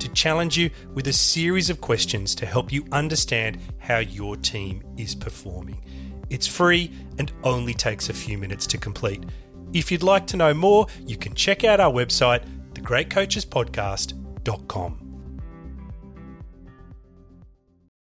to 0.00 0.08
challenge 0.10 0.56
you 0.56 0.70
with 0.92 1.08
a 1.08 1.12
series 1.12 1.70
of 1.70 1.80
questions 1.80 2.34
to 2.36 2.46
help 2.46 2.72
you 2.72 2.84
understand 2.92 3.58
how 3.78 3.98
your 3.98 4.36
team 4.36 4.84
is 4.96 5.14
performing. 5.14 5.84
It's 6.30 6.46
free 6.46 6.92
and 7.18 7.30
only 7.42 7.74
takes 7.74 8.08
a 8.08 8.14
few 8.14 8.38
minutes 8.38 8.66
to 8.68 8.78
complete. 8.78 9.24
If 9.72 9.92
you'd 9.92 10.02
like 10.02 10.26
to 10.28 10.36
know 10.36 10.54
more, 10.54 10.86
you 11.06 11.16
can 11.16 11.34
check 11.34 11.64
out 11.64 11.80
our 11.80 11.92
website, 11.92 12.44
thegreatcoachespodcast.com. 12.74 15.00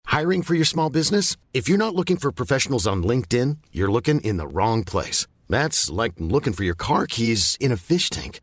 Hiring 0.06 0.42
for 0.42 0.54
your 0.54 0.66
small 0.66 0.90
business? 0.90 1.38
If 1.54 1.70
you're 1.70 1.78
not 1.78 1.94
looking 1.94 2.18
for 2.18 2.30
professionals 2.30 2.86
on 2.86 3.02
LinkedIn, 3.02 3.56
you're 3.72 3.90
looking 3.90 4.20
in 4.20 4.36
the 4.36 4.46
wrong 4.46 4.84
place. 4.84 5.26
That's 5.48 5.88
like 5.88 6.12
looking 6.18 6.52
for 6.52 6.64
your 6.64 6.74
car 6.74 7.06
keys 7.06 7.56
in 7.60 7.72
a 7.72 7.78
fish 7.78 8.10
tank. 8.10 8.42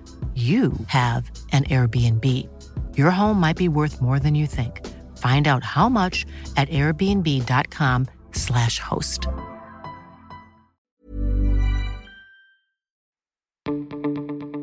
you 0.33 0.71
have 0.87 1.29
an 1.51 1.65
Airbnb. 1.65 2.25
Your 2.97 3.11
home 3.11 3.37
might 3.37 3.57
be 3.57 3.67
worth 3.67 4.01
more 4.01 4.17
than 4.17 4.33
you 4.33 4.47
think. 4.47 4.87
Find 5.17 5.45
out 5.49 5.65
how 5.65 5.89
much 5.89 6.25
at 6.55 6.69
airbnb.com/slash 6.69 8.79
host. 8.79 9.27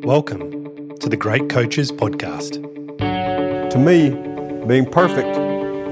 Welcome 0.02 0.96
to 1.00 1.08
the 1.10 1.16
Great 1.18 1.50
Coaches 1.50 1.92
Podcast. 1.92 2.62
To 3.70 3.78
me, 3.78 4.08
being 4.66 4.86
perfect 4.90 5.36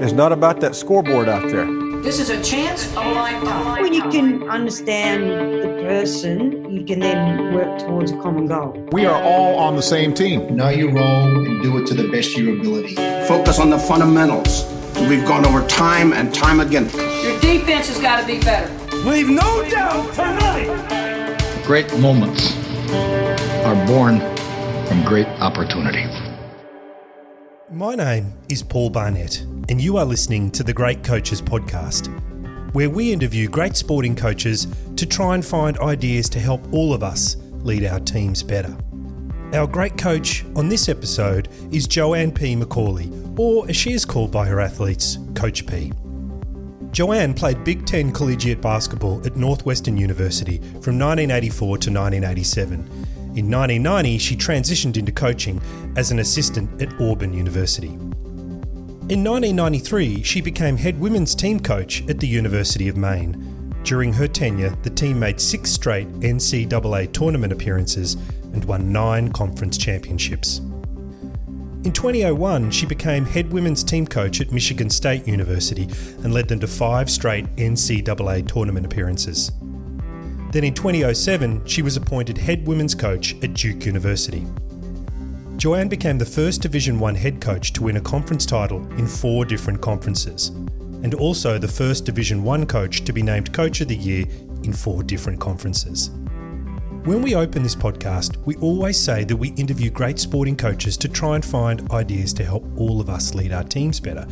is 0.01 0.11
not 0.11 0.31
about 0.31 0.59
that 0.61 0.75
scoreboard 0.75 1.29
out 1.29 1.47
there. 1.51 1.67
This 2.01 2.19
is 2.19 2.29
a 2.29 2.41
chance 2.43 2.85
of 2.87 2.97
a 2.97 3.11
lifetime. 3.11 3.81
When 3.81 3.93
you 3.93 4.01
can 4.09 4.49
understand 4.49 5.29
the 5.61 5.67
person, 5.83 6.66
you 6.77 6.85
can 6.85 6.99
then 6.99 7.53
work 7.55 7.79
towards 7.79 8.11
a 8.11 8.17
common 8.17 8.45
goal. 8.45 8.71
We 8.91 9.05
are 9.05 9.21
all 9.21 9.55
on 9.55 9.75
the 9.75 9.81
same 9.81 10.13
team. 10.13 10.55
Know 10.55 10.69
your 10.69 10.93
role 10.93 11.45
and 11.45 11.63
do 11.63 11.75
it 11.77 11.87
to 11.87 11.95
the 11.95 12.07
best 12.09 12.37
of 12.37 12.43
your 12.43 12.59
ability. 12.59 12.95
Focus 13.27 13.59
on 13.59 13.71
the 13.71 13.79
fundamentals. 13.79 14.63
We've 15.09 15.25
gone 15.25 15.45
over 15.45 15.65
time 15.67 16.13
and 16.13 16.33
time 16.33 16.59
again. 16.59 16.85
Your 17.23 17.39
defense 17.39 17.87
has 17.87 17.99
got 17.99 18.21
to 18.21 18.27
be 18.27 18.39
better. 18.39 18.71
Leave 18.97 19.27
no 19.27 19.67
doubt 19.69 20.13
tonight. 20.13 21.63
Great 21.65 21.91
moments 21.97 22.55
are 23.65 23.87
born 23.87 24.19
from 24.85 25.03
great 25.03 25.27
opportunity. 25.39 26.05
My 27.71 27.95
name 27.95 28.33
is 28.49 28.61
Paul 28.61 28.91
Barnett, 28.91 29.41
and 29.67 29.81
you 29.81 29.97
are 29.97 30.05
listening 30.05 30.51
to 30.51 30.63
the 30.63 30.73
Great 30.73 31.03
Coaches 31.03 31.41
Podcast, 31.41 32.07
where 32.73 32.89
we 32.89 33.11
interview 33.11 33.47
great 33.47 33.75
sporting 33.75 34.15
coaches 34.15 34.67
to 34.95 35.05
try 35.05 35.35
and 35.35 35.45
find 35.45 35.77
ideas 35.79 36.29
to 36.29 36.39
help 36.39 36.61
all 36.73 36.93
of 36.93 37.03
us 37.03 37.37
lead 37.63 37.85
our 37.85 37.99
teams 37.99 38.43
better. 38.43 38.75
Our 39.53 39.67
great 39.67 39.97
coach 39.97 40.45
on 40.55 40.69
this 40.69 40.89
episode 40.89 41.49
is 41.71 41.87
Joanne 41.87 42.31
P. 42.31 42.55
McCallie, 42.55 43.39
or 43.39 43.67
as 43.69 43.75
she 43.75 43.93
is 43.93 44.05
called 44.05 44.31
by 44.31 44.45
her 44.47 44.59
athletes, 44.59 45.17
Coach 45.35 45.65
P. 45.65 45.91
Joanne 46.91 47.33
played 47.33 47.63
Big 47.63 47.85
Ten 47.85 48.11
collegiate 48.11 48.61
basketball 48.61 49.25
at 49.25 49.35
Northwestern 49.35 49.97
University 49.97 50.57
from 50.57 50.97
1984 50.97 51.67
to 51.67 51.91
1987 51.91 53.07
in 53.37 53.51
1990, 53.51 54.17
she 54.17 54.35
transitioned 54.35 54.97
into 54.97 55.11
coaching 55.11 55.61
as 55.95 56.09
an 56.09 56.17
assistant 56.17 56.81
at 56.81 56.91
Auburn 56.99 57.35
University. 57.35 57.95
In 59.09 59.23
1993, 59.23 60.21
she 60.21 60.41
became 60.41 60.75
head 60.75 60.99
women's 60.99 61.33
team 61.33 61.61
coach 61.61 62.05
at 62.09 62.19
the 62.19 62.27
University 62.27 62.89
of 62.89 62.97
Maine. 62.97 63.73
During 63.83 64.11
her 64.11 64.27
tenure, 64.27 64.75
the 64.83 64.89
team 64.89 65.17
made 65.17 65.39
six 65.39 65.71
straight 65.71 66.09
NCAA 66.19 67.13
tournament 67.13 67.53
appearances 67.53 68.15
and 68.51 68.65
won 68.65 68.91
nine 68.91 69.31
conference 69.31 69.77
championships. 69.77 70.59
In 71.85 71.93
2001, 71.93 72.69
she 72.71 72.85
became 72.85 73.23
head 73.25 73.53
women's 73.53 73.81
team 73.81 74.05
coach 74.05 74.41
at 74.41 74.51
Michigan 74.51 74.89
State 74.89 75.25
University 75.25 75.83
and 76.25 76.33
led 76.33 76.49
them 76.49 76.59
to 76.59 76.67
five 76.67 77.09
straight 77.09 77.45
NCAA 77.55 78.45
tournament 78.45 78.85
appearances. 78.85 79.53
Then 80.51 80.65
in 80.65 80.73
2007, 80.73 81.65
she 81.65 81.81
was 81.81 81.95
appointed 81.95 82.37
head 82.37 82.67
women's 82.67 82.93
coach 82.93 83.41
at 83.41 83.53
Duke 83.53 83.85
University. 83.85 84.45
Joanne 85.57 85.89
became 85.89 86.19
the 86.19 86.25
first 86.25 86.61
Division 86.61 86.99
1 86.99 87.15
head 87.15 87.41
coach 87.41 87.73
to 87.73 87.81
win 87.81 87.97
a 87.97 88.01
conference 88.01 88.45
title 88.45 88.85
in 88.91 89.07
four 89.07 89.43
different 89.43 89.81
conferences, 89.81 90.49
and 90.49 91.15
also 91.15 91.57
the 91.57 91.67
first 91.67 92.05
Division 92.05 92.43
1 92.43 92.67
coach 92.67 93.03
to 93.05 93.11
be 93.11 93.23
named 93.23 93.51
Coach 93.53 93.81
of 93.81 93.87
the 93.87 93.95
Year 93.95 94.27
in 94.63 94.71
four 94.71 95.01
different 95.01 95.39
conferences. 95.39 96.11
When 97.05 97.23
we 97.23 97.33
open 97.33 97.63
this 97.63 97.73
podcast, 97.73 98.37
we 98.45 98.55
always 98.57 98.99
say 98.99 99.23
that 99.23 99.35
we 99.35 99.49
interview 99.53 99.89
great 99.89 100.19
sporting 100.19 100.55
coaches 100.55 100.95
to 100.97 101.09
try 101.09 101.33
and 101.33 101.43
find 101.43 101.91
ideas 101.91 102.33
to 102.33 102.45
help 102.45 102.63
all 102.77 103.01
of 103.01 103.09
us 103.09 103.33
lead 103.33 103.51
our 103.51 103.63
teams 103.63 103.99
better. 103.99 104.27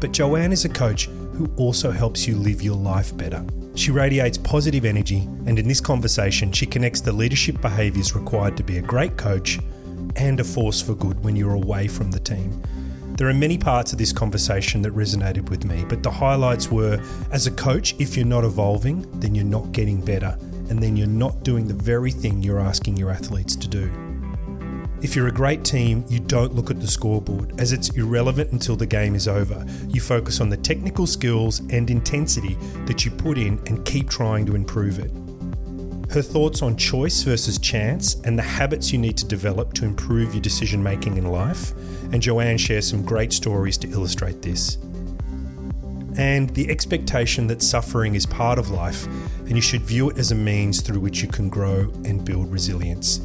But 0.00 0.10
Joanne 0.10 0.52
is 0.52 0.64
a 0.64 0.68
coach 0.68 1.04
who 1.04 1.48
also 1.56 1.92
helps 1.92 2.26
you 2.26 2.36
live 2.36 2.62
your 2.62 2.76
life 2.76 3.16
better. 3.16 3.44
She 3.76 3.92
radiates 3.92 4.38
positive 4.38 4.84
energy, 4.84 5.20
and 5.46 5.56
in 5.56 5.68
this 5.68 5.80
conversation, 5.80 6.50
she 6.50 6.66
connects 6.66 7.00
the 7.00 7.12
leadership 7.12 7.60
behaviours 7.60 8.16
required 8.16 8.56
to 8.56 8.64
be 8.64 8.78
a 8.78 8.82
great 8.82 9.16
coach 9.16 9.60
and 10.18 10.40
a 10.40 10.44
force 10.44 10.82
for 10.82 10.94
good 10.94 11.22
when 11.24 11.36
you're 11.36 11.54
away 11.54 11.88
from 11.88 12.10
the 12.10 12.20
team. 12.20 12.60
There 13.16 13.28
are 13.28 13.34
many 13.34 13.56
parts 13.56 13.92
of 13.92 13.98
this 13.98 14.12
conversation 14.12 14.82
that 14.82 14.94
resonated 14.94 15.48
with 15.48 15.64
me, 15.64 15.84
but 15.88 16.02
the 16.02 16.10
highlights 16.10 16.70
were 16.70 17.00
as 17.32 17.46
a 17.46 17.50
coach, 17.50 17.94
if 17.98 18.16
you're 18.16 18.26
not 18.26 18.44
evolving, 18.44 19.06
then 19.20 19.34
you're 19.34 19.44
not 19.44 19.72
getting 19.72 20.00
better, 20.00 20.36
and 20.68 20.82
then 20.82 20.96
you're 20.96 21.06
not 21.06 21.42
doing 21.42 21.66
the 21.66 21.74
very 21.74 22.10
thing 22.10 22.42
you're 22.42 22.60
asking 22.60 22.96
your 22.96 23.10
athletes 23.10 23.56
to 23.56 23.68
do. 23.68 23.90
If 25.00 25.14
you're 25.14 25.28
a 25.28 25.32
great 25.32 25.64
team, 25.64 26.04
you 26.08 26.18
don't 26.18 26.54
look 26.54 26.70
at 26.70 26.80
the 26.80 26.88
scoreboard 26.88 27.58
as 27.60 27.72
it's 27.72 27.88
irrelevant 27.90 28.50
until 28.50 28.74
the 28.74 28.86
game 28.86 29.14
is 29.14 29.28
over. 29.28 29.64
You 29.88 30.00
focus 30.00 30.40
on 30.40 30.48
the 30.48 30.56
technical 30.56 31.06
skills 31.06 31.60
and 31.70 31.88
intensity 31.88 32.54
that 32.86 33.04
you 33.04 33.12
put 33.12 33.38
in 33.38 33.60
and 33.66 33.84
keep 33.84 34.10
trying 34.10 34.44
to 34.46 34.56
improve 34.56 34.98
it. 34.98 35.12
Her 36.10 36.22
thoughts 36.22 36.62
on 36.62 36.76
choice 36.76 37.22
versus 37.22 37.58
chance 37.58 38.14
and 38.24 38.38
the 38.38 38.42
habits 38.42 38.92
you 38.92 38.98
need 38.98 39.18
to 39.18 39.26
develop 39.26 39.74
to 39.74 39.84
improve 39.84 40.34
your 40.34 40.40
decision 40.40 40.82
making 40.82 41.18
in 41.18 41.26
life, 41.26 41.72
and 42.12 42.22
Joanne 42.22 42.56
shares 42.56 42.88
some 42.88 43.02
great 43.04 43.32
stories 43.32 43.76
to 43.78 43.90
illustrate 43.90 44.40
this. 44.40 44.76
And 46.16 46.50
the 46.50 46.68
expectation 46.70 47.46
that 47.48 47.62
suffering 47.62 48.14
is 48.14 48.26
part 48.26 48.58
of 48.58 48.70
life 48.70 49.06
and 49.40 49.52
you 49.52 49.60
should 49.60 49.82
view 49.82 50.10
it 50.10 50.18
as 50.18 50.32
a 50.32 50.34
means 50.34 50.80
through 50.80 51.00
which 51.00 51.22
you 51.22 51.28
can 51.28 51.48
grow 51.48 51.92
and 52.04 52.24
build 52.24 52.50
resilience. 52.50 53.20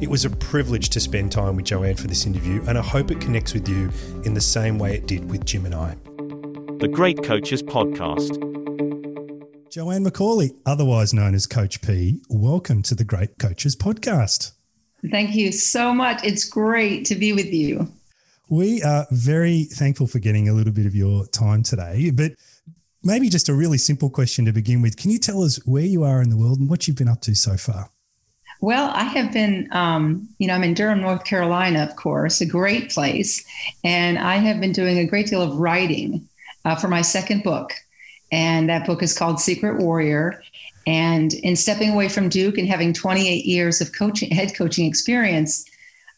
It 0.00 0.08
was 0.08 0.24
a 0.24 0.30
privilege 0.30 0.90
to 0.90 1.00
spend 1.00 1.32
time 1.32 1.56
with 1.56 1.66
Joanne 1.66 1.96
for 1.96 2.06
this 2.06 2.26
interview, 2.26 2.62
and 2.68 2.76
I 2.76 2.82
hope 2.82 3.10
it 3.10 3.20
connects 3.20 3.54
with 3.54 3.68
you 3.68 3.90
in 4.24 4.34
the 4.34 4.40
same 4.40 4.78
way 4.78 4.94
it 4.94 5.06
did 5.06 5.30
with 5.30 5.44
Jim 5.44 5.64
and 5.64 5.74
I. 5.74 5.96
The 6.78 6.88
Great 6.88 7.22
Coaches 7.22 7.62
Podcast. 7.62 8.55
Joanne 9.70 10.04
McCallie, 10.04 10.54
otherwise 10.64 11.12
known 11.12 11.34
as 11.34 11.46
Coach 11.46 11.82
P, 11.82 12.20
welcome 12.28 12.82
to 12.84 12.94
the 12.94 13.04
Great 13.04 13.38
Coaches 13.38 13.74
Podcast. 13.74 14.52
Thank 15.10 15.34
you 15.34 15.50
so 15.50 15.92
much. 15.92 16.22
It's 16.24 16.44
great 16.44 17.04
to 17.06 17.14
be 17.14 17.32
with 17.32 17.52
you. 17.52 17.88
We 18.48 18.82
are 18.82 19.06
very 19.10 19.64
thankful 19.64 20.06
for 20.06 20.20
getting 20.20 20.48
a 20.48 20.52
little 20.52 20.72
bit 20.72 20.86
of 20.86 20.94
your 20.94 21.26
time 21.26 21.64
today. 21.64 22.10
But 22.10 22.32
maybe 23.02 23.28
just 23.28 23.48
a 23.48 23.54
really 23.54 23.78
simple 23.78 24.08
question 24.08 24.44
to 24.44 24.52
begin 24.52 24.82
with. 24.82 24.96
Can 24.96 25.10
you 25.10 25.18
tell 25.18 25.42
us 25.42 25.56
where 25.66 25.84
you 25.84 26.04
are 26.04 26.22
in 26.22 26.30
the 26.30 26.36
world 26.36 26.60
and 26.60 26.70
what 26.70 26.86
you've 26.86 26.96
been 26.96 27.08
up 27.08 27.20
to 27.22 27.34
so 27.34 27.56
far? 27.56 27.90
Well, 28.60 28.90
I 28.94 29.02
have 29.02 29.32
been, 29.32 29.68
um, 29.72 30.28
you 30.38 30.46
know, 30.46 30.54
I'm 30.54 30.64
in 30.64 30.74
Durham, 30.74 31.00
North 31.00 31.24
Carolina, 31.24 31.82
of 31.82 31.96
course, 31.96 32.40
a 32.40 32.46
great 32.46 32.90
place. 32.90 33.44
And 33.84 34.18
I 34.18 34.36
have 34.36 34.60
been 34.60 34.72
doing 34.72 34.98
a 34.98 35.06
great 35.06 35.26
deal 35.26 35.42
of 35.42 35.56
writing 35.56 36.28
uh, 36.64 36.76
for 36.76 36.88
my 36.88 37.02
second 37.02 37.42
book. 37.42 37.72
And 38.32 38.68
that 38.68 38.86
book 38.86 39.02
is 39.02 39.16
called 39.16 39.40
Secret 39.40 39.78
Warrior. 39.78 40.42
And 40.86 41.34
in 41.34 41.56
stepping 41.56 41.90
away 41.90 42.08
from 42.08 42.28
Duke 42.28 42.58
and 42.58 42.68
having 42.68 42.92
28 42.92 43.44
years 43.44 43.80
of 43.80 43.92
coaching, 43.92 44.30
head 44.30 44.54
coaching 44.56 44.86
experience, 44.86 45.64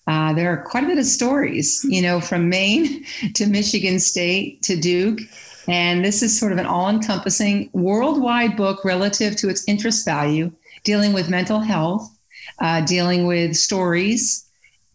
uh, 0.07 0.33
there 0.33 0.51
are 0.51 0.63
quite 0.63 0.85
a 0.85 0.87
bit 0.87 0.99
of 0.99 1.05
stories, 1.05 1.85
you 1.89 2.01
know, 2.01 2.21
from 2.21 2.49
Maine 2.49 3.05
to 3.35 3.47
Michigan 3.47 4.01
State 4.01 4.63
to 4.63 4.77
Duke. 4.77 5.21
And 5.69 6.03
this 6.03 6.23
is 6.23 6.39
sort 6.39 6.53
of 6.53 6.59
an 6.59 6.67
all 6.67 6.89
encompassing 6.89 7.69
worldwide 7.75 8.57
book 8.57 8.85
relative 8.85 9.37
to 9.37 9.51
its 9.51 9.65
interest 9.69 10.07
value, 10.07 10.51
dealing 10.83 11.13
with 11.13 11.29
mental 11.29 11.61
health, 11.61 12.11
uh, 12.59 12.81
dealing 12.87 13.27
with 13.27 13.55
stories. 13.55 14.47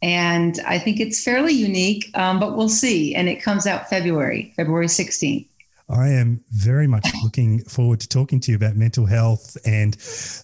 And 0.01 0.59
I 0.65 0.79
think 0.79 0.99
it's 0.99 1.23
fairly 1.23 1.53
unique, 1.53 2.09
um, 2.15 2.39
but 2.39 2.57
we'll 2.57 2.69
see. 2.69 3.13
And 3.13 3.29
it 3.29 3.41
comes 3.41 3.67
out 3.67 3.89
February, 3.89 4.51
February 4.55 4.87
16th. 4.87 5.45
I 5.93 6.09
am 6.09 6.43
very 6.49 6.87
much 6.87 7.07
looking 7.23 7.63
forward 7.65 7.99
to 7.99 8.09
talking 8.09 8.39
to 8.41 8.51
you 8.51 8.57
about 8.57 8.75
mental 8.75 9.05
health 9.05 9.55
and 9.63 9.93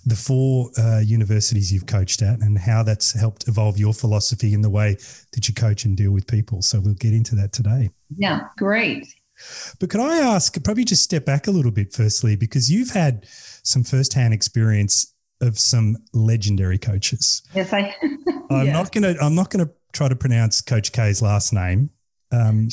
the 0.05 0.15
four 0.15 0.69
uh, 0.77 0.99
universities 0.99 1.73
you've 1.73 1.87
coached 1.87 2.21
at 2.21 2.39
and 2.39 2.57
how 2.57 2.83
that's 2.83 3.11
helped 3.19 3.47
evolve 3.47 3.77
your 3.79 3.93
philosophy 3.93 4.53
in 4.53 4.61
the 4.61 4.69
way 4.69 4.95
that 5.33 5.47
you 5.47 5.53
coach 5.55 5.85
and 5.85 5.97
deal 5.97 6.11
with 6.11 6.27
people. 6.27 6.61
So 6.61 6.79
we'll 6.79 6.93
get 6.93 7.13
into 7.13 7.35
that 7.35 7.51
today. 7.51 7.89
Yeah, 8.15 8.41
great. 8.57 9.07
But 9.79 9.89
could 9.89 10.01
I 10.01 10.19
ask, 10.19 10.61
probably 10.63 10.83
just 10.83 11.03
step 11.03 11.25
back 11.25 11.47
a 11.47 11.51
little 11.51 11.71
bit 11.71 11.93
firstly, 11.93 12.35
because 12.35 12.69
you've 12.69 12.91
had 12.91 13.25
some 13.63 13.83
firsthand 13.83 14.33
experience 14.33 15.13
of 15.41 15.57
some 15.57 15.97
legendary 16.13 16.77
coaches. 16.77 17.41
Yes, 17.55 17.73
I. 17.73 17.95
I'm 18.49 18.71
not 18.71 18.91
gonna. 18.91 19.15
I'm 19.21 19.35
not 19.35 19.49
gonna 19.49 19.69
try 19.93 20.09
to 20.09 20.15
pronounce 20.15 20.61
Coach 20.61 20.91
K's 20.91 21.21
last 21.21 21.53
name. 21.53 21.89
Um. 22.31 22.69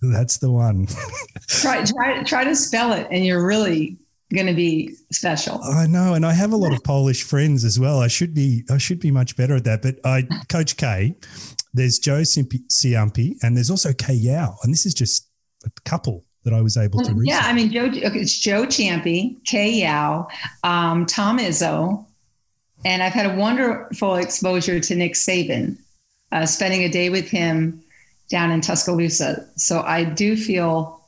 That's 0.00 0.38
the 0.38 0.50
one. 0.50 0.86
try, 1.48 1.84
try, 1.84 2.22
try 2.22 2.44
to 2.44 2.56
spell 2.56 2.92
it, 2.92 3.06
and 3.10 3.24
you're 3.24 3.44
really 3.44 3.98
going 4.34 4.46
to 4.46 4.54
be 4.54 4.94
special. 5.12 5.62
I 5.62 5.86
know, 5.86 6.14
and 6.14 6.26
I 6.26 6.32
have 6.32 6.52
a 6.52 6.56
lot 6.56 6.72
of 6.72 6.82
Polish 6.82 7.22
friends 7.22 7.64
as 7.64 7.78
well. 7.78 8.00
I 8.00 8.08
should 8.08 8.34
be, 8.34 8.64
I 8.70 8.78
should 8.78 9.00
be 9.00 9.10
much 9.10 9.36
better 9.36 9.56
at 9.56 9.64
that. 9.64 9.82
But 9.82 9.96
I, 10.04 10.26
Coach 10.48 10.76
K, 10.76 11.14
there's 11.74 11.98
Joe 11.98 12.20
Ciampi, 12.20 13.36
and 13.42 13.56
there's 13.56 13.70
also 13.70 13.92
Kay 13.92 14.14
Yow, 14.14 14.56
and 14.62 14.72
this 14.72 14.86
is 14.86 14.94
just 14.94 15.28
a 15.64 15.70
couple 15.84 16.24
that 16.44 16.54
I 16.54 16.60
was 16.60 16.76
able 16.76 17.00
to. 17.00 17.12
Research. 17.12 17.28
Yeah, 17.28 17.42
I 17.44 17.52
mean, 17.52 17.70
Joe, 17.70 17.90
it's 17.92 18.38
Joe 18.38 18.64
Ciampi, 18.64 19.42
Kay 19.44 19.82
Yow, 19.82 20.28
um, 20.64 21.04
Tom 21.06 21.38
Izzo, 21.38 22.04
and 22.84 23.02
I've 23.02 23.12
had 23.12 23.26
a 23.26 23.34
wonderful 23.34 24.14
exposure 24.16 24.80
to 24.80 24.94
Nick 24.94 25.14
Saban, 25.14 25.76
uh, 26.32 26.46
spending 26.46 26.84
a 26.84 26.88
day 26.88 27.10
with 27.10 27.28
him 27.28 27.82
down 28.28 28.50
in 28.50 28.60
Tuscaloosa. 28.60 29.46
So 29.56 29.82
I 29.82 30.04
do 30.04 30.36
feel, 30.36 31.00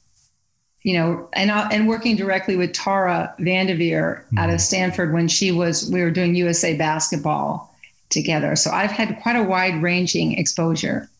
you 0.82 0.94
know, 0.94 1.28
and 1.32 1.50
uh, 1.50 1.68
and 1.70 1.88
working 1.88 2.16
directly 2.16 2.56
with 2.56 2.72
Tara 2.72 3.34
Vanderveer 3.38 4.24
mm-hmm. 4.26 4.38
out 4.38 4.50
of 4.50 4.60
Stanford 4.60 5.12
when 5.12 5.28
she 5.28 5.50
was, 5.50 5.90
we 5.90 6.02
were 6.02 6.10
doing 6.10 6.34
USA 6.34 6.76
basketball 6.76 7.74
together. 8.10 8.56
So 8.56 8.70
I've 8.70 8.90
had 8.90 9.20
quite 9.22 9.36
a 9.36 9.42
wide 9.42 9.82
ranging 9.82 10.38
exposure. 10.38 11.10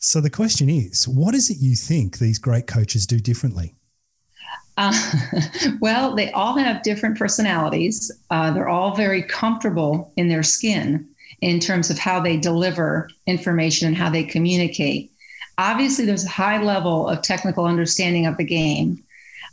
So 0.00 0.20
the 0.20 0.30
question 0.30 0.68
is, 0.68 1.08
what 1.08 1.34
is 1.34 1.50
it 1.50 1.58
you 1.58 1.74
think 1.74 2.18
these 2.18 2.38
great 2.38 2.66
coaches 2.66 3.06
do 3.06 3.18
differently? 3.18 3.74
Uh, 4.76 4.92
well, 5.80 6.14
they 6.14 6.30
all 6.32 6.56
have 6.56 6.84
different 6.84 7.18
personalities. 7.18 8.12
Uh, 8.30 8.52
they're 8.52 8.68
all 8.68 8.94
very 8.94 9.22
comfortable 9.22 10.12
in 10.16 10.28
their 10.28 10.44
skin 10.44 11.07
in 11.40 11.60
terms 11.60 11.90
of 11.90 11.98
how 11.98 12.20
they 12.20 12.36
deliver 12.36 13.08
information 13.26 13.86
and 13.86 13.96
how 13.96 14.10
they 14.10 14.24
communicate. 14.24 15.12
Obviously, 15.56 16.04
there's 16.04 16.24
a 16.24 16.30
high 16.30 16.62
level 16.62 17.08
of 17.08 17.22
technical 17.22 17.64
understanding 17.64 18.26
of 18.26 18.36
the 18.36 18.44
game. 18.44 19.02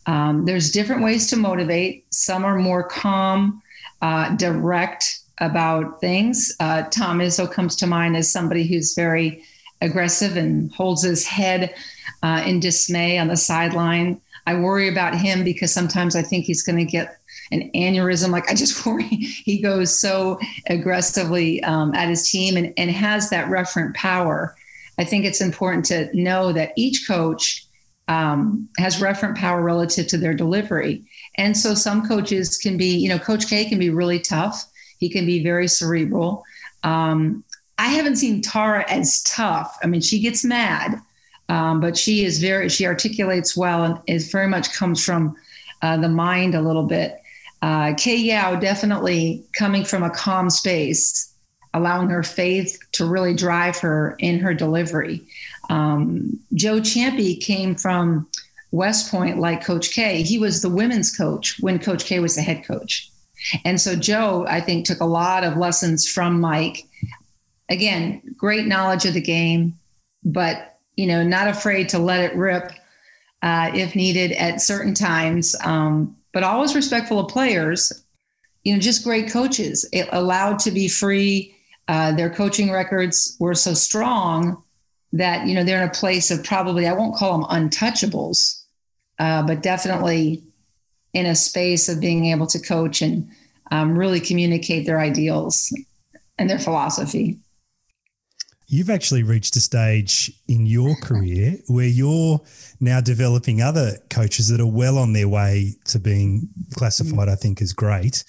Um, 0.06 0.46
there's 0.46 0.72
different 0.72 1.04
ways 1.04 1.28
to 1.30 1.36
motivate. 1.36 2.06
Some 2.12 2.46
are 2.46 2.58
more 2.58 2.84
calm, 2.84 3.62
uh, 4.02 4.36
direct 4.36 5.20
about 5.40 6.00
things. 6.00 6.56
Uh, 6.60 6.84
Tom 6.84 7.20
Izzo 7.20 7.52
comes 7.52 7.76
to 7.78 7.88
mind 7.88 8.16
as 8.16 8.32
somebody 8.32 8.68
who's 8.68 8.94
very 8.94 9.44
aggressive 9.82 10.38
and 10.38 10.72
holds 10.72 11.04
his 11.04 11.26
head 11.26 11.74
uh, 12.24 12.44
in 12.46 12.60
dismay 12.60 13.18
on 13.18 13.28
the 13.28 13.38
sideline. 13.38 14.22
I 14.48 14.56
worry 14.56 14.88
about 14.88 15.16
him 15.16 15.44
because 15.44 15.74
sometimes 15.74 16.16
I 16.16 16.22
think 16.22 16.46
he's 16.46 16.64
going 16.64 16.78
to 16.78 16.86
get 16.86 17.18
an 17.52 17.70
aneurysm. 17.76 18.30
Like 18.30 18.50
I 18.50 18.56
just 18.56 18.86
worry 18.86 19.04
he 19.04 19.62
goes 19.62 20.00
so 20.00 20.40
aggressively 20.68 21.64
um, 21.64 21.94
at 21.94 22.10
his 22.10 22.30
team 22.30 22.58
and, 22.58 22.74
and 22.78 22.92
has 22.92 23.30
that 23.30 23.50
referent 23.50 23.94
power. 23.96 24.56
I 24.98 25.04
think 25.04 25.26
it's 25.26 25.42
important 25.42 25.86
to 25.86 26.10
know 26.14 26.54
that 26.54 26.72
each 26.78 27.08
coach 27.08 27.66
um, 28.08 28.70
has 28.78 28.98
referent 28.98 29.36
power 29.36 29.62
relative 29.62 30.08
to 30.08 30.18
their 30.18 30.34
delivery. 30.34 31.04
And 31.38 31.58
so 31.58 31.74
some 31.74 32.08
coaches 32.08 32.58
can 32.58 32.78
be, 32.78 32.96
you 32.96 33.10
know, 33.10 33.20
Coach 33.20 33.48
K 33.48 33.66
can 33.66 33.80
be 33.80 33.90
really 33.90 34.20
tough. 34.20 34.66
He 35.00 35.10
can 35.10 35.26
be 35.26 35.44
very 35.44 35.68
cerebral. 35.68 36.44
Um, 36.84 37.44
I 37.78 37.88
haven't 37.88 38.18
seen 38.18 38.42
Tara 38.42 38.90
as 38.90 39.22
tough. 39.24 39.78
I 39.84 39.88
mean, 39.88 40.02
she 40.02 40.20
gets 40.20 40.46
mad, 40.46 41.02
um, 41.50 41.82
but 41.82 41.98
she 41.98 42.24
is 42.24 42.40
very, 42.40 42.70
she 42.70 42.86
articulates 42.86 43.58
well 43.58 43.84
and 43.84 44.00
is 44.08 44.32
very 44.32 44.48
much 44.48 44.72
comes 44.72 45.04
from 45.04 45.36
uh, 45.82 45.98
the 45.98 46.08
mind 46.08 46.56
a 46.56 46.62
little 46.62 46.86
bit. 46.86 47.22
Uh, 47.66 47.96
Kay 47.96 48.18
Yow 48.18 48.58
definitely 48.58 49.44
coming 49.58 49.84
from 49.84 50.04
a 50.04 50.12
calm 50.12 50.52
space, 50.52 51.34
allowing 51.74 52.12
her 52.12 52.22
faith 52.22 52.78
to 52.92 53.08
really 53.08 53.34
drive 53.34 53.80
her 53.80 54.16
in 54.20 54.38
her 54.38 54.54
delivery. 54.54 55.26
Um, 55.72 56.40
Joe 56.54 56.80
Ciampi 56.80 57.42
came 57.42 57.74
from 57.74 58.30
West 58.70 59.10
Point 59.10 59.40
like 59.40 59.66
Coach 59.66 59.90
K. 59.90 60.22
He 60.22 60.38
was 60.38 60.62
the 60.62 60.70
women's 60.70 61.18
coach 61.18 61.58
when 61.60 61.80
Coach 61.80 62.06
K 62.06 62.20
was 62.20 62.36
the 62.36 62.44
head 62.44 62.64
coach. 62.64 63.10
And 63.64 63.82
so 63.82 63.96
Joe, 63.96 64.46
I 64.48 64.62
think, 64.62 64.86
took 64.86 65.00
a 65.00 65.06
lot 65.06 65.44
of 65.44 65.58
lessons 65.58 66.08
from 66.08 66.40
Mike. 66.40 66.84
Again, 67.70 68.22
great 68.38 68.68
knowledge 68.68 69.06
of 69.06 69.16
the 69.16 69.22
game, 69.22 69.74
but 70.24 70.78
you 70.98 71.08
know, 71.08 71.24
not 71.24 71.48
afraid 71.48 71.90
to 71.90 71.98
let 71.98 72.20
it 72.20 72.36
rip 72.36 72.72
uh, 73.42 73.72
if 73.74 73.96
needed 73.96 74.34
at 74.34 74.62
certain 74.62 74.94
times. 74.94 75.56
Um, 75.64 76.16
but 76.36 76.44
always 76.44 76.76
respectful 76.76 77.18
of 77.18 77.30
players. 77.30 77.94
You 78.66 78.74
know, 78.74 78.80
just 78.80 79.06
great 79.06 79.32
coaches. 79.32 79.88
It 79.94 80.10
allowed 80.12 80.60
to 80.60 80.72
be 80.72 80.90
free. 80.90 81.56
Uh, 81.88 82.12
their 82.12 82.30
coaching 82.30 82.70
records 82.72 83.38
were 83.40 83.56
so 83.56 83.74
strong 83.74 84.62
that 85.14 85.48
you 85.48 85.56
know 85.56 85.64
they're 85.64 85.82
in 85.82 85.88
a 85.88 85.94
place 85.94 86.32
of 86.32 86.44
probably 86.44 86.88
I 86.88 86.94
won't 86.94 87.16
call 87.16 87.40
them 87.40 87.50
untouchables, 87.50 88.64
uh, 89.18 89.44
but 89.44 89.64
definitely 89.64 90.44
in 91.14 91.26
a 91.26 91.36
space 91.36 91.88
of 91.88 92.02
being 92.02 92.26
able 92.26 92.48
to 92.48 92.60
coach 92.60 93.02
and 93.02 93.30
um, 93.72 93.98
really 93.98 94.20
communicate 94.20 94.86
their 94.86 95.00
ideals 95.00 95.74
and 96.38 96.50
their 96.50 96.60
philosophy. 96.60 97.40
You've 98.68 98.90
actually 98.90 99.24
reached 99.24 99.56
a 99.56 99.62
stage 99.62 100.32
in 100.48 100.66
your 100.66 100.96
career 101.02 101.58
where 101.68 101.88
you're 101.88 102.42
now 102.80 103.00
developing 103.00 103.62
other 103.62 103.98
coaches 104.10 104.48
that 104.50 104.60
are 104.60 104.66
well 104.66 104.98
on 104.98 105.14
their 105.14 105.28
way 105.28 105.76
to 105.86 106.00
being 106.00 106.50
classified, 106.76 107.30
I 107.30 107.36
think, 107.36 107.62
as 107.62 107.74
great. 107.74 108.24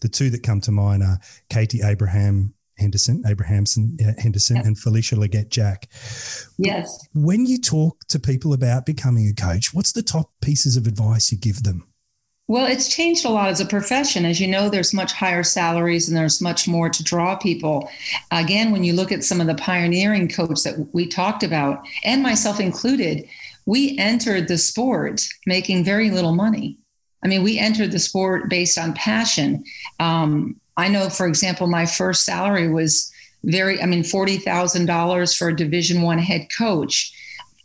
The 0.00 0.08
two 0.08 0.30
that 0.30 0.42
come 0.42 0.60
to 0.62 0.70
mind 0.70 1.02
are 1.02 1.18
Katie 1.48 1.80
Abraham 1.82 2.54
Henderson, 2.80 3.22
Abrahamson 3.26 3.98
uh, 4.00 4.20
Henderson, 4.20 4.56
and 4.56 4.78
Felicia 4.78 5.14
Legette-Jack. 5.14 5.88
Yes. 6.58 7.06
When 7.14 7.46
you 7.46 7.58
talk 7.58 8.04
to 8.08 8.18
people 8.18 8.52
about 8.52 8.86
becoming 8.86 9.28
a 9.28 9.34
coach, 9.34 9.74
what's 9.74 9.92
the 9.92 10.02
top 10.02 10.30
pieces 10.40 10.76
of 10.76 10.86
advice 10.86 11.30
you 11.30 11.38
give 11.38 11.62
them? 11.62 11.86
Well, 12.50 12.66
it's 12.66 12.88
changed 12.88 13.24
a 13.24 13.28
lot 13.28 13.50
as 13.50 13.60
a 13.60 13.64
profession. 13.64 14.24
As 14.24 14.40
you 14.40 14.48
know, 14.48 14.68
there's 14.68 14.92
much 14.92 15.12
higher 15.12 15.44
salaries 15.44 16.08
and 16.08 16.16
there's 16.16 16.40
much 16.40 16.66
more 16.66 16.88
to 16.88 17.04
draw 17.04 17.36
people. 17.36 17.88
Again, 18.32 18.72
when 18.72 18.82
you 18.82 18.92
look 18.92 19.12
at 19.12 19.22
some 19.22 19.40
of 19.40 19.46
the 19.46 19.54
pioneering 19.54 20.28
coaches 20.28 20.64
that 20.64 20.92
we 20.92 21.06
talked 21.06 21.44
about, 21.44 21.86
and 22.02 22.24
myself 22.24 22.58
included, 22.58 23.24
we 23.66 23.96
entered 23.98 24.48
the 24.48 24.58
sport 24.58 25.28
making 25.46 25.84
very 25.84 26.10
little 26.10 26.34
money. 26.34 26.76
I 27.24 27.28
mean, 27.28 27.44
we 27.44 27.56
entered 27.56 27.92
the 27.92 28.00
sport 28.00 28.50
based 28.50 28.78
on 28.78 28.94
passion. 28.94 29.62
Um, 30.00 30.60
I 30.76 30.88
know, 30.88 31.08
for 31.08 31.28
example, 31.28 31.68
my 31.68 31.86
first 31.86 32.24
salary 32.24 32.68
was 32.68 33.12
very, 33.44 33.80
I 33.80 33.86
mean, 33.86 34.02
$40,000 34.02 35.38
for 35.38 35.48
a 35.50 35.56
Division 35.56 36.02
One 36.02 36.18
head 36.18 36.48
coach 36.58 37.12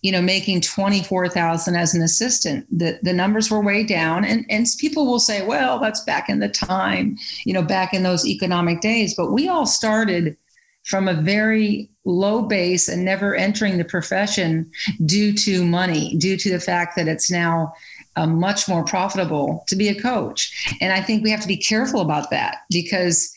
you 0.06 0.12
know, 0.12 0.22
making 0.22 0.62
24,000 0.62 1.76
as 1.76 1.96
an 1.96 2.04
assistant. 2.04 2.68
The, 2.70 3.00
the 3.02 3.12
numbers 3.12 3.50
were 3.50 3.60
way 3.60 3.84
down. 3.84 4.24
And, 4.24 4.46
and 4.52 4.68
people 4.78 5.08
will 5.08 5.20
say, 5.20 5.44
well, 5.44 5.80
that's 5.80 6.02
back 6.02 6.30
in 6.30 6.38
the 6.38 6.48
time, 6.48 7.18
you 7.44 7.54
know, 7.54 7.64
back 7.64 7.92
in 7.92 8.04
those 8.04 8.24
economic 8.24 8.82
days. 8.82 9.16
But 9.16 9.32
we 9.32 9.48
all 9.48 9.66
started 9.66 10.38
from 10.84 11.08
a 11.08 11.16
very 11.16 11.90
low 12.06 12.44
base 12.44 12.88
and 12.88 13.04
never 13.04 13.34
entering 13.34 13.80
the 13.80 13.84
profession 13.84 14.70
due 15.08 15.34
to 15.38 15.66
money, 15.66 16.16
due 16.18 16.38
to 16.38 16.52
the 16.52 16.60
fact 16.60 16.96
that 16.98 17.08
it's 17.08 17.32
now 17.32 17.74
uh, 18.16 18.28
much 18.28 18.68
more 18.68 18.84
profitable 18.84 19.64
to 19.66 19.76
be 19.76 19.88
a 19.88 20.00
coach. 20.00 20.78
And 20.82 20.94
I 20.94 21.02
think 21.02 21.24
we 21.24 21.32
have 21.32 21.42
to 21.42 21.48
be 21.48 21.58
careful 21.58 22.02
about 22.02 22.30
that 22.30 22.58
because, 22.70 23.34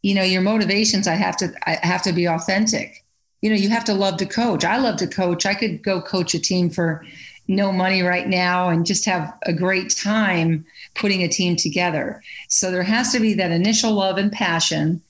you 0.00 0.14
know, 0.14 0.22
your 0.22 0.40
motivations, 0.40 1.06
I 1.06 1.16
have 1.16 1.36
to, 1.36 1.52
I 1.66 1.78
have 1.82 2.00
to 2.04 2.14
be 2.14 2.26
authentic. 2.26 3.04
You 3.40 3.50
know, 3.50 3.56
you 3.56 3.68
have 3.68 3.84
to 3.84 3.94
love 3.94 4.16
to 4.18 4.26
coach. 4.26 4.64
I 4.64 4.78
love 4.78 4.96
to 4.96 5.06
coach. 5.06 5.46
I 5.46 5.54
could 5.54 5.82
go 5.82 6.00
coach 6.00 6.34
a 6.34 6.40
team 6.40 6.70
for 6.70 7.04
no 7.48 7.72
money 7.72 8.02
right 8.02 8.28
now 8.28 8.68
and 8.68 8.84
just 8.84 9.06
have 9.06 9.32
a 9.44 9.52
great 9.52 9.96
time 9.96 10.66
putting 10.94 11.22
a 11.22 11.28
team 11.28 11.56
together. 11.56 12.22
So 12.48 12.70
there 12.70 12.82
has 12.82 13.10
to 13.12 13.20
be 13.20 13.34
that 13.34 13.50
initial 13.50 13.92
love 13.92 14.18
and 14.18 14.30
passion. 14.30 15.00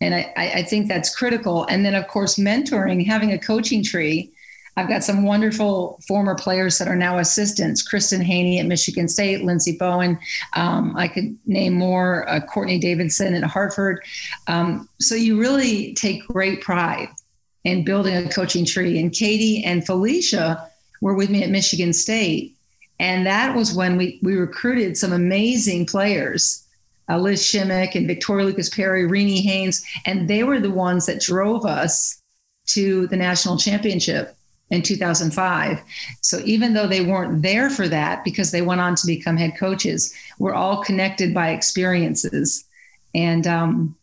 And 0.00 0.14
I, 0.14 0.32
I 0.36 0.62
think 0.62 0.88
that's 0.88 1.14
critical. 1.14 1.64
And 1.66 1.84
then, 1.84 1.94
of 1.94 2.08
course, 2.08 2.36
mentoring, 2.36 3.06
having 3.06 3.32
a 3.32 3.38
coaching 3.38 3.84
tree. 3.84 4.32
I've 4.74 4.88
got 4.88 5.04
some 5.04 5.24
wonderful 5.24 6.00
former 6.08 6.34
players 6.34 6.78
that 6.78 6.88
are 6.88 6.96
now 6.96 7.18
assistants 7.18 7.86
Kristin 7.86 8.22
Haynie 8.22 8.58
at 8.58 8.64
Michigan 8.64 9.06
State, 9.06 9.44
Lindsay 9.44 9.76
Bowen. 9.76 10.18
Um, 10.54 10.96
I 10.96 11.08
could 11.08 11.36
name 11.44 11.74
more, 11.74 12.26
uh, 12.26 12.40
Courtney 12.40 12.78
Davidson 12.78 13.34
at 13.34 13.42
Hartford. 13.42 14.02
Um, 14.46 14.88
so 14.98 15.14
you 15.14 15.38
really 15.38 15.92
take 15.92 16.26
great 16.26 16.62
pride 16.62 17.08
in 17.64 17.84
building 17.84 18.16
a 18.16 18.28
coaching 18.28 18.64
tree. 18.64 18.98
And 18.98 19.12
Katie 19.12 19.62
and 19.64 19.84
Felicia 19.84 20.68
were 21.00 21.14
with 21.14 21.30
me 21.30 21.42
at 21.42 21.50
Michigan 21.50 21.92
State. 21.92 22.56
And 22.98 23.26
that 23.26 23.56
was 23.56 23.74
when 23.74 23.96
we, 23.96 24.18
we 24.22 24.36
recruited 24.36 24.96
some 24.96 25.12
amazing 25.12 25.86
players, 25.86 26.64
uh, 27.08 27.18
Liz 27.18 27.42
Shimek 27.42 27.94
and 27.94 28.06
Victoria 28.06 28.46
Lucas-Perry, 28.46 29.06
Renee 29.06 29.40
Haynes, 29.40 29.84
and 30.06 30.28
they 30.28 30.44
were 30.44 30.60
the 30.60 30.70
ones 30.70 31.06
that 31.06 31.20
drove 31.20 31.66
us 31.66 32.20
to 32.66 33.08
the 33.08 33.16
national 33.16 33.56
championship 33.56 34.36
in 34.70 34.82
2005. 34.82 35.82
So 36.20 36.40
even 36.44 36.74
though 36.74 36.86
they 36.86 37.04
weren't 37.04 37.42
there 37.42 37.70
for 37.70 37.88
that 37.88 38.24
because 38.24 38.50
they 38.52 38.62
went 38.62 38.80
on 38.80 38.94
to 38.96 39.06
become 39.06 39.36
head 39.36 39.56
coaches, 39.58 40.14
we're 40.38 40.54
all 40.54 40.82
connected 40.82 41.34
by 41.34 41.50
experiences. 41.50 42.64
And 43.14 43.46
um, 43.46 43.96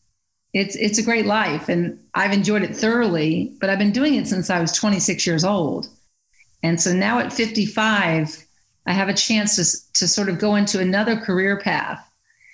it's 0.53 0.75
it's 0.75 0.97
a 0.97 1.03
great 1.03 1.25
life 1.25 1.69
and 1.69 1.99
I've 2.15 2.33
enjoyed 2.33 2.63
it 2.63 2.75
thoroughly, 2.75 3.53
but 3.59 3.69
I've 3.69 3.79
been 3.79 3.91
doing 3.91 4.15
it 4.15 4.27
since 4.27 4.49
I 4.49 4.59
was 4.59 4.71
26 4.71 5.25
years 5.27 5.43
old. 5.43 5.87
And 6.63 6.81
so 6.81 6.91
now 6.91 7.19
at 7.19 7.31
55, 7.31 8.45
I 8.85 8.91
have 8.91 9.09
a 9.09 9.13
chance 9.13 9.55
to, 9.55 9.93
to 9.99 10.07
sort 10.07 10.29
of 10.29 10.39
go 10.39 10.55
into 10.55 10.79
another 10.79 11.15
career 11.15 11.59
path, 11.59 12.05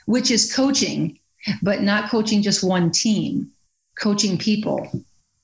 which 0.05 0.29
is 0.29 0.53
coaching, 0.53 1.19
but 1.61 1.81
not 1.81 2.09
coaching 2.09 2.41
just 2.41 2.63
one 2.63 2.91
team, 2.91 3.51
coaching 3.97 4.37
people 4.37 4.89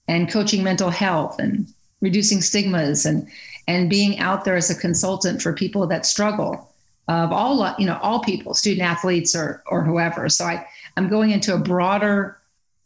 and 0.07 0.29
coaching 0.29 0.63
mental 0.63 0.89
health 0.89 1.39
and 1.39 1.67
reducing 2.01 2.41
stigmas 2.41 3.05
and, 3.05 3.27
and 3.67 3.89
being 3.89 4.19
out 4.19 4.43
there 4.43 4.55
as 4.55 4.69
a 4.69 4.75
consultant 4.75 5.41
for 5.41 5.53
people 5.53 5.87
that 5.87 6.05
struggle 6.05 6.67
of 7.07 7.31
all, 7.31 7.75
you 7.77 7.85
know, 7.85 7.97
all 8.01 8.19
people, 8.21 8.53
student 8.53 8.87
athletes 8.87 9.35
or, 9.35 9.63
or 9.67 9.83
whoever. 9.83 10.29
So 10.29 10.45
I, 10.45 10.65
I'm 10.97 11.09
going 11.09 11.31
into 11.31 11.53
a 11.53 11.57
broader 11.57 12.40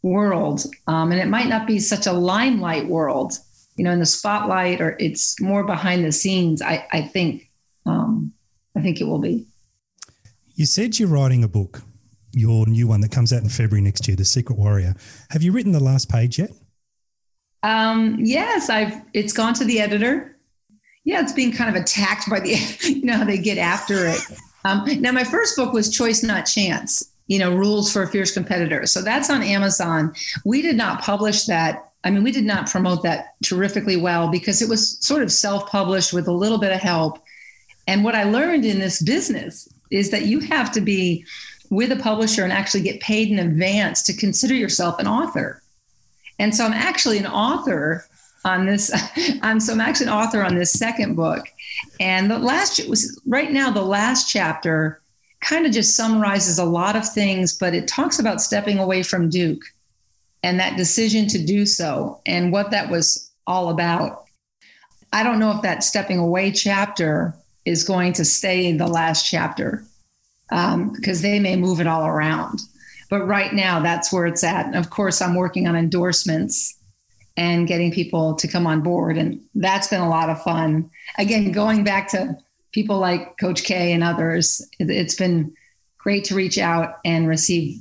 world. 0.06 0.64
Um, 0.86 1.12
and 1.12 1.20
it 1.20 1.26
might 1.28 1.48
not 1.48 1.66
be 1.66 1.78
such 1.78 2.06
a 2.06 2.12
limelight 2.12 2.86
world, 2.86 3.38
you 3.76 3.84
know 3.84 3.92
in 3.92 4.00
the 4.00 4.06
spotlight 4.06 4.80
or 4.80 4.96
it's 4.98 5.40
more 5.40 5.64
behind 5.64 6.04
the 6.04 6.12
scenes 6.12 6.60
i 6.60 6.86
i 6.92 7.02
think 7.02 7.50
um 7.84 8.32
i 8.76 8.80
think 8.80 9.00
it 9.00 9.04
will 9.04 9.18
be. 9.18 9.46
You 10.54 10.64
said 10.64 10.98
you're 10.98 11.08
writing 11.08 11.44
a 11.44 11.48
book 11.48 11.82
your 12.32 12.66
new 12.66 12.86
one 12.86 13.00
that 13.02 13.10
comes 13.10 13.32
out 13.32 13.42
in 13.42 13.48
february 13.48 13.82
next 13.82 14.08
year 14.08 14.16
the 14.16 14.24
secret 14.24 14.58
warrior. 14.58 14.94
Have 15.30 15.42
you 15.42 15.52
written 15.52 15.72
the 15.72 15.80
last 15.80 16.10
page 16.10 16.38
yet? 16.38 16.50
Um 17.62 18.18
yes 18.20 18.70
i've 18.70 19.00
it's 19.12 19.32
gone 19.32 19.54
to 19.54 19.64
the 19.64 19.80
editor. 19.80 20.36
Yeah 21.04 21.20
it's 21.20 21.32
being 21.32 21.52
kind 21.52 21.74
of 21.74 21.80
attacked 21.80 22.28
by 22.28 22.40
the 22.40 22.54
you 22.82 23.04
know 23.04 23.18
how 23.18 23.24
they 23.24 23.38
get 23.38 23.58
after 23.58 24.06
it. 24.06 24.20
Um, 24.64 24.84
now 25.00 25.12
my 25.12 25.22
first 25.22 25.56
book 25.56 25.72
was 25.72 25.90
choice 25.90 26.24
not 26.24 26.42
chance 26.42 27.12
you 27.26 27.38
know 27.38 27.54
rules 27.54 27.92
for 27.92 28.06
fierce 28.06 28.32
competitors. 28.32 28.92
so 28.92 29.02
that's 29.02 29.30
on 29.30 29.42
amazon 29.42 30.14
we 30.44 30.62
did 30.62 30.76
not 30.76 31.02
publish 31.02 31.44
that 31.44 31.86
I 32.06 32.10
mean, 32.10 32.22
we 32.22 32.30
did 32.30 32.44
not 32.44 32.70
promote 32.70 33.02
that 33.02 33.34
terrifically 33.42 33.96
well 33.96 34.28
because 34.28 34.62
it 34.62 34.68
was 34.68 34.96
sort 35.04 35.24
of 35.24 35.32
self 35.32 35.68
published 35.68 36.12
with 36.12 36.28
a 36.28 36.32
little 36.32 36.58
bit 36.58 36.70
of 36.70 36.78
help. 36.78 37.18
And 37.88 38.04
what 38.04 38.14
I 38.14 38.22
learned 38.22 38.64
in 38.64 38.78
this 38.78 39.02
business 39.02 39.68
is 39.90 40.12
that 40.12 40.26
you 40.26 40.38
have 40.38 40.70
to 40.72 40.80
be 40.80 41.24
with 41.68 41.90
a 41.90 41.96
publisher 41.96 42.44
and 42.44 42.52
actually 42.52 42.82
get 42.82 43.00
paid 43.00 43.28
in 43.32 43.40
advance 43.40 44.04
to 44.04 44.16
consider 44.16 44.54
yourself 44.54 45.00
an 45.00 45.08
author. 45.08 45.60
And 46.38 46.54
so 46.54 46.64
I'm 46.64 46.72
actually 46.72 47.18
an 47.18 47.26
author 47.26 48.06
on 48.44 48.66
this. 48.66 48.92
I'm 49.42 49.58
so 49.58 49.72
I'm 49.72 49.80
actually 49.80 50.06
an 50.06 50.12
author 50.12 50.44
on 50.44 50.54
this 50.54 50.72
second 50.72 51.16
book. 51.16 51.48
And 51.98 52.30
the 52.30 52.38
last 52.38 52.86
was 52.88 53.20
right 53.26 53.50
now 53.50 53.72
the 53.72 53.82
last 53.82 54.30
chapter 54.30 55.00
kind 55.46 55.64
of 55.64 55.72
just 55.72 55.94
summarizes 55.94 56.58
a 56.58 56.64
lot 56.64 56.96
of 56.96 57.08
things, 57.08 57.56
but 57.56 57.74
it 57.74 57.86
talks 57.86 58.18
about 58.18 58.40
stepping 58.40 58.78
away 58.78 59.02
from 59.02 59.30
Duke 59.30 59.62
and 60.42 60.58
that 60.58 60.76
decision 60.76 61.28
to 61.28 61.44
do 61.44 61.64
so 61.64 62.20
and 62.26 62.52
what 62.52 62.72
that 62.72 62.90
was 62.90 63.30
all 63.46 63.70
about. 63.70 64.24
I 65.12 65.22
don't 65.22 65.38
know 65.38 65.52
if 65.52 65.62
that 65.62 65.84
stepping 65.84 66.18
away 66.18 66.50
chapter 66.50 67.34
is 67.64 67.84
going 67.84 68.12
to 68.14 68.24
stay 68.24 68.66
in 68.66 68.76
the 68.76 68.88
last 68.88 69.24
chapter 69.24 69.84
because 70.48 70.74
um, 70.74 71.22
they 71.22 71.38
may 71.38 71.56
move 71.56 71.80
it 71.80 71.86
all 71.86 72.06
around. 72.06 72.60
But 73.08 73.26
right 73.26 73.52
now, 73.52 73.78
that's 73.80 74.12
where 74.12 74.26
it's 74.26 74.42
at. 74.42 74.66
And 74.66 74.74
of 74.74 74.90
course, 74.90 75.22
I'm 75.22 75.36
working 75.36 75.68
on 75.68 75.76
endorsements 75.76 76.76
and 77.36 77.68
getting 77.68 77.92
people 77.92 78.34
to 78.34 78.48
come 78.48 78.66
on 78.66 78.80
board. 78.80 79.16
And 79.16 79.40
that's 79.54 79.88
been 79.88 80.00
a 80.00 80.08
lot 80.08 80.28
of 80.28 80.42
fun. 80.42 80.90
Again, 81.18 81.52
going 81.52 81.84
back 81.84 82.08
to 82.08 82.36
people 82.76 82.98
like 82.98 83.38
Coach 83.38 83.64
K 83.64 83.94
and 83.94 84.04
others, 84.04 84.60
it's 84.78 85.14
been 85.14 85.50
great 85.96 86.24
to 86.24 86.34
reach 86.34 86.58
out 86.58 86.98
and 87.06 87.26
receive 87.26 87.80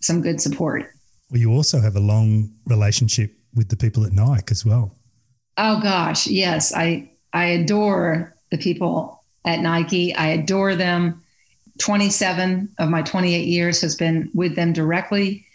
some 0.00 0.20
good 0.20 0.40
support. 0.40 0.90
Well, 1.30 1.40
you 1.40 1.52
also 1.52 1.80
have 1.80 1.94
a 1.94 2.00
long 2.00 2.50
relationship 2.66 3.32
with 3.54 3.68
the 3.68 3.76
people 3.76 4.04
at 4.04 4.12
Nike 4.12 4.50
as 4.50 4.64
well. 4.64 4.96
Oh 5.58 5.80
gosh, 5.80 6.26
yes. 6.26 6.74
I 6.74 7.08
I 7.32 7.44
adore 7.60 8.34
the 8.50 8.58
people 8.58 9.22
at 9.44 9.60
Nike. 9.60 10.12
I 10.12 10.26
adore 10.40 10.74
them. 10.74 11.22
27 11.78 12.68
of 12.80 12.88
my 12.90 13.02
28 13.02 13.46
years 13.46 13.80
has 13.80 13.94
been 13.94 14.28
with 14.34 14.56
them 14.56 14.72
directly. 14.72 15.46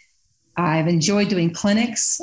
I've 0.56 0.88
enjoyed 0.88 1.28
doing 1.28 1.52
clinics, 1.52 2.20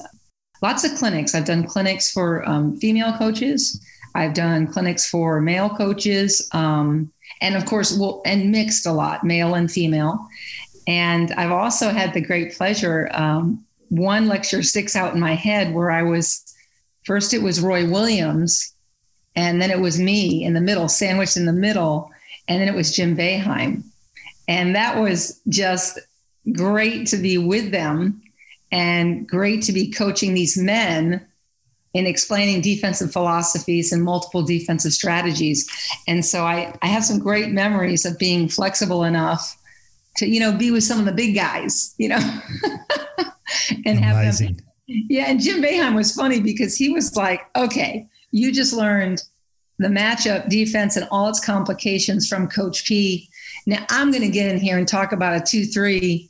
lots 0.63 0.83
of 0.83 0.97
clinics. 0.97 1.35
I've 1.35 1.45
done 1.45 1.67
clinics 1.67 2.11
for 2.11 2.43
um, 2.49 2.75
female 2.77 3.13
coaches. 3.19 3.79
I've 4.15 4.33
done 4.33 4.67
clinics 4.67 5.07
for 5.07 5.41
male 5.41 5.69
coaches, 5.69 6.47
um, 6.53 7.11
and 7.41 7.55
of 7.55 7.65
course, 7.65 7.97
well, 7.97 8.21
and 8.25 8.51
mixed 8.51 8.85
a 8.85 8.91
lot, 8.91 9.23
male 9.23 9.55
and 9.55 9.69
female. 9.69 10.25
And 10.87 11.31
I've 11.33 11.51
also 11.51 11.89
had 11.89 12.13
the 12.13 12.21
great 12.21 12.53
pleasure. 12.53 13.09
Um, 13.13 13.65
one 13.89 14.27
lecture 14.27 14.63
sticks 14.63 14.95
out 14.95 15.13
in 15.13 15.19
my 15.19 15.35
head 15.35 15.73
where 15.73 15.91
I 15.91 16.03
was 16.03 16.43
first, 17.03 17.33
it 17.33 17.41
was 17.41 17.59
Roy 17.59 17.89
Williams, 17.89 18.73
and 19.35 19.61
then 19.61 19.69
it 19.69 19.79
was 19.79 19.99
me 19.99 20.43
in 20.43 20.53
the 20.53 20.61
middle, 20.61 20.87
sandwiched 20.87 21.37
in 21.37 21.45
the 21.45 21.53
middle, 21.53 22.09
and 22.47 22.61
then 22.61 22.67
it 22.67 22.75
was 22.75 22.95
Jim 22.95 23.17
Boeheim. 23.17 23.83
And 24.47 24.75
that 24.75 24.99
was 24.99 25.41
just 25.49 25.99
great 26.53 27.07
to 27.07 27.17
be 27.17 27.37
with 27.37 27.71
them 27.71 28.21
and 28.71 29.27
great 29.27 29.63
to 29.63 29.73
be 29.73 29.91
coaching 29.91 30.33
these 30.33 30.57
men 30.57 31.25
in 31.95 32.05
explaining 32.05 32.61
defensive 32.61 33.11
philosophies 33.11 33.91
and 33.91 34.03
multiple 34.03 34.43
defensive 34.43 34.91
strategies. 34.91 35.67
And 36.07 36.23
so 36.23 36.43
I, 36.43 36.75
I 36.83 36.87
have 36.87 37.03
some 37.03 37.17
great 37.17 37.51
memories 37.51 38.05
of 38.05 38.19
being 38.19 38.49
flexible 38.49 39.03
enough 39.03 39.57
to 40.17 40.27
you 40.27 40.39
know 40.39 40.51
be 40.51 40.71
with 40.71 40.83
some 40.83 40.99
of 40.99 41.05
the 41.05 41.11
big 41.11 41.35
guys 41.35 41.93
you 41.97 42.09
know 42.09 42.17
and 43.85 43.99
Amazing. 43.99 44.03
have 44.03 44.37
them 44.39 44.57
yeah 44.87 45.25
and 45.27 45.39
jim 45.39 45.61
Boeheim 45.61 45.95
was 45.95 46.13
funny 46.13 46.39
because 46.39 46.75
he 46.75 46.89
was 46.89 47.15
like 47.15 47.41
okay 47.55 48.07
you 48.31 48.51
just 48.51 48.73
learned 48.73 49.23
the 49.77 49.87
matchup 49.87 50.47
defense 50.49 50.95
and 50.95 51.07
all 51.11 51.27
its 51.29 51.43
complications 51.43 52.27
from 52.27 52.47
coach 52.47 52.85
p 52.85 53.29
now 53.65 53.85
i'm 53.89 54.11
going 54.11 54.23
to 54.23 54.29
get 54.29 54.49
in 54.49 54.59
here 54.59 54.77
and 54.77 54.87
talk 54.87 55.11
about 55.11 55.35
a 55.35 55.41
2-3 55.41 56.29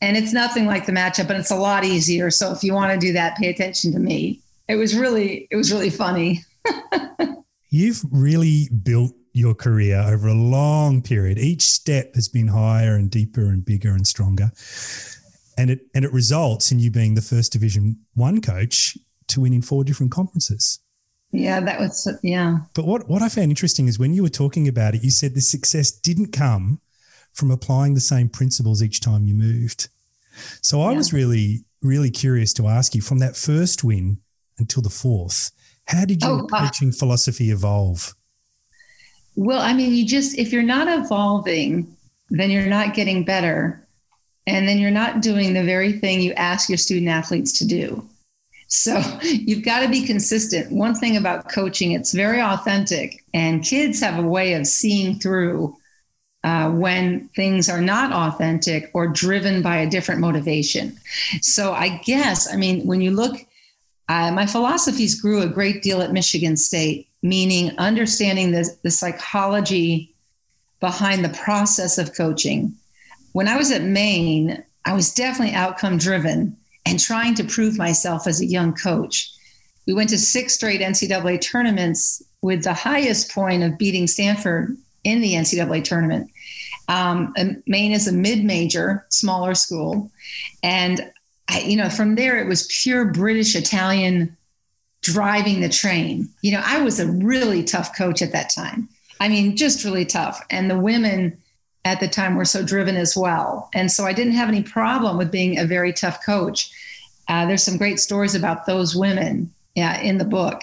and 0.00 0.16
it's 0.16 0.32
nothing 0.32 0.66
like 0.66 0.86
the 0.86 0.92
matchup 0.92 1.26
but 1.26 1.36
it's 1.36 1.50
a 1.50 1.56
lot 1.56 1.84
easier 1.84 2.30
so 2.30 2.52
if 2.52 2.62
you 2.62 2.72
want 2.72 2.92
to 2.92 3.06
do 3.06 3.12
that 3.12 3.36
pay 3.36 3.48
attention 3.48 3.92
to 3.92 3.98
me 3.98 4.40
it 4.68 4.76
was 4.76 4.96
really 4.96 5.48
it 5.50 5.56
was 5.56 5.72
really 5.72 5.90
funny 5.90 6.42
you've 7.70 8.02
really 8.10 8.68
built 8.82 9.12
your 9.32 9.54
career 9.54 10.00
over 10.00 10.28
a 10.28 10.34
long 10.34 11.02
period. 11.02 11.38
Each 11.38 11.62
step 11.62 12.14
has 12.14 12.26
been 12.26 12.48
higher 12.48 12.96
and 12.96 13.10
deeper 13.10 13.42
and 13.42 13.62
bigger 13.62 13.90
and 13.90 14.06
stronger. 14.06 14.50
And 15.58 15.70
it 15.70 15.80
and 15.94 16.04
it 16.04 16.12
results 16.12 16.72
in 16.72 16.78
you 16.78 16.90
being 16.90 17.14
the 17.14 17.22
first 17.22 17.52
division 17.52 17.98
one 18.14 18.40
coach 18.40 18.96
to 19.28 19.40
win 19.40 19.52
in 19.52 19.62
four 19.62 19.84
different 19.84 20.12
conferences. 20.12 20.80
Yeah, 21.32 21.60
that 21.60 21.78
was 21.78 22.08
yeah. 22.22 22.58
But 22.74 22.86
what 22.86 23.08
what 23.08 23.22
I 23.22 23.28
found 23.28 23.50
interesting 23.50 23.88
is 23.88 23.98
when 23.98 24.14
you 24.14 24.22
were 24.22 24.30
talking 24.30 24.68
about 24.68 24.94
it, 24.94 25.04
you 25.04 25.10
said 25.10 25.34
the 25.34 25.40
success 25.40 25.90
didn't 25.90 26.32
come 26.32 26.80
from 27.32 27.50
applying 27.50 27.92
the 27.92 28.00
same 28.00 28.30
principles 28.30 28.82
each 28.82 29.02
time 29.02 29.26
you 29.26 29.34
moved. 29.34 29.88
So 30.62 30.80
I 30.80 30.92
yeah. 30.92 30.96
was 30.96 31.12
really 31.12 31.64
really 31.82 32.10
curious 32.10 32.52
to 32.54 32.68
ask 32.68 32.94
you 32.94 33.02
from 33.02 33.18
that 33.18 33.36
first 33.36 33.84
win 33.84 34.18
until 34.58 34.82
the 34.82 34.90
fourth, 34.90 35.50
how 35.86 36.04
did 36.04 36.22
your 36.22 36.42
oh, 36.42 36.46
coaching 36.46 36.92
philosophy 36.92 37.50
evolve? 37.50 38.14
Well, 39.36 39.60
I 39.60 39.72
mean, 39.72 39.94
you 39.94 40.06
just, 40.06 40.38
if 40.38 40.52
you're 40.52 40.62
not 40.62 40.88
evolving, 40.88 41.94
then 42.30 42.50
you're 42.50 42.66
not 42.66 42.94
getting 42.94 43.24
better. 43.24 43.86
And 44.46 44.66
then 44.66 44.78
you're 44.78 44.90
not 44.90 45.22
doing 45.22 45.54
the 45.54 45.64
very 45.64 45.92
thing 45.92 46.20
you 46.20 46.32
ask 46.34 46.68
your 46.68 46.78
student 46.78 47.08
athletes 47.08 47.52
to 47.58 47.66
do. 47.66 48.08
So 48.68 49.00
you've 49.22 49.64
got 49.64 49.80
to 49.80 49.88
be 49.88 50.06
consistent. 50.06 50.72
One 50.72 50.94
thing 50.94 51.16
about 51.16 51.50
coaching, 51.50 51.92
it's 51.92 52.12
very 52.12 52.40
authentic, 52.40 53.24
and 53.34 53.64
kids 53.64 54.00
have 54.00 54.22
a 54.22 54.26
way 54.26 54.54
of 54.54 54.66
seeing 54.66 55.18
through 55.18 55.76
uh, 56.44 56.70
when 56.70 57.28
things 57.34 57.68
are 57.68 57.80
not 57.80 58.12
authentic 58.12 58.90
or 58.94 59.08
driven 59.08 59.62
by 59.62 59.78
a 59.78 59.90
different 59.90 60.20
motivation. 60.20 60.96
So 61.42 61.72
I 61.72 62.00
guess, 62.04 62.52
I 62.52 62.56
mean, 62.56 62.86
when 62.86 63.00
you 63.00 63.10
look, 63.10 63.36
uh, 64.08 64.30
my 64.30 64.46
philosophies 64.46 65.20
grew 65.20 65.42
a 65.42 65.48
great 65.48 65.82
deal 65.82 66.00
at 66.00 66.12
Michigan 66.12 66.56
State, 66.56 67.08
meaning 67.22 67.76
understanding 67.78 68.52
the, 68.52 68.68
the 68.82 68.90
psychology 68.90 70.14
behind 70.80 71.24
the 71.24 71.30
process 71.30 71.98
of 71.98 72.14
coaching. 72.14 72.74
When 73.32 73.48
I 73.48 73.56
was 73.56 73.70
at 73.70 73.82
Maine, 73.82 74.62
I 74.84 74.94
was 74.94 75.12
definitely 75.12 75.54
outcome 75.54 75.98
driven 75.98 76.56
and 76.84 77.00
trying 77.00 77.34
to 77.34 77.44
prove 77.44 77.76
myself 77.76 78.26
as 78.26 78.40
a 78.40 78.46
young 78.46 78.72
coach. 78.72 79.32
We 79.86 79.94
went 79.94 80.10
to 80.10 80.18
six 80.18 80.54
straight 80.54 80.80
NCAA 80.80 81.40
tournaments 81.40 82.22
with 82.42 82.62
the 82.62 82.72
highest 82.72 83.32
point 83.32 83.64
of 83.64 83.78
beating 83.78 84.06
Stanford 84.06 84.76
in 85.02 85.20
the 85.20 85.34
NCAA 85.34 85.82
tournament. 85.82 86.30
Um, 86.88 87.34
Maine 87.66 87.92
is 87.92 88.06
a 88.06 88.12
mid-major, 88.12 89.06
smaller 89.08 89.54
school, 89.54 90.10
and 90.62 91.10
I, 91.48 91.60
you 91.60 91.76
know, 91.76 91.88
from 91.88 92.14
there 92.14 92.38
it 92.38 92.48
was 92.48 92.66
pure 92.82 93.04
British 93.06 93.54
Italian 93.54 94.36
driving 95.02 95.60
the 95.60 95.68
train. 95.68 96.28
You 96.42 96.52
know, 96.52 96.62
I 96.64 96.80
was 96.82 96.98
a 96.98 97.06
really 97.06 97.62
tough 97.62 97.96
coach 97.96 98.22
at 98.22 98.32
that 98.32 98.50
time. 98.50 98.88
I 99.20 99.28
mean, 99.28 99.56
just 99.56 99.84
really 99.84 100.04
tough, 100.04 100.44
and 100.50 100.70
the 100.70 100.78
women 100.78 101.38
at 101.86 102.00
the 102.00 102.08
time 102.08 102.34
were 102.34 102.44
so 102.44 102.64
driven 102.64 102.96
as 102.96 103.16
well. 103.16 103.70
And 103.72 103.90
so 103.90 104.04
I 104.04 104.12
didn't 104.12 104.32
have 104.32 104.48
any 104.48 104.62
problem 104.62 105.16
with 105.16 105.30
being 105.30 105.58
a 105.58 105.64
very 105.64 105.92
tough 105.92 106.24
coach. 106.24 106.70
Uh, 107.28 107.46
there's 107.46 107.62
some 107.62 107.76
great 107.76 108.00
stories 108.00 108.34
about 108.34 108.66
those 108.66 108.96
women 108.96 109.52
yeah, 109.76 110.00
in 110.00 110.18
the 110.18 110.24
book. 110.24 110.62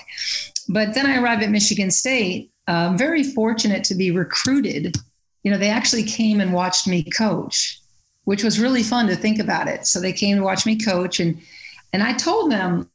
But 0.68 0.94
then 0.94 1.06
I 1.06 1.22
arrived 1.22 1.44
at 1.44 1.50
Michigan 1.50 1.92
State, 1.92 2.52
uh, 2.68 2.94
very 2.98 3.24
fortunate 3.24 3.86
to 3.86 3.96
be 3.96 4.12
recruited. 4.12 4.98
You 5.44 5.52
know, 5.52 5.58
they 5.58 5.70
actually 5.70 6.04
came 6.04 6.42
and 6.42 6.52
watched 6.52 6.88
me 6.88 7.04
coach, 7.04 7.80
which 8.26 8.44
was 8.44 8.60
really 8.60 8.84
fun 8.84 9.08
to 9.08 9.16
think 9.16 9.40
about 9.40 9.68
it. 9.68 9.86
So 9.86 10.00
they 10.00 10.14
came 10.14 10.38
to 10.38 10.44
watch 10.44 10.66
me 10.66 10.78
coach, 10.78 11.20
and 11.20 11.42
and 11.92 12.04
I 12.04 12.14
told 12.14 12.52
them 12.52 12.90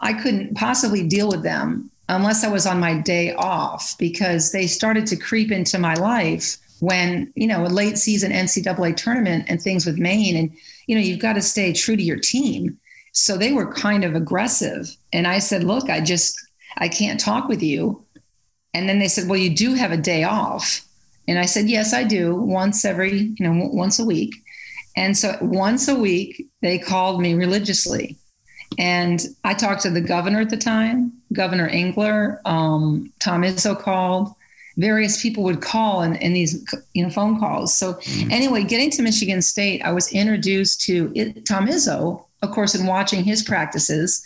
I 0.00 0.12
couldn't 0.12 0.54
possibly 0.54 1.06
deal 1.06 1.28
with 1.28 1.42
them 1.42 1.90
unless 2.08 2.44
I 2.44 2.48
was 2.48 2.66
on 2.66 2.78
my 2.78 2.94
day 3.00 3.34
off 3.34 3.96
because 3.98 4.52
they 4.52 4.66
started 4.66 5.06
to 5.08 5.16
creep 5.16 5.50
into 5.50 5.78
my 5.78 5.94
life 5.94 6.58
when 6.80 7.32
you 7.34 7.46
know 7.46 7.64
a 7.64 7.68
late 7.68 7.98
season 7.98 8.32
NCAA 8.32 8.96
tournament 8.96 9.46
and 9.48 9.60
things 9.60 9.86
with 9.86 9.98
Maine, 9.98 10.36
and 10.36 10.52
you 10.86 10.94
know 10.94 11.02
you've 11.02 11.20
got 11.20 11.34
to 11.34 11.42
stay 11.42 11.72
true 11.72 11.96
to 11.96 12.02
your 12.02 12.18
team. 12.18 12.78
So 13.12 13.36
they 13.36 13.52
were 13.52 13.72
kind 13.72 14.04
of 14.04 14.14
aggressive, 14.14 14.94
and 15.12 15.26
I 15.26 15.38
said, 15.38 15.64
"Look, 15.64 15.88
I 15.88 16.00
just 16.00 16.38
I 16.76 16.88
can't 16.88 17.18
talk 17.18 17.48
with 17.48 17.62
you." 17.62 18.04
And 18.74 18.88
then 18.88 18.98
they 18.98 19.08
said, 19.08 19.28
"Well, 19.28 19.38
you 19.38 19.54
do 19.54 19.74
have 19.74 19.92
a 19.92 19.96
day 19.96 20.24
off," 20.24 20.85
and 21.28 21.38
I 21.38 21.46
said, 21.46 21.68
"Yes, 21.68 21.92
I 21.92 22.04
do, 22.04 22.34
once 22.34 22.84
every 22.84 23.34
you 23.38 23.46
know 23.46 23.68
once 23.72 23.98
a 23.98 24.04
week." 24.04 24.34
And 24.96 25.16
so 25.16 25.36
once 25.42 25.88
a 25.88 25.94
week 25.94 26.46
they 26.62 26.78
called 26.78 27.20
me 27.20 27.34
religiously, 27.34 28.16
and 28.78 29.24
I 29.44 29.54
talked 29.54 29.82
to 29.82 29.90
the 29.90 30.00
governor 30.00 30.40
at 30.40 30.50
the 30.50 30.56
time, 30.56 31.12
Governor 31.32 31.68
Engler. 31.68 32.40
Um, 32.44 33.12
Tom 33.20 33.42
Izzo 33.42 33.78
called 33.78 34.34
various 34.76 35.20
people 35.22 35.42
would 35.42 35.62
call 35.62 36.02
in, 36.02 36.16
in 36.16 36.32
these 36.32 36.64
you 36.92 37.02
know 37.02 37.10
phone 37.10 37.38
calls. 37.38 37.74
So 37.74 37.94
mm. 37.94 38.30
anyway, 38.30 38.64
getting 38.64 38.90
to 38.92 39.02
Michigan 39.02 39.42
State, 39.42 39.82
I 39.82 39.92
was 39.92 40.12
introduced 40.12 40.80
to 40.82 41.12
it, 41.14 41.46
Tom 41.46 41.66
Izzo, 41.66 42.24
of 42.42 42.50
course, 42.50 42.74
in 42.74 42.86
watching 42.86 43.24
his 43.24 43.42
practices, 43.42 44.24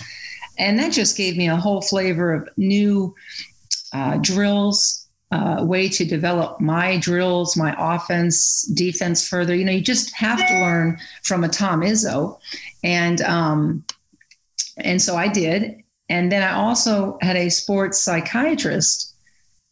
and 0.58 0.78
that 0.78 0.92
just 0.92 1.16
gave 1.16 1.36
me 1.36 1.48
a 1.48 1.56
whole 1.56 1.80
flavor 1.80 2.32
of 2.32 2.48
new 2.56 3.14
uh, 3.92 4.16
drills. 4.18 4.99
Uh, 5.32 5.64
way 5.64 5.88
to 5.88 6.04
develop 6.04 6.60
my 6.60 6.96
drills, 6.98 7.56
my 7.56 7.72
offense, 7.78 8.62
defense 8.74 9.28
further. 9.28 9.54
You 9.54 9.64
know, 9.64 9.70
you 9.70 9.80
just 9.80 10.12
have 10.12 10.38
to 10.38 10.60
learn 10.60 10.98
from 11.22 11.44
a 11.44 11.48
Tom 11.48 11.82
Izzo, 11.82 12.40
and 12.82 13.20
um, 13.20 13.84
and 14.78 15.00
so 15.00 15.16
I 15.16 15.28
did. 15.28 15.84
And 16.08 16.32
then 16.32 16.42
I 16.42 16.54
also 16.54 17.16
had 17.22 17.36
a 17.36 17.48
sports 17.48 18.00
psychiatrist 18.00 19.10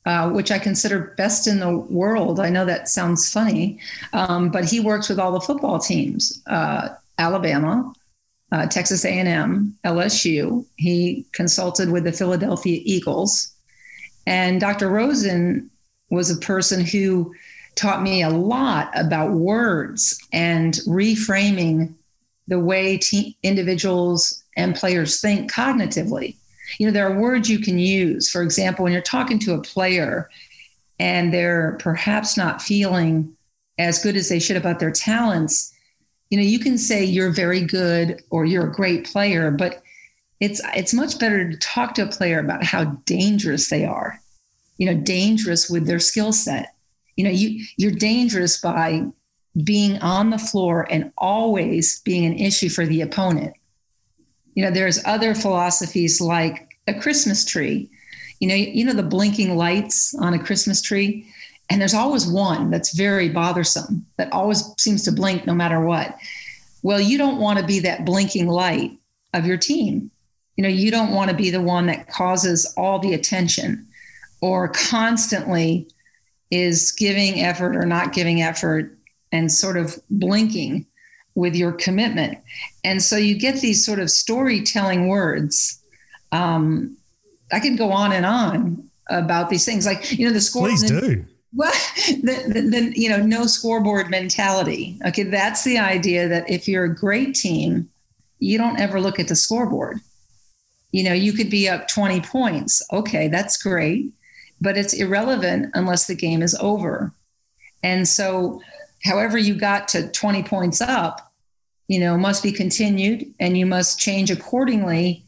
uh, 0.09 0.31
which 0.31 0.51
I 0.51 0.59
consider 0.59 1.14
best 1.18 1.47
in 1.47 1.61
the 1.61 1.77
world. 1.77 2.40
I 2.40 2.49
know 2.49 2.64
that 2.64 2.88
sounds 2.88 3.31
funny, 3.31 3.79
um, 4.14 4.49
but 4.51 4.64
he 4.64 4.81
works 4.81 5.11
with 5.11 5.18
all 5.18 5.33
the 5.33 5.40
football 5.40 5.79
teams: 5.79 6.42
uh, 6.47 6.88
Alabama, 7.18 7.92
uh, 8.51 8.66
Texas 8.68 9.05
A&M, 9.05 9.77
LSU. 9.85 10.64
He 10.77 11.27
consulted 11.33 11.90
with 11.90 12.05
the 12.05 12.12
Philadelphia 12.12 12.81
Eagles, 12.85 13.53
and 14.29 14.61
Dr. 14.61 14.88
Rosen 14.88 15.71
was 16.11 16.31
a 16.31 16.37
person 16.41 16.85
who 16.85 17.35
taught 17.75 18.03
me 18.03 18.23
a 18.23 18.31
lot 18.31 18.91
about 18.95 19.33
words 19.33 20.19
and 20.33 20.75
reframing 20.87 21.95
the 22.49 22.59
way 22.59 22.99
te- 22.99 23.37
individuals 23.43 24.43
and 24.57 24.75
players 24.75 25.21
think 25.21 25.53
cognitively 25.53 26.35
you 26.77 26.87
know, 26.87 26.93
there 26.93 27.07
are 27.07 27.19
words 27.19 27.49
you 27.49 27.59
can 27.59 27.79
use. 27.79 28.29
For 28.29 28.43
example, 28.43 28.83
when 28.85 28.93
you're 28.93 29.03
talking 29.03 29.38
to 29.41 29.55
a 29.55 29.62
player 29.62 30.29
and 30.99 31.33
they're 31.33 31.77
perhaps 31.81 32.37
not 32.37 32.61
feeling 32.61 33.35
as 33.79 34.03
good 34.03 34.17
as 34.17 34.29
they 34.29 34.38
should 34.38 34.57
about 34.57 34.81
their 34.81 34.91
talents, 34.91 35.73
you 36.31 36.37
know, 36.37 36.45
you 36.45 36.59
can 36.59 36.77
say 36.77 37.05
you're 37.05 37.31
very 37.31 37.62
good 37.62 38.23
or 38.31 38.45
you're 38.45 38.69
a 38.69 38.75
great 38.75 39.07
player, 39.07 39.51
but 39.51 39.83
it's 40.40 40.61
it's 40.74 40.94
much 40.94 41.18
better 41.18 41.51
to 41.51 41.57
talk 41.59 41.94
to 41.94 42.03
a 42.03 42.07
player 42.07 42.38
about 42.38 42.64
how 42.64 42.85
dangerous 43.05 43.68
they 43.68 43.85
are. 43.85 44.20
You 44.77 44.87
know, 44.87 45.01
dangerous 45.01 45.68
with 45.68 45.87
their 45.87 45.98
skill 45.98 46.33
set. 46.33 46.74
You 47.16 47.24
know, 47.24 47.31
you 47.31 47.64
you're 47.77 47.90
dangerous 47.90 48.61
by 48.61 49.05
being 49.64 49.98
on 49.98 50.31
the 50.31 50.38
floor 50.38 50.87
and 50.90 51.12
always 51.18 52.01
being 52.03 52.24
an 52.24 52.38
issue 52.38 52.68
for 52.68 52.87
the 52.87 53.01
opponent 53.01 53.55
you 54.59 54.64
know 54.64 54.72
there's 54.72 55.01
other 55.05 55.37
philosophies 55.37 56.20
like 56.20 56.77
a 56.88 56.94
christmas 56.94 57.44
tree 57.44 57.88
you 58.40 58.48
know 58.48 58.57
you 58.57 58.85
know 58.85 58.92
the 58.92 59.05
blinking 59.05 59.57
lights 59.57 60.16
on 60.16 60.35
a 60.35 60.38
christmas 60.38 60.83
tree 60.83 61.24
and 61.70 61.81
there's 61.81 61.94
always 61.94 62.27
one 62.27 62.68
that's 62.68 62.92
very 62.92 63.29
bothersome 63.29 64.05
that 64.16 64.33
always 64.33 64.64
seems 64.77 65.05
to 65.05 65.12
blink 65.12 65.46
no 65.46 65.55
matter 65.55 65.81
what 65.81 66.18
well 66.83 67.01
you 67.01 67.16
don't 67.16 67.38
want 67.38 67.57
to 67.61 67.64
be 67.64 67.79
that 67.79 68.05
blinking 68.05 68.48
light 68.48 68.98
of 69.33 69.46
your 69.46 69.57
team 69.57 70.11
you 70.59 70.62
know 70.62 70.68
you 70.68 70.90
don't 70.90 71.12
want 71.12 71.31
to 71.31 71.37
be 71.37 71.51
the 71.51 71.62
one 71.62 71.87
that 71.87 72.09
causes 72.09 72.75
all 72.77 72.99
the 72.99 73.14
attention 73.14 73.87
or 74.40 74.68
constantly 74.68 75.88
is 76.51 76.90
giving 76.90 77.40
effort 77.40 77.77
or 77.77 77.87
not 77.87 78.12
giving 78.12 78.42
effort 78.42 78.99
and 79.31 79.53
sort 79.53 79.77
of 79.77 79.97
blinking 80.11 80.85
with 81.37 81.55
your 81.55 81.71
commitment. 81.71 82.38
And 82.83 83.01
so 83.01 83.16
you 83.16 83.38
get 83.38 83.61
these 83.61 83.87
sort 83.87 84.01
of 84.01 84.11
storytelling 84.11 85.07
words. 85.07 85.81
Um, 86.33 86.97
I 87.53 87.61
can 87.61 87.77
go 87.77 87.92
on 87.92 88.11
and 88.11 88.27
on 88.27 88.90
about 89.09 89.51
these 89.51 89.64
things, 89.64 89.87
like 89.87 90.18
you 90.18 90.27
know 90.27 90.33
the 90.33 90.40
score. 90.40 90.66
Please 90.66 90.83
do. 90.83 91.25
Well, 91.55 91.73
the, 92.09 92.44
the, 92.49 92.61
the, 92.62 93.01
you 93.01 93.09
know 93.09 93.23
no 93.23 93.47
scoreboard 93.47 94.11
mentality. 94.11 94.99
Okay, 95.07 95.23
that's 95.23 95.62
the 95.62 95.79
idea 95.79 96.27
that 96.27 96.51
if 96.51 96.66
you're 96.66 96.85
a 96.85 96.94
great 96.94 97.37
team, 97.37 97.88
you 98.40 98.59
don't 98.59 98.81
ever 98.81 99.01
look 99.01 99.21
at 99.21 99.29
the 99.29 99.37
scoreboard. 99.37 100.01
You 100.92 101.05
know, 101.05 101.12
you 101.12 101.33
could 101.33 101.51
be 101.51 101.68
up 101.68 101.88
20 101.88 102.20
points. 102.22 102.83
Okay, 102.92 103.29
that's 103.29 103.62
great, 103.62 104.11
but 104.61 104.77
it's 104.77 104.94
irrelevant 104.94 105.70
unless 105.74 106.07
the 106.07 106.14
game 106.14 106.42
is 106.42 106.57
over. 106.61 107.12
And 107.83 108.09
so, 108.09 108.62
however 109.05 109.38
you 109.38 109.55
got 109.55 109.87
to 109.88 110.09
20 110.09 110.42
points 110.42 110.81
up, 110.81 111.33
you 111.88 112.01
know, 112.01 112.16
must 112.16 112.42
be 112.42 112.53
continued 112.53 113.33
and 113.40 113.57
you 113.57 113.66
must 113.66 113.98
change 113.98 114.31
accordingly 114.31 115.24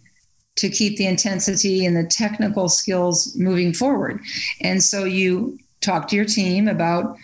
to 0.56 0.68
keep 0.68 0.98
the 0.98 1.06
intensity 1.06 1.86
and 1.86 1.96
the 1.96 2.04
technical 2.04 2.68
skills 2.68 3.34
moving 3.36 3.72
forward. 3.72 4.20
And 4.60 4.82
so 4.82 5.04
you 5.04 5.58
talk 5.80 6.08
to 6.08 6.16
your 6.16 6.26
team 6.26 6.68
about 6.68 7.16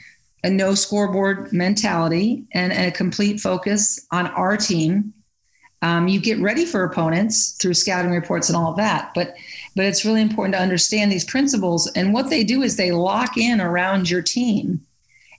a 0.43 0.51
no 0.51 0.75
scoreboard 0.75 1.53
mentality 1.53 2.45
and, 2.55 2.73
and 2.73 2.87
a 2.87 2.97
complete 2.97 3.41
focus 3.41 4.07
on 4.11 4.29
our 4.29 4.57
team. 4.57 5.13
Um, 5.83 6.09
you 6.09 6.21
get 6.21 6.41
ready 6.41 6.65
for 6.65 6.85
opponents 6.85 7.53
through 7.61 7.75
scouting 7.75 8.11
reports 8.11 8.49
and 8.49 8.57
all 8.57 8.71
of 8.71 8.77
that, 8.77 9.13
but 9.15 9.35
but 9.75 9.85
it's 9.85 10.05
really 10.05 10.23
important 10.23 10.55
to 10.55 10.61
understand 10.61 11.13
these 11.13 11.25
principles. 11.25 11.87
And 11.93 12.15
what 12.15 12.31
they 12.31 12.45
do 12.45 12.63
is 12.63 12.77
they 12.77 12.93
lock 12.93 13.37
in 13.37 13.61
around 13.61 14.09
your 14.09 14.23
team, 14.23 14.81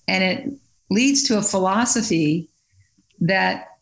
and 0.08 0.24
it 0.24 0.54
leads 0.90 1.24
to 1.24 1.38
a 1.38 1.42
philosophy 1.42 2.50
that 3.20 3.80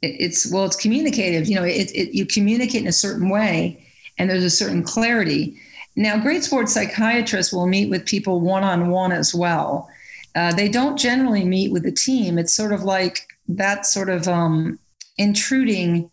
it's 0.00 0.50
well, 0.50 0.64
it's 0.64 0.76
communicative. 0.76 1.46
You 1.46 1.56
know, 1.56 1.64
it, 1.64 1.90
it 1.94 2.16
you 2.16 2.24
communicate 2.24 2.82
in 2.82 2.88
a 2.88 2.92
certain 2.92 3.28
way, 3.28 3.84
and 4.16 4.30
there's 4.30 4.44
a 4.44 4.50
certain 4.50 4.82
clarity. 4.82 5.56
Now, 5.94 6.16
great 6.16 6.44
sports 6.44 6.72
psychiatrists 6.72 7.52
will 7.52 7.66
meet 7.66 7.90
with 7.90 8.06
people 8.06 8.40
one 8.40 8.64
on 8.64 8.88
one 8.88 9.12
as 9.12 9.34
well. 9.34 9.88
Uh, 10.34 10.52
they 10.52 10.68
don't 10.68 10.96
generally 10.96 11.44
meet 11.44 11.72
with 11.72 11.82
the 11.82 11.92
team. 11.92 12.38
It's 12.38 12.54
sort 12.54 12.72
of 12.72 12.82
like 12.82 13.26
that 13.48 13.84
sort 13.84 14.08
of 14.08 14.28
um, 14.28 14.78
intruding 15.18 16.10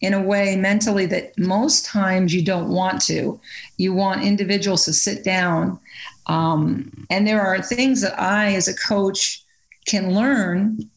in 0.00 0.14
a 0.14 0.22
way 0.22 0.56
mentally 0.56 1.06
that 1.06 1.36
most 1.38 1.84
times 1.84 2.34
you 2.34 2.42
don't 2.42 2.68
want 2.68 3.00
to. 3.02 3.40
You 3.78 3.92
want 3.92 4.22
individuals 4.22 4.84
to 4.84 4.92
sit 4.92 5.24
down. 5.24 5.80
Um, 6.26 7.06
and 7.10 7.26
there 7.26 7.40
are 7.40 7.60
things 7.60 8.00
that 8.02 8.18
I, 8.20 8.54
as 8.54 8.68
a 8.68 8.76
coach, 8.76 9.42
can 9.86 10.14
learn, 10.14 10.88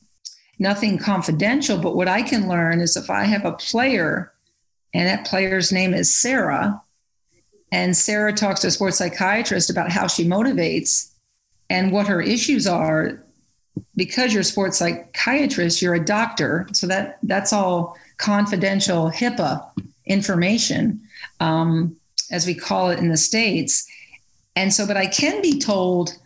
nothing 0.60 0.98
confidential, 0.98 1.78
but 1.78 1.96
what 1.96 2.08
I 2.08 2.22
can 2.22 2.48
learn 2.48 2.82
is 2.82 2.96
if 2.96 3.10
I 3.10 3.24
have 3.24 3.46
a 3.46 3.54
player 3.54 4.34
and 4.94 5.08
that 5.08 5.26
player's 5.26 5.72
name 5.72 5.94
is 5.94 6.14
Sarah, 6.14 6.82
and 7.72 7.96
Sarah 7.96 8.34
talks 8.34 8.60
to 8.62 8.68
a 8.68 8.72
sports 8.72 8.98
psychiatrist 8.98 9.70
about 9.70 9.90
how 9.90 10.08
she 10.08 10.26
motivates 10.26 11.12
and 11.70 11.92
what 11.92 12.08
her 12.08 12.22
issues 12.22 12.68
are. 12.68 13.24
Because 13.96 14.34
you're 14.34 14.42
a 14.42 14.46
sports 14.46 14.78
psychiatrist, 14.78 15.82
you're 15.82 15.96
a 15.96 16.04
doctor, 16.04 16.68
so 16.74 16.88
that 16.88 17.20
that's 17.24 17.54
all 17.54 17.98
confidential 18.18 19.12
HIPAA 19.12 19.70
information, 20.06 21.02
um, 21.40 21.96
as 22.32 22.46
we 22.46 22.54
call 22.54 22.90
it 22.90 23.00
in 23.00 23.10
the 23.10 23.18
States. 23.18 23.88
And 24.56 24.74
so, 24.74 24.86
but 24.86 24.98
I 24.98 25.08
can 25.08 25.42
be 25.42 25.60
told, 25.60 26.18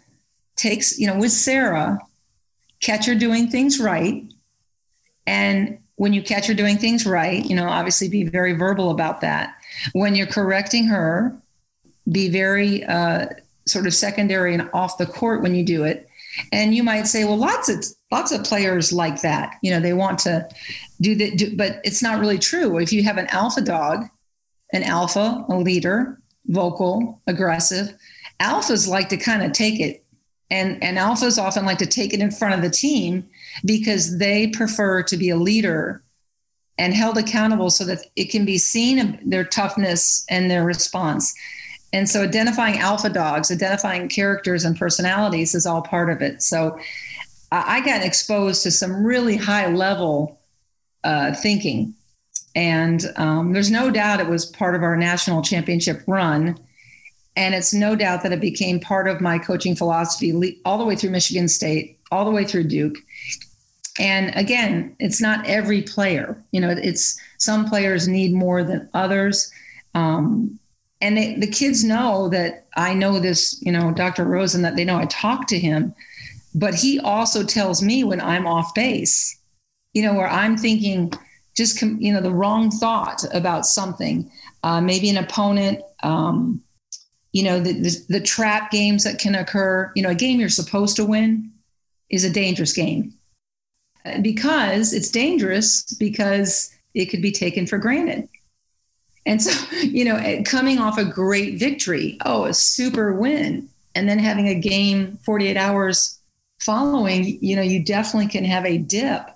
takes, 0.56 0.98
you 1.00 1.08
know, 1.08 1.18
with 1.18 1.32
Sarah, 1.32 2.00
catch 2.80 3.06
her 3.06 3.16
doing 3.16 3.50
things 3.50 3.80
right. 3.80 4.24
And 5.28 5.80
when 5.96 6.14
you 6.14 6.22
catch 6.22 6.48
her 6.48 6.54
doing 6.54 6.78
things 6.78 7.06
right, 7.06 7.44
you 7.46 7.56
know, 7.56 7.68
obviously 7.68 8.10
be 8.10 8.24
very 8.24 8.54
verbal 8.54 8.92
about 8.92 9.22
that. 9.22 9.56
When 9.94 10.16
you're 10.16 10.28
correcting 10.28 10.86
her, 10.88 11.36
be 12.12 12.30
very 12.30 12.84
uh, 12.84 13.28
sort 13.66 13.88
of 13.88 13.94
secondary 13.94 14.54
and 14.54 14.70
off 14.74 14.98
the 14.98 15.06
court 15.06 15.42
when 15.42 15.56
you 15.56 15.64
do 15.64 15.84
it. 15.84 16.08
And 16.52 16.76
you 16.76 16.84
might 16.84 17.08
say, 17.08 17.24
well, 17.24 17.38
lots 17.38 17.70
of 17.70 17.86
lots 18.12 18.32
of 18.32 18.44
players 18.44 18.92
like 18.92 19.22
that. 19.22 19.56
You 19.62 19.72
know, 19.72 19.80
they 19.80 19.94
want 19.94 20.20
to 20.20 20.48
do 21.02 21.16
that, 21.16 21.54
but 21.58 21.80
it's 21.84 22.02
not 22.02 22.20
really 22.20 22.40
true. 22.40 22.78
If 22.78 22.92
you 22.94 23.04
have 23.04 23.18
an 23.18 23.28
alpha 23.28 23.62
dog, 23.62 24.06
an 24.74 24.84
alpha, 24.84 25.46
a 25.50 25.56
leader, 25.56 26.22
vocal, 26.48 27.22
aggressive, 27.28 27.94
alphas 28.40 28.88
like 28.88 29.10
to 29.10 29.18
kind 29.18 29.44
of 29.44 29.52
take 29.52 29.80
it. 29.80 30.04
And, 30.52 30.84
and 30.84 30.98
alphas 30.98 31.42
often 31.42 31.66
like 31.66 31.80
to 31.80 31.88
take 31.88 32.14
it 32.14 32.20
in 32.20 32.30
front 32.30 32.54
of 32.54 32.62
the 32.62 32.70
team 32.70 33.28
because 33.66 34.20
they 34.20 34.48
prefer 34.48 35.02
to 35.04 35.18
be 35.18 35.30
a 35.30 35.36
leader 35.36 36.04
and 36.78 36.94
held 36.94 37.18
accountable 37.18 37.70
so 37.70 37.84
that 37.86 38.06
it 38.16 38.26
can 38.26 38.46
be 38.46 38.58
seen 38.58 39.20
their 39.26 39.44
toughness 39.44 40.26
and 40.30 40.52
their 40.52 40.64
response. 40.64 41.34
And 41.94 42.10
so 42.10 42.24
identifying 42.24 42.80
alpha 42.80 43.10
dogs, 43.10 43.52
identifying 43.52 44.10
characters 44.10 44.66
and 44.66 44.78
personalities 44.78 45.56
is 45.56 45.66
all 45.66 45.82
part 45.82 46.10
of 46.10 46.22
it. 46.22 46.42
So 46.42 46.78
I 47.52 47.82
got 47.82 48.04
exposed 48.04 48.64
to 48.64 48.72
some 48.72 49.06
really 49.06 49.38
high 49.38 49.68
level 49.68 50.40
uh, 51.04 51.34
thinking. 51.34 51.94
And 52.56 53.06
um, 53.18 53.54
there's 53.54 53.72
no 53.72 53.92
doubt 53.92 54.20
it 54.20 54.28
was 54.28 54.46
part 54.46 54.76
of 54.76 54.84
our 54.84 54.98
national 54.98 55.42
championship 55.42 56.02
run. 56.08 56.58
And 57.38 57.54
it's 57.54 57.74
no 57.74 57.96
doubt 57.96 58.24
that 58.24 58.32
it 58.32 58.42
became 58.42 58.80
part 58.80 59.08
of 59.08 59.22
my 59.22 59.38
coaching 59.38 59.76
philosophy 59.76 60.60
all 60.66 60.78
the 60.78 60.86
way 60.86 60.96
through 60.96 61.12
Michigan 61.12 61.48
State, 61.48 62.00
all 62.12 62.26
the 62.26 62.32
way 62.32 62.46
through 62.46 62.66
Duke. 62.66 62.98
And 64.00 64.36
again, 64.36 64.96
it's 65.00 65.22
not 65.22 65.46
every 65.46 65.82
player. 65.82 66.42
You 66.52 66.62
know, 66.62 66.70
it's 66.70 67.20
some 67.38 67.66
players 67.70 68.08
need 68.08 68.34
more 68.34 68.64
than 68.64 68.90
others. 68.94 69.52
Um, 69.94 70.60
and 71.02 71.18
they, 71.18 71.36
the 71.36 71.48
kids 71.48 71.84
know 71.84 72.30
that 72.30 72.68
I 72.76 72.94
know 72.94 73.20
this, 73.20 73.62
you 73.62 73.72
know, 73.72 73.92
Dr. 73.92 74.26
Rosen, 74.26 74.62
that 74.62 74.76
they 74.76 74.86
know 74.86 74.98
I 74.98 75.06
talk 75.06 75.48
to 75.48 75.60
him, 75.60 75.94
but 76.54 76.74
he 76.74 77.00
also 77.00 77.44
tells 77.44 77.82
me 77.82 78.04
when 78.04 78.22
I'm 78.22 78.48
off 78.48 78.74
base 78.74 79.40
you 79.96 80.02
know, 80.04 80.14
where 80.14 80.30
I'm 80.30 80.58
thinking 80.58 81.12
just, 81.56 81.82
you 81.82 82.14
know, 82.14 82.22
the 82.22 82.34
wrong 82.34 82.70
thought 82.70 83.24
about 83.34 83.66
something, 83.66 84.30
uh, 84.62 84.82
maybe 84.82 85.10
an 85.10 85.18
opponent, 85.18 85.82
um, 86.04 86.62
you 87.32 87.44
know, 87.44 87.60
the, 87.60 87.72
the, 87.72 88.06
the 88.10 88.20
trap 88.20 88.72
games 88.72 89.06
that 89.06 89.20
can 89.20 89.36
occur, 89.36 89.92
you 89.96 90.04
know, 90.04 90.10
a 90.10 90.16
game 90.16 90.40
you're 90.40 90.50
supposed 90.50 90.98
to 90.98 91.06
win 91.06 91.50
is 92.10 92.26
a 92.26 92.30
dangerous 92.30 92.74
game 92.74 93.14
because 94.22 94.94
it's 94.94 95.10
dangerous 95.10 95.84
because 95.98 96.76
it 96.94 97.06
could 97.06 97.22
be 97.22 97.32
taken 97.32 97.66
for 97.66 97.78
granted. 97.78 98.28
And 99.26 99.42
so, 99.42 99.76
you 99.82 100.06
know, 100.06 100.18
eh, 100.18 100.44
coming 100.44 100.80
off 100.80 100.98
a 100.98 101.06
great 101.06 101.60
victory, 101.60 102.18
oh, 102.26 102.46
a 102.46 102.54
super 102.54 103.14
win, 103.14 103.70
and 103.96 104.08
then 104.08 104.20
having 104.20 104.48
a 104.48 104.60
game 104.60 105.18
48 105.24 105.58
hours 105.58 106.20
following, 106.60 107.38
you 107.42 107.56
know, 107.56 107.62
you 107.62 107.84
definitely 107.84 108.28
can 108.28 108.46
have 108.46 108.66
a 108.66 108.78
dip 108.78 109.30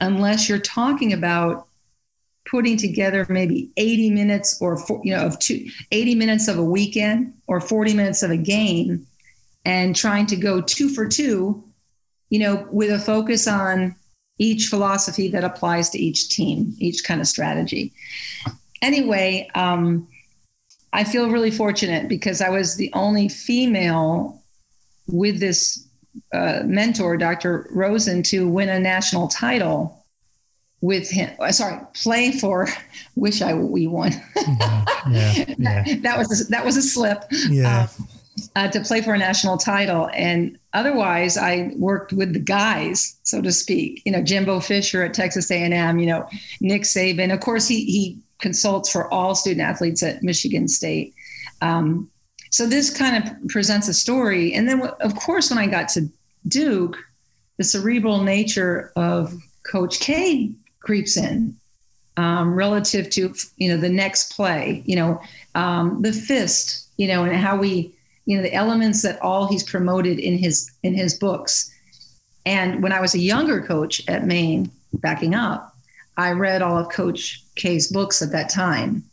unless 0.00 0.48
you're 0.48 0.58
talking 0.58 1.12
about 1.12 1.68
putting 2.50 2.76
together 2.76 3.26
maybe 3.28 3.70
80 3.76 4.10
minutes 4.10 4.60
or 4.60 4.82
you 5.04 5.14
know 5.14 5.26
of 5.26 5.38
two 5.38 5.66
80 5.92 6.14
minutes 6.14 6.48
of 6.48 6.58
a 6.58 6.64
weekend 6.64 7.34
or 7.46 7.60
40 7.60 7.94
minutes 7.94 8.22
of 8.22 8.30
a 8.30 8.36
game 8.36 9.06
and 9.64 9.94
trying 9.94 10.26
to 10.26 10.36
go 10.36 10.60
two 10.60 10.88
for 10.88 11.06
two 11.06 11.62
you 12.30 12.38
know 12.38 12.66
with 12.70 12.90
a 12.90 12.98
focus 12.98 13.46
on 13.46 13.94
each 14.38 14.68
philosophy 14.68 15.28
that 15.28 15.44
applies 15.44 15.90
to 15.90 15.98
each 15.98 16.30
team 16.30 16.74
each 16.78 17.04
kind 17.04 17.20
of 17.20 17.26
strategy 17.26 17.92
anyway 18.82 19.48
um, 19.54 20.06
i 20.92 21.04
feel 21.04 21.30
really 21.30 21.50
fortunate 21.50 22.08
because 22.08 22.40
i 22.40 22.48
was 22.48 22.76
the 22.76 22.90
only 22.94 23.28
female 23.28 24.42
with 25.08 25.40
this 25.40 25.88
uh, 26.32 26.62
mentor, 26.64 27.16
Dr. 27.16 27.68
Rosen, 27.70 28.22
to 28.24 28.48
win 28.48 28.68
a 28.68 28.78
national 28.78 29.28
title 29.28 30.04
with 30.80 31.10
him. 31.10 31.34
Uh, 31.38 31.52
sorry, 31.52 31.80
play 31.94 32.32
for. 32.32 32.68
Wish 33.16 33.42
I 33.42 33.54
we 33.54 33.86
won. 33.86 34.12
yeah, 34.36 34.84
yeah, 35.08 35.44
yeah. 35.58 35.96
that, 36.02 36.18
was 36.18 36.40
a, 36.40 36.44
that 36.50 36.64
was 36.64 36.76
a 36.76 36.82
slip. 36.82 37.24
Yeah. 37.48 37.88
Um, 37.98 38.08
uh, 38.54 38.68
to 38.68 38.80
play 38.80 39.02
for 39.02 39.14
a 39.14 39.18
national 39.18 39.58
title, 39.58 40.08
and 40.14 40.56
otherwise, 40.72 41.36
I 41.36 41.72
worked 41.76 42.12
with 42.12 42.32
the 42.32 42.38
guys, 42.38 43.16
so 43.24 43.42
to 43.42 43.50
speak. 43.50 44.00
You 44.04 44.12
know, 44.12 44.22
Jimbo 44.22 44.60
Fisher 44.60 45.02
at 45.02 45.12
Texas 45.12 45.50
A&M. 45.50 45.98
You 45.98 46.06
know, 46.06 46.28
Nick 46.60 46.82
Saban. 46.82 47.32
Of 47.34 47.40
course, 47.40 47.66
he 47.66 47.84
he 47.84 48.18
consults 48.38 48.90
for 48.90 49.12
all 49.12 49.34
student 49.34 49.62
athletes 49.62 50.02
at 50.02 50.22
Michigan 50.22 50.68
State. 50.68 51.14
Um, 51.60 52.10
so 52.50 52.66
this 52.66 52.96
kind 52.96 53.22
of 53.22 53.48
presents 53.48 53.88
a 53.88 53.94
story. 53.94 54.54
And 54.54 54.68
then, 54.68 54.82
of 55.00 55.14
course, 55.16 55.50
when 55.50 55.58
I 55.58 55.66
got 55.66 55.88
to 55.90 56.08
Duke, 56.46 56.96
the 57.58 57.64
cerebral 57.64 58.22
nature 58.22 58.92
of 58.96 59.34
Coach 59.64 60.00
K 60.00 60.52
creeps 60.80 61.16
in 61.16 61.54
um, 62.16 62.54
relative 62.54 63.10
to 63.10 63.34
you 63.56 63.68
know 63.68 63.76
the 63.76 63.88
next 63.88 64.32
play, 64.32 64.82
you 64.86 64.96
know 64.96 65.20
um, 65.54 66.02
the 66.02 66.12
fist, 66.12 66.88
you 66.96 67.06
know, 67.06 67.24
and 67.24 67.36
how 67.36 67.56
we 67.56 67.94
you 68.26 68.36
know 68.36 68.42
the 68.42 68.54
elements 68.54 69.02
that 69.02 69.20
all 69.20 69.46
he's 69.46 69.62
promoted 69.62 70.18
in 70.18 70.38
his 70.38 70.70
in 70.82 70.94
his 70.94 71.14
books. 71.14 71.72
And 72.46 72.82
when 72.82 72.92
I 72.92 73.00
was 73.00 73.14
a 73.14 73.18
younger 73.18 73.62
coach 73.62 74.02
at 74.08 74.26
Maine, 74.26 74.70
backing 74.94 75.34
up, 75.34 75.76
I 76.18 76.32
read 76.32 76.62
all 76.62 76.76
of 76.76 76.90
Coach 76.90 77.42
K's 77.54 77.90
books 77.90 78.20
at 78.20 78.32
that 78.32 78.50
time. 78.50 79.04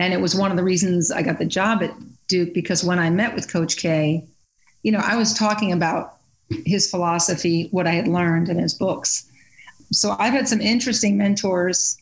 And 0.00 0.12
it 0.12 0.20
was 0.20 0.34
one 0.34 0.50
of 0.50 0.56
the 0.56 0.64
reasons 0.64 1.12
I 1.12 1.22
got 1.22 1.38
the 1.38 1.44
job 1.44 1.82
at 1.82 1.94
Duke 2.26 2.52
because 2.52 2.82
when 2.82 2.98
I 2.98 3.10
met 3.10 3.34
with 3.34 3.50
Coach 3.50 3.76
K, 3.76 4.26
you 4.82 4.92
know, 4.92 5.00
I 5.02 5.16
was 5.16 5.32
talking 5.32 5.72
about 5.72 6.16
his 6.66 6.90
philosophy, 6.90 7.68
what 7.70 7.86
I 7.86 7.92
had 7.92 8.08
learned 8.08 8.48
in 8.48 8.58
his 8.58 8.74
books. 8.74 9.30
So 9.92 10.16
I've 10.18 10.32
had 10.32 10.48
some 10.48 10.60
interesting 10.60 11.16
mentors 11.16 11.96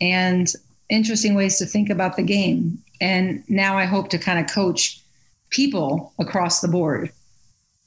and 0.00 0.50
interesting 0.88 1.34
ways 1.34 1.58
to 1.58 1.66
think 1.66 1.90
about 1.90 2.16
the 2.16 2.22
game. 2.22 2.78
And 3.00 3.44
now 3.48 3.76
I 3.76 3.84
hope 3.84 4.08
to 4.10 4.18
kind 4.18 4.38
of 4.38 4.52
coach 4.52 5.00
people 5.50 6.14
across 6.18 6.60
the 6.60 6.68
board 6.68 7.10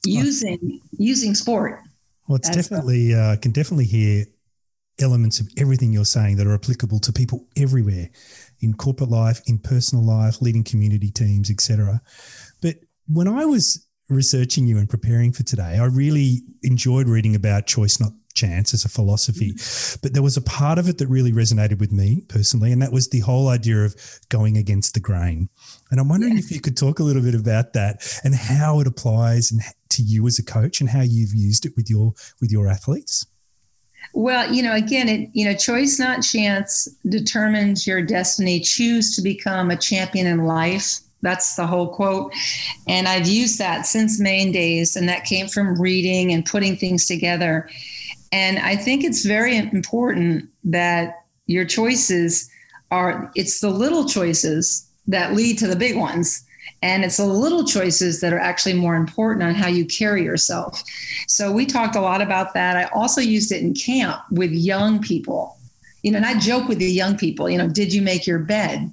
using 0.04 0.80
using 0.98 1.34
sport. 1.34 1.80
Well, 2.28 2.36
it's 2.36 2.50
definitely 2.50 3.14
uh, 3.14 3.36
can 3.36 3.52
definitely 3.52 3.86
hear 3.86 4.26
elements 5.00 5.40
of 5.40 5.48
everything 5.56 5.92
you're 5.92 6.04
saying 6.04 6.36
that 6.36 6.46
are 6.46 6.54
applicable 6.54 6.98
to 7.00 7.12
people 7.12 7.46
everywhere 7.56 8.08
in 8.60 8.74
corporate 8.74 9.10
life, 9.10 9.42
in 9.46 9.58
personal 9.58 10.04
life, 10.04 10.40
leading 10.40 10.64
community 10.64 11.10
teams, 11.10 11.50
etc. 11.50 12.00
But 12.62 12.76
when 13.06 13.28
I 13.28 13.44
was 13.44 13.86
researching 14.08 14.66
you 14.66 14.78
and 14.78 14.88
preparing 14.88 15.32
for 15.32 15.42
today, 15.42 15.78
I 15.78 15.84
really 15.84 16.40
enjoyed 16.62 17.08
reading 17.08 17.34
about 17.34 17.66
choice, 17.66 18.00
not 18.00 18.12
chance 18.36 18.72
as 18.74 18.84
a 18.84 18.88
philosophy. 18.88 19.52
Mm. 19.52 20.02
But 20.02 20.12
there 20.12 20.22
was 20.22 20.36
a 20.36 20.42
part 20.42 20.78
of 20.78 20.88
it 20.88 20.98
that 20.98 21.08
really 21.08 21.32
resonated 21.32 21.80
with 21.80 21.90
me 21.90 22.22
personally, 22.28 22.70
and 22.70 22.80
that 22.82 22.92
was 22.92 23.08
the 23.08 23.20
whole 23.20 23.48
idea 23.48 23.84
of 23.84 23.96
going 24.28 24.56
against 24.56 24.94
the 24.94 25.00
grain. 25.00 25.48
And 25.90 25.98
I'm 25.98 26.08
wondering 26.08 26.34
yeah. 26.34 26.40
if 26.40 26.52
you 26.52 26.60
could 26.60 26.76
talk 26.76 27.00
a 27.00 27.02
little 27.02 27.22
bit 27.22 27.34
about 27.34 27.72
that 27.72 28.06
and 28.22 28.34
how 28.34 28.78
it 28.80 28.86
applies 28.86 29.50
and 29.50 29.62
to 29.90 30.02
you 30.02 30.26
as 30.26 30.38
a 30.38 30.44
coach 30.44 30.80
and 30.80 30.90
how 30.90 31.02
you've 31.02 31.34
used 31.34 31.66
it 31.66 31.72
with 31.76 31.90
your 31.90 32.12
with 32.40 32.52
your 32.52 32.68
athletes. 32.68 33.26
Well, 34.16 34.50
you 34.50 34.62
know, 34.62 34.74
again, 34.74 35.10
it 35.10 35.28
you 35.34 35.44
know, 35.44 35.54
choice 35.54 35.98
not 35.98 36.22
chance 36.22 36.88
determines 37.06 37.86
your 37.86 38.00
destiny. 38.00 38.60
Choose 38.60 39.14
to 39.14 39.20
become 39.20 39.70
a 39.70 39.76
champion 39.76 40.26
in 40.26 40.46
life. 40.46 41.00
That's 41.20 41.54
the 41.54 41.66
whole 41.66 41.94
quote. 41.94 42.32
And 42.88 43.08
I've 43.08 43.28
used 43.28 43.58
that 43.58 43.84
since 43.84 44.18
Maine 44.18 44.52
days, 44.52 44.96
and 44.96 45.06
that 45.10 45.26
came 45.26 45.48
from 45.48 45.78
reading 45.78 46.32
and 46.32 46.46
putting 46.46 46.76
things 46.76 47.04
together. 47.04 47.68
And 48.32 48.58
I 48.58 48.74
think 48.74 49.04
it's 49.04 49.26
very 49.26 49.54
important 49.54 50.48
that 50.64 51.26
your 51.44 51.66
choices 51.66 52.48
are 52.90 53.30
it's 53.34 53.60
the 53.60 53.68
little 53.68 54.06
choices 54.06 54.88
that 55.08 55.34
lead 55.34 55.58
to 55.58 55.66
the 55.66 55.76
big 55.76 55.94
ones. 55.94 56.42
And 56.86 57.04
it's 57.04 57.16
the 57.16 57.26
little 57.26 57.64
choices 57.64 58.20
that 58.20 58.32
are 58.32 58.38
actually 58.38 58.74
more 58.74 58.94
important 58.94 59.42
on 59.42 59.56
how 59.56 59.66
you 59.66 59.84
carry 59.84 60.22
yourself. 60.22 60.84
So 61.26 61.50
we 61.50 61.66
talked 61.66 61.96
a 61.96 62.00
lot 62.00 62.22
about 62.22 62.54
that. 62.54 62.76
I 62.76 62.84
also 62.96 63.20
used 63.20 63.50
it 63.50 63.60
in 63.60 63.74
camp 63.74 64.22
with 64.30 64.52
young 64.52 65.00
people. 65.00 65.58
You 66.04 66.12
know, 66.12 66.18
and 66.18 66.26
I 66.26 66.38
joke 66.38 66.68
with 66.68 66.78
the 66.78 66.88
young 66.88 67.16
people, 67.16 67.50
you 67.50 67.58
know, 67.58 67.68
did 67.68 67.92
you 67.92 68.02
make 68.02 68.24
your 68.24 68.38
bed 68.38 68.92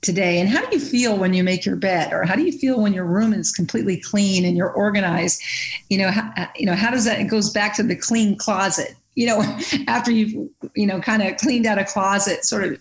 today? 0.00 0.40
And 0.40 0.48
how 0.48 0.66
do 0.66 0.76
you 0.76 0.84
feel 0.84 1.16
when 1.16 1.32
you 1.32 1.44
make 1.44 1.64
your 1.64 1.76
bed? 1.76 2.12
Or 2.12 2.24
how 2.24 2.34
do 2.34 2.42
you 2.42 2.50
feel 2.50 2.80
when 2.80 2.92
your 2.92 3.04
room 3.04 3.32
is 3.32 3.52
completely 3.52 4.00
clean 4.00 4.44
and 4.44 4.56
you're 4.56 4.72
organized? 4.72 5.40
You 5.88 5.98
know, 5.98 6.10
how, 6.10 6.32
uh, 6.36 6.46
you 6.56 6.66
know, 6.66 6.74
how 6.74 6.90
does 6.90 7.04
that, 7.04 7.20
it 7.20 7.28
goes 7.28 7.50
back 7.50 7.76
to 7.76 7.84
the 7.84 7.94
clean 7.94 8.36
closet, 8.36 8.96
you 9.14 9.28
know, 9.28 9.40
after 9.86 10.10
you've, 10.10 10.50
you 10.74 10.86
know, 10.88 11.00
kind 11.00 11.22
of 11.22 11.36
cleaned 11.36 11.66
out 11.66 11.78
a 11.78 11.84
closet, 11.84 12.44
sort 12.44 12.64
of 12.64 12.80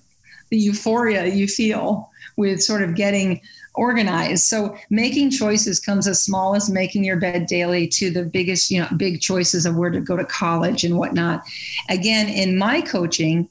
the 0.49 0.57
euphoria 0.57 1.27
you 1.27 1.47
feel 1.47 2.09
with 2.35 2.63
sort 2.63 2.81
of 2.81 2.95
getting 2.95 3.41
organized. 3.75 4.45
So 4.45 4.75
making 4.89 5.31
choices 5.31 5.79
comes 5.79 6.07
as 6.07 6.23
small 6.23 6.55
as 6.55 6.69
making 6.69 7.03
your 7.03 7.17
bed 7.17 7.45
daily 7.45 7.87
to 7.89 8.09
the 8.09 8.23
biggest, 8.23 8.69
you 8.71 8.81
know, 8.81 8.87
big 8.97 9.21
choices 9.21 9.65
of 9.65 9.75
where 9.75 9.89
to 9.89 10.01
go 10.01 10.17
to 10.17 10.25
college 10.25 10.83
and 10.83 10.97
whatnot. 10.97 11.43
Again, 11.89 12.27
in 12.29 12.57
my 12.57 12.81
coaching, 12.81 13.49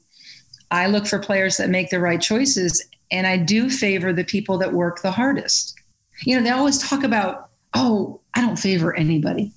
I 0.71 0.87
look 0.87 1.07
for 1.07 1.19
players 1.19 1.57
that 1.57 1.69
make 1.69 1.89
the 1.89 1.99
right 1.99 2.21
choices 2.21 2.85
and 3.11 3.25
I 3.25 3.37
do 3.37 3.69
favor 3.69 4.13
the 4.13 4.23
people 4.23 4.57
that 4.59 4.73
work 4.73 5.01
the 5.01 5.11
hardest. 5.11 5.75
You 6.23 6.37
know, 6.37 6.43
they 6.43 6.51
always 6.51 6.77
talk 6.77 7.03
about, 7.03 7.49
oh, 7.73 8.21
I 8.35 8.41
don't 8.41 8.59
favor 8.59 8.95
anybody. 8.95 9.51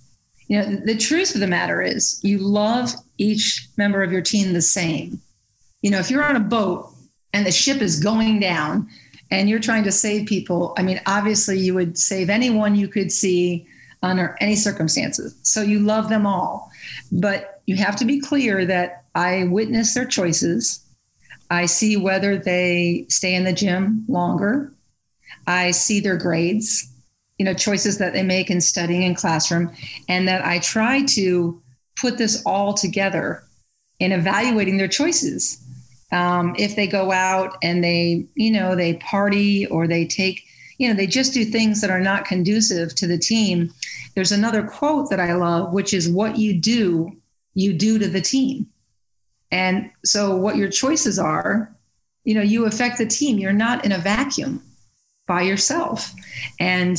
You 0.48 0.58
know, 0.58 0.80
the 0.84 0.96
truth 0.96 1.34
of 1.34 1.40
the 1.40 1.46
matter 1.46 1.82
is 1.82 2.20
you 2.22 2.38
love 2.38 2.92
each 3.18 3.68
member 3.76 4.02
of 4.02 4.12
your 4.12 4.22
team 4.22 4.52
the 4.52 4.62
same. 4.62 5.20
You 5.82 5.90
know, 5.90 5.98
if 5.98 6.10
you're 6.10 6.24
on 6.24 6.36
a 6.36 6.40
boat 6.40 6.92
and 7.32 7.46
the 7.46 7.52
ship 7.52 7.82
is 7.82 8.00
going 8.00 8.40
down, 8.40 8.88
and 9.32 9.48
you're 9.48 9.58
trying 9.58 9.82
to 9.84 9.92
save 9.92 10.28
people, 10.28 10.74
I 10.76 10.82
mean, 10.82 11.00
obviously 11.06 11.58
you 11.58 11.72
would 11.72 11.96
save 11.96 12.28
anyone 12.28 12.74
you 12.74 12.86
could 12.86 13.10
see 13.10 13.66
under 14.02 14.36
any 14.40 14.56
circumstances. 14.56 15.34
So 15.42 15.62
you 15.62 15.78
love 15.78 16.10
them 16.10 16.26
all. 16.26 16.70
But 17.10 17.62
you 17.64 17.76
have 17.76 17.96
to 17.96 18.04
be 18.04 18.20
clear 18.20 18.66
that 18.66 19.04
I 19.14 19.44
witness 19.44 19.94
their 19.94 20.04
choices. 20.04 20.84
I 21.50 21.64
see 21.64 21.96
whether 21.96 22.36
they 22.36 23.06
stay 23.08 23.34
in 23.34 23.44
the 23.44 23.54
gym 23.54 24.04
longer. 24.06 24.70
I 25.46 25.70
see 25.70 26.00
their 26.00 26.18
grades, 26.18 26.86
you 27.38 27.46
know, 27.46 27.54
choices 27.54 27.96
that 27.98 28.12
they 28.12 28.22
make 28.22 28.50
in 28.50 28.60
studying 28.60 29.02
in 29.02 29.14
classroom, 29.14 29.72
and 30.08 30.28
that 30.28 30.44
I 30.44 30.58
try 30.58 31.04
to 31.06 31.60
put 31.96 32.18
this 32.18 32.42
all 32.44 32.74
together 32.74 33.44
in 33.98 34.12
evaluating 34.12 34.76
their 34.76 34.88
choices 34.88 35.61
um, 36.12 36.54
if 36.58 36.76
they 36.76 36.86
go 36.86 37.10
out 37.10 37.56
and 37.62 37.82
they 37.82 38.26
you 38.34 38.52
know 38.52 38.76
they 38.76 38.94
party 38.94 39.66
or 39.66 39.88
they 39.88 40.06
take 40.06 40.44
you 40.78 40.88
know 40.88 40.94
they 40.94 41.06
just 41.06 41.32
do 41.32 41.44
things 41.44 41.80
that 41.80 41.90
are 41.90 42.00
not 42.00 42.26
conducive 42.26 42.94
to 42.94 43.06
the 43.06 43.18
team. 43.18 43.72
There's 44.14 44.32
another 44.32 44.62
quote 44.62 45.08
that 45.08 45.20
i 45.20 45.32
love 45.32 45.72
which 45.72 45.94
is 45.94 46.08
what 46.08 46.38
you 46.38 46.52
do 46.60 47.16
you 47.54 47.72
do 47.72 47.98
to 47.98 48.08
the 48.08 48.20
team. 48.20 48.66
And 49.50 49.90
so 50.04 50.36
what 50.36 50.56
your 50.56 50.68
choices 50.68 51.18
are 51.18 51.74
you 52.24 52.34
know 52.34 52.42
you 52.42 52.66
affect 52.66 52.98
the 52.98 53.06
team. 53.06 53.38
You're 53.38 53.52
not 53.52 53.84
in 53.84 53.92
a 53.92 53.98
vacuum 53.98 54.62
by 55.26 55.42
yourself. 55.42 56.12
And 56.60 56.98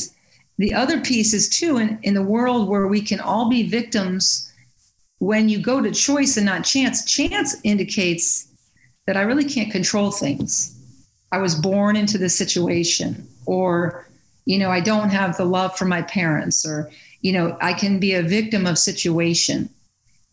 the 0.58 0.74
other 0.74 1.00
piece 1.00 1.34
is 1.34 1.48
too 1.48 1.78
in, 1.78 1.98
in 2.02 2.14
the 2.14 2.22
world 2.22 2.68
where 2.68 2.86
we 2.86 3.00
can 3.00 3.20
all 3.20 3.48
be 3.48 3.68
victims 3.68 4.52
when 5.18 5.48
you 5.48 5.58
go 5.60 5.80
to 5.80 5.90
choice 5.90 6.36
and 6.36 6.46
not 6.46 6.64
chance 6.64 7.04
chance 7.04 7.56
indicates 7.62 8.48
that 9.06 9.16
I 9.16 9.22
really 9.22 9.44
can't 9.44 9.72
control 9.72 10.10
things. 10.10 10.70
I 11.32 11.38
was 11.38 11.54
born 11.54 11.96
into 11.96 12.18
this 12.18 12.36
situation, 12.36 13.26
or, 13.46 14.06
you 14.44 14.58
know, 14.58 14.70
I 14.70 14.80
don't 14.80 15.10
have 15.10 15.36
the 15.36 15.44
love 15.44 15.76
for 15.76 15.84
my 15.84 16.02
parents, 16.02 16.66
or, 16.66 16.90
you 17.20 17.32
know, 17.32 17.56
I 17.60 17.72
can 17.72 17.98
be 17.98 18.14
a 18.14 18.22
victim 18.22 18.66
of 18.66 18.78
situation. 18.78 19.68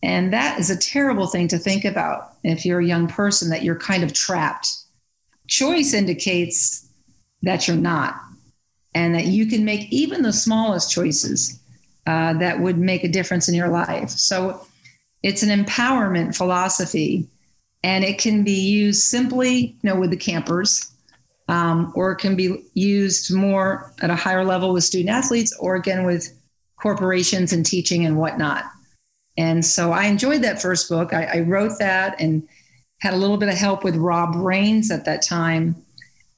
And 0.02 0.32
that 0.32 0.58
is 0.58 0.70
a 0.70 0.76
terrible 0.76 1.26
thing 1.26 1.48
to 1.48 1.58
think 1.58 1.84
about 1.84 2.32
if 2.44 2.64
you're 2.64 2.80
a 2.80 2.86
young 2.86 3.08
person 3.08 3.50
that 3.50 3.62
you're 3.62 3.78
kind 3.78 4.02
of 4.02 4.12
trapped. 4.12 4.68
Choice 5.48 5.92
indicates 5.92 6.88
that 7.42 7.66
you're 7.66 7.76
not, 7.76 8.20
and 8.94 9.14
that 9.14 9.26
you 9.26 9.46
can 9.46 9.64
make 9.64 9.92
even 9.92 10.22
the 10.22 10.32
smallest 10.32 10.90
choices 10.90 11.58
uh, 12.06 12.32
that 12.34 12.60
would 12.60 12.78
make 12.78 13.04
a 13.04 13.08
difference 13.08 13.48
in 13.48 13.54
your 13.54 13.68
life. 13.68 14.10
So 14.10 14.66
it's 15.22 15.42
an 15.42 15.64
empowerment 15.64 16.36
philosophy 16.36 17.28
and 17.82 18.04
it 18.04 18.18
can 18.18 18.44
be 18.44 18.52
used 18.52 19.02
simply, 19.02 19.76
you 19.82 19.90
know, 19.90 19.98
with 19.98 20.10
the 20.10 20.16
campers, 20.16 20.92
um, 21.48 21.92
or 21.96 22.12
it 22.12 22.16
can 22.16 22.36
be 22.36 22.62
used 22.74 23.34
more 23.34 23.92
at 24.00 24.10
a 24.10 24.16
higher 24.16 24.44
level 24.44 24.72
with 24.72 24.84
student 24.84 25.10
athletes, 25.10 25.56
or 25.58 25.74
again 25.74 26.04
with 26.04 26.28
corporations 26.80 27.52
and 27.52 27.64
teaching 27.64 28.04
and 28.06 28.16
whatnot. 28.16 28.64
And 29.36 29.64
so 29.64 29.92
I 29.92 30.04
enjoyed 30.04 30.42
that 30.42 30.60
first 30.60 30.88
book. 30.88 31.12
I, 31.12 31.24
I 31.24 31.40
wrote 31.40 31.78
that 31.78 32.20
and 32.20 32.46
had 32.98 33.14
a 33.14 33.16
little 33.16 33.36
bit 33.36 33.48
of 33.48 33.56
help 33.56 33.82
with 33.82 33.96
Rob 33.96 34.34
Rains 34.36 34.90
at 34.90 35.04
that 35.06 35.22
time. 35.22 35.74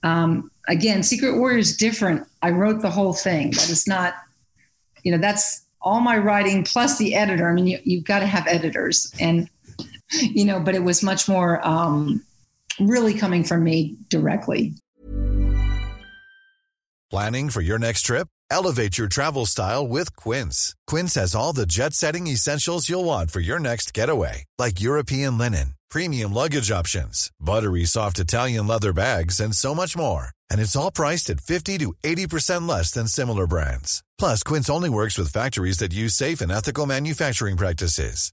Um, 0.02 0.50
again, 0.68 1.02
Secret 1.02 1.38
Warrior 1.38 1.58
is 1.58 1.76
different. 1.76 2.26
I 2.42 2.50
wrote 2.50 2.82
the 2.82 2.90
whole 2.90 3.12
thing. 3.12 3.50
That 3.50 3.68
is 3.68 3.86
not, 3.86 4.14
you 5.02 5.12
know, 5.12 5.18
that's 5.18 5.64
all 5.80 6.00
my 6.00 6.16
writing 6.16 6.64
plus 6.64 6.96
the 6.96 7.14
editor. 7.14 7.50
I 7.50 7.54
mean, 7.54 7.66
you, 7.66 7.78
you've 7.84 8.04
got 8.04 8.20
to 8.20 8.26
have 8.26 8.46
editors. 8.46 9.12
And 9.18 9.50
you 10.20 10.44
know, 10.44 10.60
but 10.60 10.74
it 10.74 10.82
was 10.84 11.02
much 11.02 11.28
more 11.28 11.66
um, 11.66 12.22
really 12.80 13.14
coming 13.14 13.44
from 13.44 13.64
me 13.64 13.96
directly. 14.08 14.74
Planning 17.10 17.50
for 17.50 17.60
your 17.60 17.78
next 17.78 18.02
trip? 18.02 18.28
Elevate 18.50 18.98
your 18.98 19.08
travel 19.08 19.46
style 19.46 19.86
with 19.86 20.16
Quince. 20.16 20.74
Quince 20.86 21.14
has 21.14 21.34
all 21.34 21.52
the 21.52 21.66
jet 21.66 21.94
setting 21.94 22.26
essentials 22.26 22.88
you'll 22.88 23.04
want 23.04 23.30
for 23.30 23.40
your 23.40 23.58
next 23.58 23.94
getaway, 23.94 24.44
like 24.58 24.80
European 24.80 25.38
linen, 25.38 25.74
premium 25.90 26.32
luggage 26.32 26.70
options, 26.70 27.30
buttery 27.40 27.84
soft 27.84 28.18
Italian 28.18 28.66
leather 28.66 28.92
bags, 28.92 29.40
and 29.40 29.54
so 29.54 29.74
much 29.74 29.96
more. 29.96 30.28
And 30.50 30.60
it's 30.60 30.76
all 30.76 30.90
priced 30.90 31.30
at 31.30 31.40
50 31.40 31.78
to 31.78 31.94
80% 32.04 32.68
less 32.68 32.90
than 32.90 33.06
similar 33.06 33.46
brands. 33.46 34.02
Plus, 34.18 34.42
Quince 34.42 34.68
only 34.68 34.90
works 34.90 35.16
with 35.16 35.32
factories 35.32 35.78
that 35.78 35.94
use 35.94 36.14
safe 36.14 36.40
and 36.40 36.50
ethical 36.52 36.86
manufacturing 36.86 37.56
practices. 37.56 38.32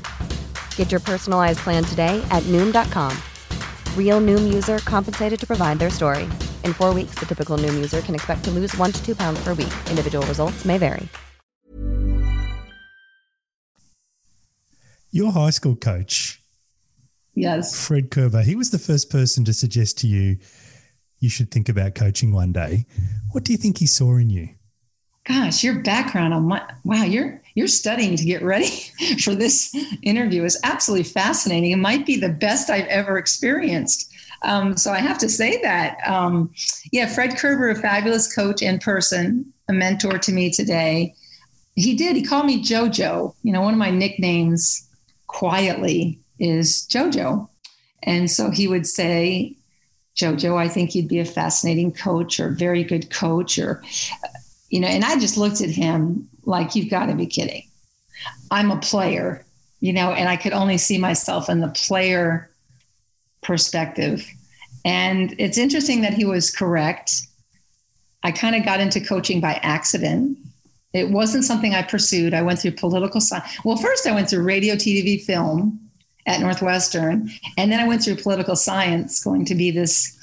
Get 0.81 0.91
your 0.91 0.99
personalized 0.99 1.59
plan 1.59 1.83
today 1.83 2.25
at 2.31 2.41
noom.com. 2.49 3.15
Real 3.95 4.19
noom 4.19 4.51
user 4.51 4.79
compensated 4.79 5.39
to 5.39 5.45
provide 5.45 5.77
their 5.77 5.91
story. 5.91 6.23
In 6.63 6.73
four 6.73 6.91
weeks, 6.91 7.13
the 7.19 7.25
typical 7.27 7.55
noom 7.55 7.75
user 7.75 8.01
can 8.01 8.15
expect 8.15 8.43
to 8.45 8.49
lose 8.49 8.75
one 8.77 8.91
to 8.91 9.05
two 9.05 9.15
pounds 9.15 9.43
per 9.43 9.53
week. 9.53 9.71
Individual 9.91 10.25
results 10.25 10.65
may 10.65 10.79
vary. 10.79 11.07
Your 15.11 15.31
high 15.31 15.51
school 15.51 15.75
coach, 15.75 16.41
yes, 17.35 17.85
Fred 17.85 18.09
Kerber, 18.09 18.41
he 18.41 18.55
was 18.55 18.71
the 18.71 18.79
first 18.79 19.11
person 19.11 19.45
to 19.45 19.53
suggest 19.53 19.99
to 19.99 20.07
you 20.07 20.37
you 21.19 21.29
should 21.29 21.51
think 21.51 21.69
about 21.69 21.93
coaching 21.93 22.33
one 22.33 22.53
day. 22.53 22.87
What 23.33 23.43
do 23.43 23.51
you 23.51 23.59
think 23.59 23.77
he 23.77 23.85
saw 23.85 24.15
in 24.15 24.31
you? 24.31 24.49
Gosh, 25.25 25.63
your 25.63 25.75
background 25.81 26.33
on 26.33 26.47
my 26.47 26.63
wow, 26.83 27.03
you're 27.03 27.40
you're 27.55 27.67
studying 27.67 28.15
to 28.15 28.25
get 28.25 28.41
ready 28.41 28.69
for 29.23 29.35
this 29.35 29.75
interview 30.01 30.43
is 30.43 30.59
absolutely 30.63 31.03
fascinating. 31.03 31.71
It 31.71 31.77
might 31.77 32.05
be 32.05 32.15
the 32.15 32.29
best 32.29 32.69
I've 32.69 32.87
ever 32.87 33.17
experienced. 33.17 34.11
Um, 34.43 34.75
so 34.75 34.91
I 34.91 34.99
have 34.99 35.17
to 35.19 35.29
say 35.29 35.61
that. 35.61 35.97
Um, 36.07 36.51
yeah, 36.91 37.07
Fred 37.07 37.37
Kerber, 37.37 37.69
a 37.69 37.75
fabulous 37.75 38.33
coach 38.33 38.61
in 38.61 38.79
person, 38.79 39.53
a 39.69 39.73
mentor 39.73 40.17
to 40.17 40.31
me 40.31 40.49
today. 40.49 41.13
He 41.75 41.95
did. 41.95 42.15
He 42.15 42.23
called 42.23 42.47
me 42.47 42.63
JoJo. 42.63 43.35
You 43.43 43.53
know, 43.53 43.61
one 43.61 43.73
of 43.73 43.79
my 43.79 43.91
nicknames 43.91 44.87
quietly 45.27 46.19
is 46.39 46.87
JoJo. 46.89 47.47
And 48.03 48.29
so 48.29 48.49
he 48.49 48.67
would 48.67 48.87
say, 48.87 49.55
Jojo, 50.15 50.57
I 50.57 50.67
think 50.67 50.93
you'd 50.93 51.07
be 51.07 51.19
a 51.19 51.25
fascinating 51.25 51.91
coach 51.91 52.39
or 52.39 52.49
very 52.49 52.83
good 52.83 53.09
coach, 53.09 53.57
or, 53.57 53.81
you 54.69 54.79
know, 54.79 54.87
and 54.87 55.05
I 55.05 55.17
just 55.19 55.37
looked 55.37 55.61
at 55.61 55.69
him 55.69 56.27
like, 56.45 56.75
you've 56.75 56.89
got 56.89 57.07
to 57.07 57.15
be 57.15 57.27
kidding. 57.27 57.63
I'm 58.49 58.71
a 58.71 58.79
player, 58.79 59.45
you 59.79 59.93
know, 59.93 60.11
and 60.11 60.29
I 60.29 60.35
could 60.35 60.53
only 60.53 60.77
see 60.77 60.97
myself 60.97 61.49
in 61.49 61.59
the 61.59 61.69
player 61.69 62.49
perspective. 63.41 64.25
And 64.83 65.35
it's 65.37 65.57
interesting 65.57 66.01
that 66.01 66.13
he 66.13 66.25
was 66.25 66.51
correct. 66.51 67.11
I 68.23 68.31
kind 68.31 68.55
of 68.55 68.65
got 68.65 68.79
into 68.79 68.99
coaching 68.99 69.41
by 69.41 69.53
accident. 69.63 70.37
It 70.93 71.09
wasn't 71.09 71.45
something 71.45 71.73
I 71.73 71.83
pursued. 71.83 72.33
I 72.33 72.41
went 72.41 72.59
through 72.59 72.71
political 72.71 73.21
science. 73.21 73.47
Well, 73.63 73.77
first 73.77 74.07
I 74.07 74.13
went 74.13 74.29
through 74.29 74.43
radio, 74.43 74.75
TV, 74.75 75.23
film 75.23 75.79
at 76.27 76.39
Northwestern, 76.39 77.31
and 77.57 77.71
then 77.71 77.79
I 77.79 77.87
went 77.87 78.03
through 78.03 78.17
political 78.17 78.55
science, 78.55 79.23
going 79.23 79.45
to 79.45 79.55
be 79.55 79.71
this, 79.71 80.17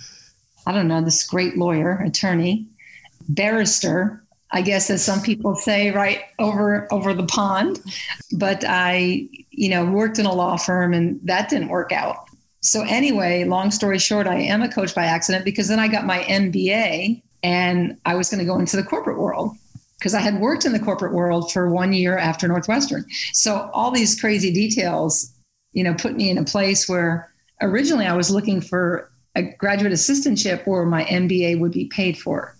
I 0.67 0.73
don't 0.73 0.87
know, 0.87 1.03
this 1.03 1.27
great 1.27 1.57
lawyer, 1.57 1.99
attorney, 2.05 2.67
barrister, 3.29 4.23
I 4.51 4.63
guess 4.63 4.89
as 4.89 5.05
some 5.05 5.21
people 5.21 5.57
say, 5.57 5.91
right 5.91 6.23
over 6.39 6.93
over 6.93 7.13
the 7.13 7.27
pond. 7.27 7.81
But 8.37 8.65
I, 8.67 9.29
you 9.51 9.69
know, 9.69 9.85
worked 9.85 10.19
in 10.19 10.27
a 10.27 10.35
law 10.35 10.57
firm 10.57 10.95
and 10.95 11.21
that 11.25 11.49
didn't 11.49 11.69
work 11.69 11.93
out. 11.93 12.29
So 12.61 12.83
anyway, 12.83 13.45
long 13.45 13.71
story 13.71 13.99
short, 13.99 14.27
I 14.27 14.37
am 14.37 14.63
a 14.63 14.69
coach 14.69 14.95
by 14.95 15.05
accident 15.05 15.45
because 15.45 15.69
then 15.69 15.79
I 15.79 15.89
got 15.89 16.07
my 16.07 16.21
MBA 16.21 17.23
and 17.43 17.97
I 18.05 18.15
was 18.15 18.31
going 18.31 18.41
to 18.41 18.45
go 18.45 18.59
into 18.59 18.77
the 18.77 18.83
corporate 18.83 19.19
world 19.19 19.57
because 19.99 20.15
I 20.15 20.21
had 20.21 20.41
worked 20.41 20.65
in 20.65 20.73
the 20.73 20.79
corporate 20.81 21.13
world 21.13 21.53
for 21.53 21.71
one 21.71 21.93
year 21.93 22.17
after 22.19 22.49
Northwestern. 22.49 23.05
So 23.33 23.71
all 23.73 23.91
these 23.91 24.21
crazy 24.21 24.53
details, 24.53 25.33
you 25.73 25.85
know, 25.85 25.95
put 25.95 26.15
me 26.15 26.31
in 26.31 26.39
a 26.39 26.45
place 26.45 26.89
where 26.89 27.33
originally 27.61 28.07
I 28.07 28.17
was 28.17 28.31
looking 28.31 28.61
for 28.61 29.11
a 29.35 29.43
graduate 29.43 29.93
assistantship 29.93 30.67
where 30.67 30.85
my 30.85 31.05
MBA 31.05 31.61
would 31.61 31.73
be 31.73 31.87
paid 31.87 32.19
for. 32.19 32.57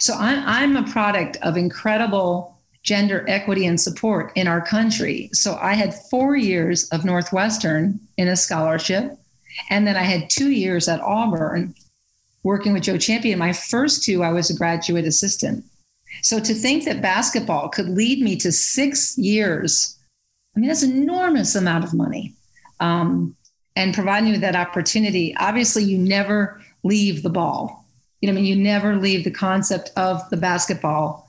So 0.00 0.14
I'm, 0.14 0.42
I'm 0.46 0.76
a 0.76 0.90
product 0.90 1.36
of 1.42 1.56
incredible 1.56 2.58
gender 2.82 3.24
equity 3.28 3.66
and 3.66 3.80
support 3.80 4.32
in 4.34 4.46
our 4.46 4.60
country. 4.60 5.30
So 5.32 5.58
I 5.60 5.74
had 5.74 5.94
four 6.10 6.36
years 6.36 6.88
of 6.90 7.04
Northwestern 7.04 7.98
in 8.18 8.28
a 8.28 8.36
scholarship. 8.36 9.18
And 9.70 9.86
then 9.86 9.96
I 9.96 10.02
had 10.02 10.28
two 10.28 10.50
years 10.50 10.88
at 10.88 11.00
Auburn 11.00 11.74
working 12.42 12.72
with 12.72 12.82
Joe 12.82 12.94
Ciampi. 12.94 13.36
My 13.36 13.52
first 13.52 14.04
two, 14.04 14.22
I 14.22 14.32
was 14.32 14.50
a 14.50 14.56
graduate 14.56 15.06
assistant. 15.06 15.64
So 16.22 16.38
to 16.38 16.54
think 16.54 16.84
that 16.84 17.02
basketball 17.02 17.68
could 17.68 17.88
lead 17.88 18.22
me 18.22 18.36
to 18.36 18.52
six 18.52 19.16
years, 19.16 19.98
I 20.54 20.60
mean, 20.60 20.68
that's 20.68 20.82
an 20.82 20.92
enormous 20.92 21.54
amount 21.54 21.84
of 21.84 21.94
money. 21.94 22.34
Um, 22.80 23.34
and 23.76 23.94
providing 23.94 24.30
with 24.30 24.42
that 24.42 24.54
opportunity, 24.54 25.34
obviously, 25.36 25.82
you 25.82 25.98
never 25.98 26.60
leave 26.84 27.22
the 27.22 27.30
ball. 27.30 27.83
You 28.24 28.32
know, 28.32 28.38
I 28.38 28.42
mean, 28.42 28.46
you 28.46 28.56
never 28.56 28.96
leave 28.96 29.24
the 29.24 29.30
concept 29.30 29.90
of 29.96 30.28
the 30.30 30.38
basketball. 30.38 31.28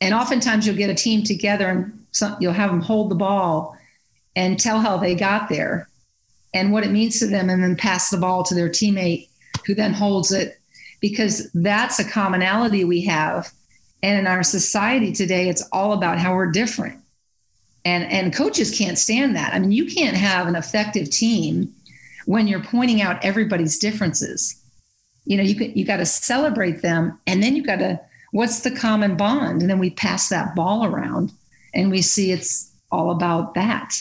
And 0.00 0.14
oftentimes, 0.14 0.66
you'll 0.66 0.76
get 0.76 0.88
a 0.88 0.94
team 0.94 1.22
together 1.22 1.68
and 1.68 2.06
some, 2.12 2.36
you'll 2.40 2.52
have 2.54 2.70
them 2.70 2.80
hold 2.80 3.10
the 3.10 3.14
ball 3.14 3.76
and 4.34 4.58
tell 4.58 4.80
how 4.80 4.96
they 4.96 5.14
got 5.14 5.48
there 5.48 5.88
and 6.54 6.72
what 6.72 6.84
it 6.84 6.90
means 6.90 7.18
to 7.18 7.26
them, 7.26 7.50
and 7.50 7.62
then 7.62 7.76
pass 7.76 8.10
the 8.10 8.16
ball 8.16 8.44
to 8.44 8.54
their 8.54 8.68
teammate 8.68 9.28
who 9.66 9.74
then 9.74 9.92
holds 9.92 10.32
it 10.32 10.60
because 11.00 11.50
that's 11.52 11.98
a 11.98 12.08
commonality 12.08 12.84
we 12.84 13.02
have 13.02 13.52
and 14.04 14.18
in 14.18 14.26
our 14.26 14.42
society 14.42 15.12
today, 15.12 15.48
it's 15.48 15.66
all 15.72 15.94
about 15.94 16.18
how 16.18 16.34
we're 16.34 16.50
different. 16.50 17.00
And, 17.86 18.04
and 18.04 18.34
coaches 18.34 18.76
can't 18.76 18.98
stand 18.98 19.34
that. 19.34 19.54
I 19.54 19.58
mean, 19.58 19.72
you 19.72 19.86
can't 19.86 20.14
have 20.14 20.46
an 20.46 20.56
effective 20.56 21.08
team 21.08 21.74
when 22.26 22.46
you're 22.46 22.62
pointing 22.62 23.00
out 23.00 23.24
everybody's 23.24 23.78
differences. 23.78 24.62
You 25.24 25.36
know, 25.38 25.42
you 25.42 25.72
you 25.74 25.84
got 25.84 25.98
to 25.98 26.06
celebrate 26.06 26.82
them, 26.82 27.18
and 27.26 27.42
then 27.42 27.56
you 27.56 27.62
got 27.62 27.78
to 27.78 28.00
what's 28.32 28.60
the 28.60 28.70
common 28.70 29.16
bond, 29.16 29.60
and 29.60 29.70
then 29.70 29.78
we 29.78 29.90
pass 29.90 30.28
that 30.28 30.54
ball 30.54 30.84
around, 30.84 31.32
and 31.72 31.90
we 31.90 32.02
see 32.02 32.32
it's 32.32 32.70
all 32.90 33.10
about 33.10 33.54
that. 33.54 34.00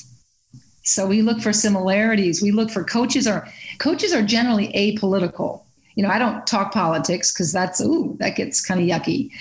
So 0.83 1.07
we 1.07 1.21
look 1.21 1.39
for 1.39 1.53
similarities. 1.53 2.41
We 2.41 2.51
look 2.51 2.69
for 2.69 2.83
coaches 2.83 3.25
are 3.25 3.47
coaches 3.79 4.13
are 4.13 4.21
generally 4.21 4.67
apolitical. 4.73 5.62
You 5.95 6.03
know, 6.03 6.09
I 6.09 6.19
don't 6.19 6.45
talk 6.45 6.73
politics 6.73 7.31
because 7.31 7.51
that's 7.51 7.79
ooh 7.81 8.17
that 8.19 8.36
gets 8.36 8.63
kind 8.65 8.79
of 8.79 8.88
yucky. 8.88 9.31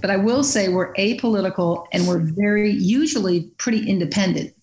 But 0.00 0.10
I 0.10 0.16
will 0.16 0.44
say 0.44 0.68
we're 0.68 0.94
apolitical 0.94 1.86
and 1.92 2.06
we're 2.06 2.20
very 2.20 2.70
usually 2.70 3.42
pretty 3.58 3.88
independent, 3.88 4.54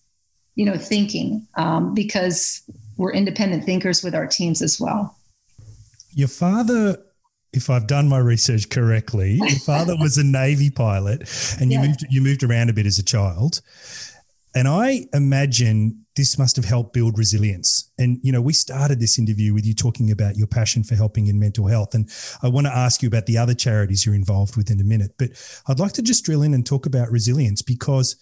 you 0.56 0.66
know, 0.66 0.78
thinking 0.78 1.46
um, 1.56 1.94
because 1.94 2.64
we're 2.98 3.14
independent 3.14 3.66
thinkers 3.66 4.04
with 4.04 4.16
our 4.16 4.28
teams 4.28 4.62
as 4.62 4.80
well. 4.80 5.16
Your 6.16 6.28
father 6.28 6.98
if 7.56 7.70
I've 7.70 7.88
done 7.88 8.10
my 8.10 8.18
research 8.18 8.70
correctly, 8.70 9.36
your 9.36 9.60
father 9.60 9.96
was 9.98 10.18
a 10.18 10.24
Navy 10.26 10.70
pilot, 10.70 11.22
and 11.60 11.72
you 11.72 11.80
moved 11.80 12.06
you 12.10 12.22
moved 12.22 12.44
around 12.44 12.70
a 12.70 12.74
bit 12.74 12.86
as 12.86 13.00
a 13.00 13.04
child. 13.04 13.62
And 14.54 14.70
I 14.70 15.08
imagine 15.14 16.06
this 16.16 16.38
must 16.40 16.56
have 16.56 16.64
helped 16.64 16.94
build 16.94 17.18
resilience. 17.18 17.92
And, 17.98 18.20
you 18.24 18.32
know, 18.32 18.42
we 18.42 18.54
started 18.54 19.02
this 19.02 19.20
interview 19.20 19.54
with 19.54 19.66
you 19.66 19.74
talking 19.74 20.12
about 20.12 20.38
your 20.38 20.48
passion 20.48 20.82
for 20.82 20.96
helping 20.96 21.28
in 21.28 21.38
mental 21.38 21.68
health. 21.68 21.94
And 21.94 22.10
I 22.42 22.48
want 22.48 22.66
to 22.66 22.74
ask 22.74 23.04
you 23.04 23.08
about 23.10 23.26
the 23.26 23.38
other 23.38 23.54
charities 23.54 24.06
you're 24.06 24.16
involved 24.16 24.56
with 24.56 24.72
in 24.72 24.80
a 24.80 24.86
minute. 24.86 25.16
But 25.20 25.32
I'd 25.68 25.80
like 25.80 25.92
to 25.94 26.02
just 26.02 26.24
drill 26.24 26.42
in 26.42 26.54
and 26.54 26.66
talk 26.66 26.86
about 26.86 27.12
resilience 27.12 27.62
because 27.62 28.16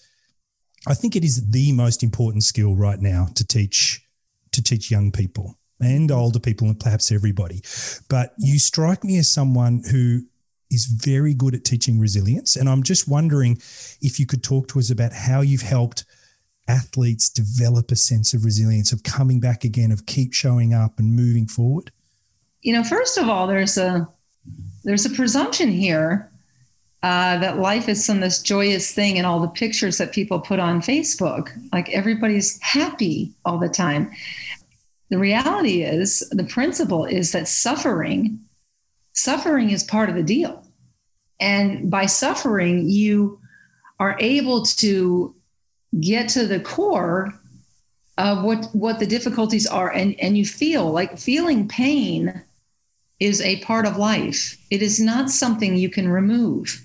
I 0.88 0.96
think 0.96 1.16
it 1.16 1.24
is 1.24 1.52
the 1.52 1.72
most 1.72 2.02
important 2.02 2.44
skill 2.44 2.76
right 2.76 3.00
now 3.00 3.28
to 3.36 3.46
teach 3.46 4.02
to 4.54 4.64
teach 4.64 4.90
young 4.90 5.12
people 5.12 5.58
and 5.84 6.12
older 6.12 6.40
people 6.40 6.68
and 6.68 6.80
perhaps 6.80 7.12
everybody. 7.12 7.62
But 8.10 8.34
you 8.38 8.60
strike 8.60 9.04
me 9.04 9.18
as 9.18 9.30
someone 9.30 9.84
who 9.92 10.22
is 10.72 10.86
very 10.86 11.34
good 11.34 11.54
at 11.54 11.66
teaching 11.66 12.00
resilience. 12.00 12.56
And 12.56 12.68
I'm 12.68 12.84
just 12.84 13.08
wondering 13.08 13.58
if 14.02 14.20
you 14.20 14.26
could 14.26 14.44
talk 14.44 14.68
to 14.70 14.80
us 14.80 14.90
about 14.90 15.14
how 15.14 15.42
you've 15.42 15.62
helped– 15.62 16.06
athletes 16.68 17.30
develop 17.30 17.92
a 17.92 17.96
sense 17.96 18.34
of 18.34 18.46
resilience, 18.46 18.92
of 18.92 19.04
coming 19.04 19.40
back 19.40 19.64
again, 19.64 19.92
of 19.92 20.06
keep 20.06 20.34
showing 20.34 20.74
up 20.74 21.00
and 21.00 21.16
moving 21.16 21.48
forward? 21.48 21.92
You 22.62 22.74
know, 22.74 22.84
first 22.84 23.18
of 23.18 23.30
all, 23.30 23.48
there's 23.48 23.78
a 23.78 24.08
there's 24.84 25.06
a 25.06 25.10
presumption 25.10 25.70
here 25.70 26.30
uh, 27.02 27.38
that 27.40 27.60
life 27.60 27.88
is 27.90 28.04
some 28.04 28.20
this 28.20 28.42
joyous 28.42 28.94
thing 28.94 29.18
and 29.18 29.28
all 29.28 29.40
the 29.40 29.48
pictures 29.48 29.98
that 29.98 30.12
people 30.12 30.40
put 30.40 30.60
on 30.60 30.82
Facebook. 30.82 31.50
Like 31.72 31.90
everybody's 31.90 32.62
happy 32.62 33.34
all 33.46 33.58
the 33.58 33.70
time. 33.70 34.12
The 35.14 35.20
reality 35.20 35.84
is, 35.84 36.28
the 36.32 36.44
principle 36.44 37.06
is 37.06 37.34
that 37.34 37.48
suffering, 37.48 38.40
suffering 39.14 39.70
is 39.70 39.84
part 39.84 40.10
of 40.10 40.16
the 40.16 40.24
deal. 40.24 40.66
And 41.40 41.92
by 41.92 42.08
suffering, 42.08 42.90
you 42.90 43.40
are 44.00 44.18
able 44.20 44.64
to 44.82 45.36
get 46.02 46.30
to 46.30 46.48
the 46.48 46.60
core 46.60 47.32
of 48.18 48.44
what 48.44 48.70
what 48.74 48.98
the 48.98 49.06
difficulties 49.06 49.68
are. 49.68 49.92
And 49.92 50.20
and 50.20 50.36
you 50.36 50.48
feel 50.48 50.90
like 50.90 51.20
feeling 51.20 51.68
pain 51.68 52.42
is 53.20 53.40
a 53.42 53.62
part 53.62 53.86
of 53.86 53.98
life. 53.98 54.58
It 54.72 54.82
is 54.82 55.00
not 55.00 55.30
something 55.30 55.78
you 55.78 55.92
can 55.92 56.10
remove. 56.10 56.84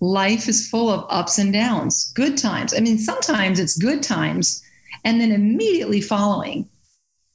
Life 0.00 0.48
is 0.48 0.68
full 0.68 0.90
of 0.90 1.06
ups 1.10 1.38
and 1.38 1.52
downs 1.52 2.12
good 2.16 2.36
times. 2.36 2.74
I 2.74 2.80
mean 2.80 2.98
sometimes 2.98 3.60
it's 3.60 3.78
good 3.78 4.02
times 4.02 4.64
and 5.04 5.20
then 5.20 5.30
immediately 5.30 6.00
following 6.00 6.68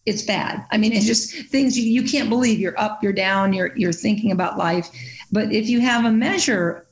it's 0.05 0.21
bad 0.21 0.65
i 0.71 0.77
mean 0.77 0.91
it's 0.91 1.05
just 1.05 1.33
things 1.47 1.77
you, 1.77 1.83
you 1.83 2.03
can't 2.07 2.29
believe 2.29 2.59
you're 2.59 2.79
up 2.79 3.01
you're 3.01 3.13
down 3.13 3.53
you're 3.53 3.75
you're 3.75 3.93
thinking 3.93 4.31
about 4.31 4.57
life 4.57 4.89
but 5.31 5.51
if 5.51 5.67
you 5.67 5.79
have 5.79 6.05
a 6.05 6.11
measure 6.11 6.85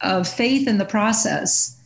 of 0.00 0.28
faith 0.28 0.68
in 0.68 0.78
the 0.78 0.84
process 0.84 1.78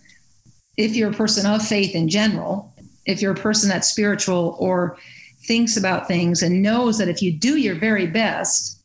if 0.77 0.97
you're 0.97 1.11
a 1.11 1.15
person 1.15 1.47
of 1.47 1.67
faith 1.67 1.95
in 1.95 2.09
general, 2.09 2.73
if 3.05 3.21
you're 3.21 3.33
a 3.33 3.37
person 3.37 3.69
that's 3.69 3.89
spiritual 3.89 4.57
or 4.59 4.97
thinks 5.45 5.77
about 5.77 6.09
things 6.09 6.43
and 6.43 6.63
knows 6.63 6.99
that 6.99 7.09
if 7.09 7.21
you 7.21 7.33
do 7.33 7.57
your 7.57 7.75
very 7.75 8.07
best, 8.07 8.81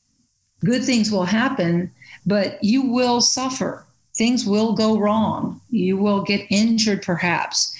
good 0.66 0.84
things 0.84 1.12
will 1.12 1.26
happen, 1.26 1.92
but 2.26 2.62
you 2.64 2.82
will 2.82 3.22
suffer. 3.22 3.86
Things 4.16 4.46
will 4.46 4.74
go 4.74 4.98
wrong. 4.98 5.62
You 5.70 5.98
will 5.98 6.24
get 6.24 6.48
injured, 6.50 7.04
perhaps. 7.04 7.77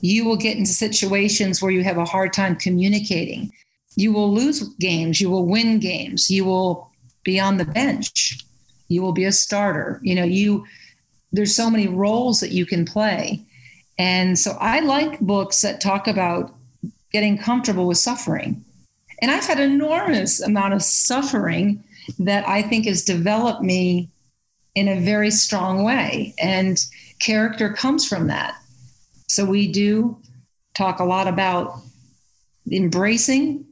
You 0.00 0.24
will 0.24 0.36
get 0.36 0.56
into 0.56 0.72
situations 0.72 1.60
where 1.60 1.72
you 1.72 1.84
have 1.84 1.98
a 1.98 2.04
hard 2.04 2.32
time 2.32 2.56
communicating. 2.56 3.52
You 3.96 4.12
will 4.12 4.32
lose 4.32 4.62
games. 4.76 5.20
You 5.20 5.30
will 5.30 5.46
win 5.46 5.80
games. 5.80 6.30
You 6.30 6.44
will 6.44 6.90
be 7.24 7.40
on 7.40 7.56
the 7.56 7.64
bench. 7.64 8.38
You 8.88 9.02
will 9.02 9.12
be 9.12 9.24
a 9.24 9.32
starter. 9.32 10.00
You 10.02 10.14
know, 10.14 10.24
you 10.24 10.66
there's 11.32 11.54
so 11.54 11.68
many 11.68 11.88
roles 11.88 12.40
that 12.40 12.52
you 12.52 12.64
can 12.64 12.84
play. 12.84 13.44
And 13.98 14.38
so 14.38 14.56
I 14.60 14.80
like 14.80 15.20
books 15.20 15.60
that 15.62 15.80
talk 15.80 16.06
about 16.06 16.54
getting 17.12 17.36
comfortable 17.36 17.86
with 17.86 17.98
suffering. 17.98 18.64
And 19.20 19.30
I've 19.30 19.44
had 19.44 19.60
enormous 19.60 20.40
amount 20.40 20.74
of 20.74 20.82
suffering 20.82 21.82
that 22.18 22.48
I 22.48 22.62
think 22.62 22.86
has 22.86 23.02
developed 23.02 23.62
me 23.62 24.08
in 24.74 24.88
a 24.88 25.00
very 25.00 25.30
strong 25.30 25.82
way. 25.82 26.34
And 26.40 26.82
character 27.18 27.72
comes 27.72 28.06
from 28.06 28.28
that. 28.28 28.57
So 29.28 29.44
we 29.44 29.70
do 29.70 30.18
talk 30.74 31.00
a 31.00 31.04
lot 31.04 31.28
about 31.28 31.80
embracing 32.70 33.64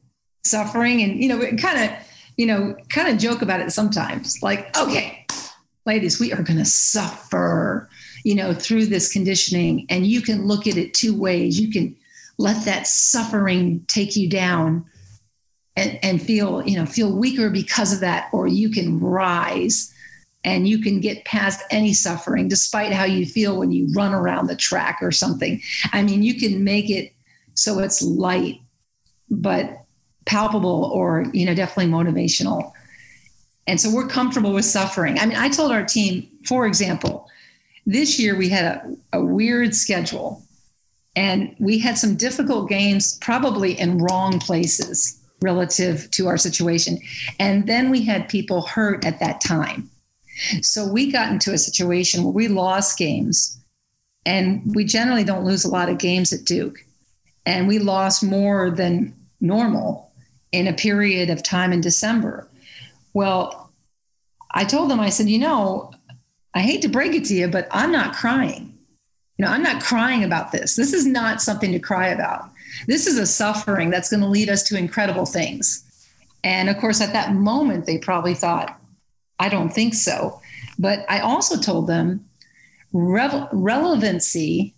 suffering 0.44 1.02
and 1.02 1.22
you 1.22 1.28
know 1.28 1.38
kind 1.56 1.90
of 1.90 1.98
you 2.36 2.46
know 2.46 2.76
kind 2.88 3.08
of 3.08 3.18
joke 3.18 3.42
about 3.42 3.60
it 3.60 3.72
sometimes. 3.72 4.42
Like 4.42 4.76
okay 4.76 5.26
ladies 5.84 6.18
we 6.18 6.32
are 6.32 6.42
going 6.42 6.58
to 6.58 6.64
suffer 6.64 7.88
you 8.24 8.34
know 8.34 8.52
through 8.52 8.86
this 8.86 9.12
conditioning. 9.12 9.86
And 9.88 10.06
you 10.06 10.20
can 10.20 10.46
look 10.46 10.66
at 10.66 10.76
it 10.76 10.94
two 10.94 11.18
ways. 11.18 11.60
You 11.60 11.70
can 11.70 11.96
let 12.38 12.64
that 12.64 12.86
suffering 12.86 13.84
take 13.88 14.16
you 14.16 14.28
down 14.28 14.84
and, 15.76 15.98
and 16.02 16.20
feel 16.20 16.66
you 16.66 16.76
know 16.76 16.86
feel 16.86 17.16
weaker 17.16 17.50
because 17.50 17.92
of 17.92 18.00
that 18.00 18.28
or 18.32 18.46
you 18.46 18.70
can 18.70 18.98
rise 19.00 19.92
and 20.46 20.68
you 20.68 20.78
can 20.78 21.00
get 21.00 21.24
past 21.24 21.60
any 21.70 21.92
suffering 21.92 22.46
despite 22.46 22.92
how 22.92 23.04
you 23.04 23.26
feel 23.26 23.58
when 23.58 23.72
you 23.72 23.88
run 23.92 24.14
around 24.14 24.46
the 24.46 24.56
track 24.56 24.98
or 25.02 25.10
something. 25.10 25.60
I 25.92 26.02
mean 26.02 26.22
you 26.22 26.38
can 26.38 26.64
make 26.64 26.88
it 26.88 27.12
so 27.54 27.80
it's 27.80 28.00
light 28.00 28.60
but 29.28 29.82
palpable 30.24 30.84
or 30.94 31.26
you 31.34 31.44
know 31.44 31.54
definitely 31.54 31.92
motivational. 31.92 32.72
And 33.66 33.80
so 33.80 33.92
we're 33.92 34.06
comfortable 34.06 34.52
with 34.52 34.64
suffering. 34.64 35.18
I 35.18 35.26
mean 35.26 35.36
i 35.36 35.48
told 35.48 35.72
our 35.72 35.84
team 35.84 36.28
for 36.46 36.66
example 36.66 37.28
this 37.84 38.18
year 38.18 38.36
we 38.36 38.48
had 38.48 38.64
a, 38.64 39.18
a 39.18 39.24
weird 39.24 39.74
schedule 39.74 40.42
and 41.16 41.56
we 41.58 41.78
had 41.78 41.98
some 41.98 42.14
difficult 42.14 42.68
games 42.68 43.18
probably 43.20 43.78
in 43.78 43.98
wrong 43.98 44.38
places 44.38 45.20
relative 45.42 46.10
to 46.10 46.26
our 46.26 46.36
situation. 46.36 46.98
And 47.38 47.66
then 47.66 47.90
we 47.90 48.02
had 48.02 48.28
people 48.28 48.62
hurt 48.62 49.04
at 49.04 49.20
that 49.20 49.40
time 49.40 49.90
so 50.60 50.86
we 50.86 51.10
got 51.10 51.32
into 51.32 51.52
a 51.52 51.58
situation 51.58 52.24
where 52.24 52.32
we 52.32 52.48
lost 52.48 52.98
games 52.98 53.58
and 54.24 54.62
we 54.74 54.84
generally 54.84 55.24
don't 55.24 55.44
lose 55.44 55.64
a 55.64 55.70
lot 55.70 55.88
of 55.88 55.98
games 55.98 56.32
at 56.32 56.44
duke 56.44 56.84
and 57.46 57.68
we 57.68 57.78
lost 57.78 58.22
more 58.22 58.70
than 58.70 59.14
normal 59.40 60.10
in 60.52 60.66
a 60.66 60.72
period 60.72 61.30
of 61.30 61.42
time 61.42 61.72
in 61.72 61.80
December. 61.80 62.48
Well, 63.14 63.70
I 64.52 64.64
told 64.64 64.90
them, 64.90 65.00
I 65.00 65.10
said, 65.10 65.28
you 65.28 65.38
know, 65.38 65.92
I 66.54 66.60
hate 66.60 66.82
to 66.82 66.88
break 66.88 67.14
it 67.14 67.24
to 67.26 67.34
you, 67.34 67.48
but 67.48 67.68
I'm 67.70 67.92
not 67.92 68.14
crying. 68.14 68.76
You 69.38 69.44
know, 69.44 69.50
I'm 69.50 69.62
not 69.62 69.82
crying 69.82 70.24
about 70.24 70.52
this. 70.52 70.76
This 70.76 70.92
is 70.92 71.06
not 71.06 71.42
something 71.42 71.72
to 71.72 71.78
cry 71.78 72.08
about. 72.08 72.50
This 72.86 73.06
is 73.06 73.18
a 73.18 73.26
suffering 73.26 73.90
that's 73.90 74.08
going 74.10 74.22
to 74.22 74.26
lead 74.26 74.48
us 74.48 74.62
to 74.64 74.78
incredible 74.78 75.26
things. 75.26 75.84
And 76.42 76.68
of 76.68 76.78
course, 76.78 77.00
at 77.00 77.12
that 77.12 77.34
moment, 77.34 77.86
they 77.86 77.98
probably 77.98 78.34
thought, 78.34 78.75
I 79.38 79.48
don't 79.48 79.70
think 79.70 79.94
so. 79.94 80.40
But 80.78 81.04
I 81.08 81.20
also 81.20 81.58
told 81.58 81.86
them 81.86 82.24
re- 82.92 83.48
relevancy 83.52 84.74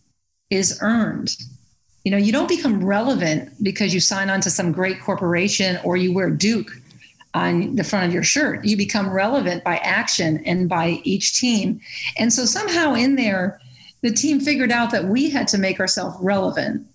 is 0.51 0.79
earned 0.81 1.37
you 2.09 2.13
know, 2.13 2.17
you 2.17 2.33
don't 2.33 2.49
become 2.49 2.83
relevant 2.83 3.53
because 3.63 3.93
you 3.93 4.01
sign 4.01 4.31
on 4.31 4.41
to 4.41 4.51
some 4.51 4.73
great 4.73 4.99
corporation 4.99 5.79
or 5.85 5.99
you 5.99 6.11
wear 6.11 6.31
Duke 6.31 6.71
on 7.35 7.77
the 7.77 7.85
front 7.85 8.07
of 8.07 8.15
your 8.15 8.23
shirt. 8.23 8.65
You 8.65 8.79
become 8.79 9.11
relevant 9.11 9.63
by 9.63 9.77
action 9.77 10.43
and 10.47 10.71
by 10.71 11.03
each 11.05 11.39
team. 11.39 11.83
And 12.19 12.33
so 12.33 12.47
somehow 12.47 12.95
in 12.95 13.17
there, 13.17 13.61
the 14.01 14.11
team 14.11 14.41
figured 14.41 14.73
out 14.73 14.91
that 14.93 15.05
we 15.05 15.29
had 15.29 15.49
to 15.49 15.59
make 15.59 15.81
ourselves 15.81 16.17
relevant. 16.21 16.87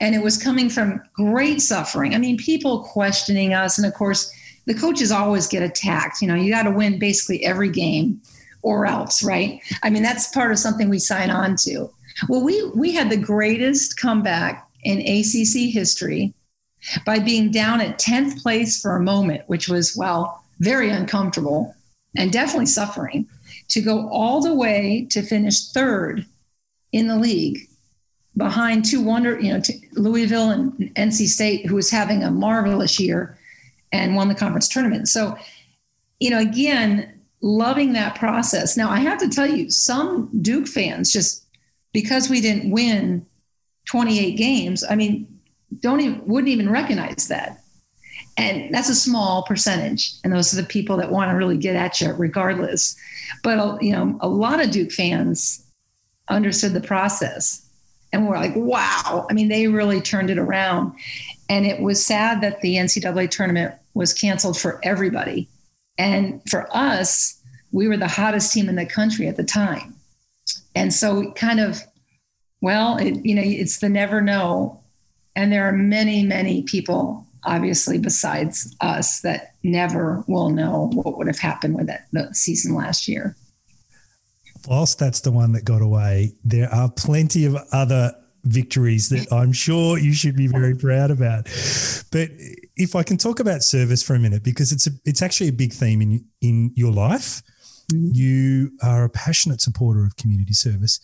And 0.00 0.14
it 0.14 0.22
was 0.22 0.42
coming 0.42 0.70
from 0.70 1.02
great 1.12 1.60
suffering. 1.60 2.14
I 2.14 2.18
mean, 2.18 2.38
people 2.38 2.84
questioning 2.84 3.52
us. 3.52 3.76
And 3.76 3.86
of 3.86 3.92
course, 3.92 4.32
the 4.68 4.74
coaches 4.74 5.10
always 5.10 5.48
get 5.48 5.62
attacked. 5.62 6.20
You 6.20 6.28
know, 6.28 6.34
you 6.34 6.52
got 6.52 6.64
to 6.64 6.70
win 6.70 6.98
basically 6.98 7.42
every 7.42 7.70
game 7.70 8.20
or 8.60 8.84
else, 8.84 9.22
right? 9.24 9.62
I 9.82 9.88
mean, 9.88 10.02
that's 10.02 10.28
part 10.28 10.52
of 10.52 10.58
something 10.58 10.90
we 10.90 10.98
sign 10.98 11.30
on 11.30 11.56
to. 11.64 11.90
Well, 12.28 12.44
we 12.44 12.70
we 12.76 12.92
had 12.92 13.10
the 13.10 13.16
greatest 13.16 13.98
comeback 13.98 14.68
in 14.84 14.98
ACC 15.00 15.72
history 15.72 16.34
by 17.06 17.18
being 17.18 17.50
down 17.50 17.80
at 17.80 17.98
10th 17.98 18.42
place 18.42 18.80
for 18.80 18.94
a 18.94 19.02
moment, 19.02 19.42
which 19.46 19.68
was 19.68 19.96
well, 19.96 20.44
very 20.60 20.90
uncomfortable 20.90 21.74
and 22.16 22.30
definitely 22.30 22.66
suffering, 22.66 23.26
to 23.68 23.80
go 23.80 24.08
all 24.10 24.42
the 24.42 24.54
way 24.54 25.06
to 25.10 25.22
finish 25.22 25.68
third 25.72 26.26
in 26.92 27.06
the 27.06 27.16
league 27.16 27.60
behind 28.36 28.84
two 28.84 29.02
wonder, 29.02 29.40
you 29.40 29.52
know, 29.52 29.62
Louisville 29.94 30.50
and 30.50 30.72
NC 30.94 31.26
State, 31.26 31.66
who 31.66 31.74
was 31.74 31.90
having 31.90 32.22
a 32.22 32.30
marvelous 32.30 33.00
year 33.00 33.37
and 33.92 34.16
won 34.16 34.28
the 34.28 34.34
conference 34.34 34.68
tournament. 34.68 35.08
So, 35.08 35.36
you 36.20 36.30
know, 36.30 36.38
again, 36.38 37.20
loving 37.40 37.92
that 37.92 38.16
process. 38.16 38.76
Now, 38.76 38.90
I 38.90 39.00
have 39.00 39.18
to 39.18 39.28
tell 39.28 39.46
you, 39.46 39.70
some 39.70 40.30
Duke 40.42 40.66
fans 40.66 41.12
just 41.12 41.44
because 41.92 42.28
we 42.28 42.40
didn't 42.40 42.70
win 42.70 43.26
28 43.86 44.36
games, 44.36 44.84
I 44.88 44.94
mean, 44.94 45.26
don't 45.80 46.00
even 46.00 46.26
wouldn't 46.26 46.48
even 46.48 46.70
recognize 46.70 47.28
that. 47.28 47.62
And 48.36 48.72
that's 48.72 48.88
a 48.88 48.94
small 48.94 49.42
percentage. 49.42 50.14
And 50.22 50.32
those 50.32 50.52
are 50.52 50.60
the 50.60 50.68
people 50.68 50.96
that 50.98 51.10
want 51.10 51.30
to 51.30 51.36
really 51.36 51.56
get 51.56 51.74
at 51.74 52.00
you 52.00 52.12
regardless. 52.12 52.96
But 53.42 53.58
uh, 53.58 53.78
you 53.80 53.92
know, 53.92 54.16
a 54.20 54.28
lot 54.28 54.62
of 54.62 54.70
Duke 54.70 54.92
fans 54.92 55.64
understood 56.28 56.72
the 56.72 56.80
process 56.80 57.66
and 58.12 58.26
were 58.26 58.36
like, 58.36 58.54
wow. 58.54 59.26
I 59.28 59.34
mean, 59.34 59.48
they 59.48 59.66
really 59.66 60.00
turned 60.00 60.30
it 60.30 60.38
around. 60.38 60.92
And 61.48 61.66
it 61.66 61.80
was 61.80 62.04
sad 62.04 62.40
that 62.42 62.60
the 62.60 62.76
NCAA 62.76 63.30
tournament 63.30 63.74
was 63.94 64.12
canceled 64.12 64.58
for 64.58 64.80
everybody. 64.82 65.48
And 65.96 66.42
for 66.48 66.68
us, 66.76 67.38
we 67.72 67.88
were 67.88 67.96
the 67.96 68.08
hottest 68.08 68.52
team 68.52 68.68
in 68.68 68.76
the 68.76 68.86
country 68.86 69.28
at 69.28 69.36
the 69.36 69.44
time. 69.44 69.94
And 70.74 70.92
so 70.92 71.32
kind 71.32 71.60
of 71.60 71.82
well 72.60 72.96
it, 72.96 73.24
you 73.24 73.34
know 73.34 73.42
it's 73.44 73.78
the 73.78 73.88
never 73.88 74.20
know. 74.20 74.80
And 75.36 75.52
there 75.52 75.68
are 75.68 75.72
many 75.72 76.22
many 76.22 76.62
people 76.62 77.26
obviously 77.44 77.98
besides 77.98 78.74
us 78.80 79.20
that 79.20 79.54
never 79.62 80.24
will 80.26 80.50
know 80.50 80.90
what 80.94 81.16
would 81.16 81.26
have 81.26 81.38
happened 81.38 81.76
with 81.76 81.86
that 81.86 82.06
the 82.12 82.32
season 82.34 82.74
last 82.74 83.08
year. 83.08 83.36
Whilst 84.66 84.98
that's 84.98 85.20
the 85.20 85.30
one 85.30 85.52
that 85.52 85.64
got 85.64 85.82
away 85.82 86.34
there 86.44 86.72
are 86.72 86.90
plenty 86.90 87.44
of 87.44 87.56
other 87.72 88.14
victories 88.48 89.08
that 89.08 89.30
i'm 89.32 89.52
sure 89.52 89.98
you 89.98 90.12
should 90.12 90.36
be 90.36 90.46
very 90.46 90.74
proud 90.74 91.10
about 91.10 91.44
but 92.10 92.28
if 92.76 92.96
i 92.96 93.02
can 93.02 93.16
talk 93.16 93.40
about 93.40 93.62
service 93.62 94.02
for 94.02 94.14
a 94.14 94.18
minute 94.18 94.42
because 94.42 94.72
it's 94.72 94.86
a, 94.86 94.90
it's 95.04 95.22
actually 95.22 95.48
a 95.48 95.52
big 95.52 95.72
theme 95.72 96.00
in 96.00 96.24
in 96.40 96.72
your 96.74 96.92
life 96.92 97.42
you 97.92 98.72
are 98.82 99.04
a 99.04 99.08
passionate 99.08 99.60
supporter 99.60 100.04
of 100.04 100.16
community 100.16 100.52
service. 100.52 101.00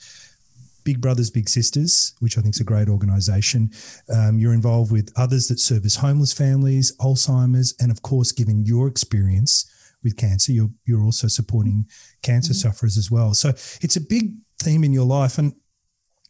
Big 0.85 1.01
Brothers 1.01 1.31
Big 1.31 1.49
Sisters, 1.49 2.15
which 2.21 2.37
I 2.37 2.43
think 2.43 2.55
is 2.55 2.61
a 2.61 2.65
great 2.65 2.91
organisation. 2.91 3.71
Um, 4.15 4.39
you're 4.39 4.53
involved 4.53 4.93
with 4.93 5.11
others 5.17 5.49
that 5.49 5.59
service 5.59 5.97
homeless 5.97 6.35
families, 6.35 6.95
Alzheimer's, 7.01 7.75
and 7.81 7.91
of 7.91 8.03
course, 8.03 8.33
given 8.33 8.67
your 8.67 8.87
experience 8.87 9.71
with 10.03 10.19
cancer, 10.19 10.53
you're, 10.53 10.69
you're 10.85 11.03
also 11.03 11.27
supporting 11.27 11.87
cancer 12.23 12.53
mm-hmm. 12.53 12.69
sufferers 12.69 12.99
as 12.99 13.11
well. 13.11 13.33
So 13.33 13.49
it's 13.81 13.97
a 13.97 14.01
big 14.01 14.35
theme 14.59 14.85
in 14.85 14.93
your 14.93 15.07
life. 15.07 15.39
And 15.39 15.55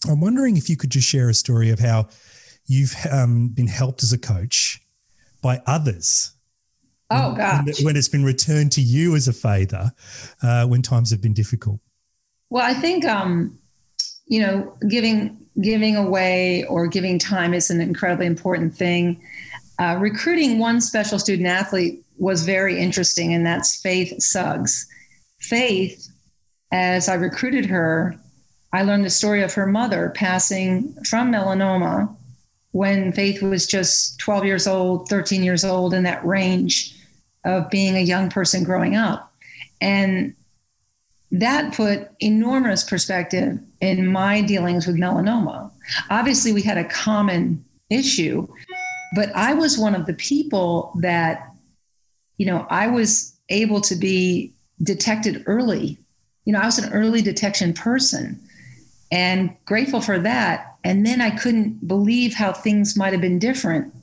I'm 0.09 0.21
wondering 0.21 0.57
if 0.57 0.69
you 0.69 0.77
could 0.77 0.91
just 0.91 1.09
share 1.09 1.29
a 1.29 1.35
story 1.35 1.71
of 1.71 1.79
how 1.79 2.09
you've 2.67 2.95
um, 3.11 3.49
been 3.49 3.67
helped 3.67 4.03
as 4.03 4.13
a 4.13 4.19
coach 4.19 4.81
by 5.43 5.63
others 5.67 6.35
Oh 7.11 7.35
God! 7.35 7.69
When 7.83 7.97
it's 7.97 8.09
been 8.09 8.25
returned 8.25 8.73
to 8.73 8.81
you 8.81 9.15
as 9.15 9.29
a 9.29 9.33
favor, 9.33 9.93
uh, 10.43 10.67
when 10.67 10.83
times 10.83 11.11
have 11.11 11.21
been 11.21 11.35
difficult. 11.35 11.81
Well, 12.51 12.65
I 12.65 12.75
think 12.75 13.05
um, 13.05 13.59
you 14.27 14.41
know, 14.41 14.77
giving 14.89 15.39
giving 15.61 15.97
away 15.97 16.65
or 16.65 16.87
giving 16.87 17.19
time 17.19 17.53
is 17.53 17.71
an 17.71 17.81
incredibly 17.81 18.27
important 18.27 18.75
thing. 18.75 19.23
Uh, 19.79 19.97
recruiting 20.01 20.59
one 20.59 20.81
special 20.81 21.19
student 21.19 21.47
athlete 21.47 22.03
was 22.17 22.45
very 22.45 22.79
interesting, 22.79 23.35
and 23.35 23.45
that's 23.45 23.81
Faith 23.81 24.15
Suggs. 24.23 24.87
Faith, 25.39 26.09
as 26.73 27.09
I 27.09 27.15
recruited 27.15 27.67
her, 27.67 28.17
I 28.75 28.83
learned 28.83 29.05
the 29.05 29.11
story 29.11 29.41
of 29.45 29.55
her 29.55 29.67
mother 29.67 30.11
passing 30.17 30.95
from 31.05 31.31
melanoma 31.31 32.13
when 32.73 33.13
Faith 33.13 33.41
was 33.41 33.69
just 33.69 34.19
12 34.19 34.45
years 34.45 34.67
old, 34.67 35.09
13 35.09 35.45
years 35.45 35.65
old, 35.65 35.95
in 35.95 36.03
that 36.03 36.27
range 36.27 36.97
of 37.45 37.71
being 37.71 37.95
a 37.95 38.01
young 38.01 38.29
person 38.29 38.65
growing 38.65 38.97
up. 38.97 39.33
And 39.81 40.35
that 41.31 41.73
put 41.73 42.11
enormous 42.19 42.83
perspective 42.83 43.61
in 43.81 44.09
my 44.09 44.41
dealings 44.41 44.89
with 44.89 44.97
melanoma. 44.97 45.71
Obviously, 46.11 46.53
we 46.53 46.63
had 46.63 46.77
a 46.77 46.89
common 46.89 47.65
issue, 47.91 48.49
but 49.15 49.31
I 49.37 49.55
was 49.55 49.79
one 49.79 49.95
of 49.95 50.07
the 50.07 50.15
people 50.15 50.93
that, 51.01 51.49
you 52.39 52.47
know, 52.47 52.67
I 52.71 52.89
was 52.89 53.37
able 53.51 53.81
to 53.83 53.95
be 53.95 54.53
detected 54.83 55.45
early. 55.47 55.97
You 56.45 56.55
know, 56.55 56.59
I 56.59 56.67
was 56.67 56.79
an 56.81 56.93
early 56.93 57.23
detection 57.23 57.73
person 57.73 58.41
and 59.15 59.57
grateful 59.65 60.01
for 60.01 60.19
that. 60.19 60.77
And 60.83 61.07
then 61.07 61.21
I 61.21 61.31
couldn't 61.31 61.87
believe 61.87 62.35
how 62.35 62.53
things 62.53 62.97
might 62.97 63.13
have 63.13 63.23
been 63.23 63.39
different 63.39 63.95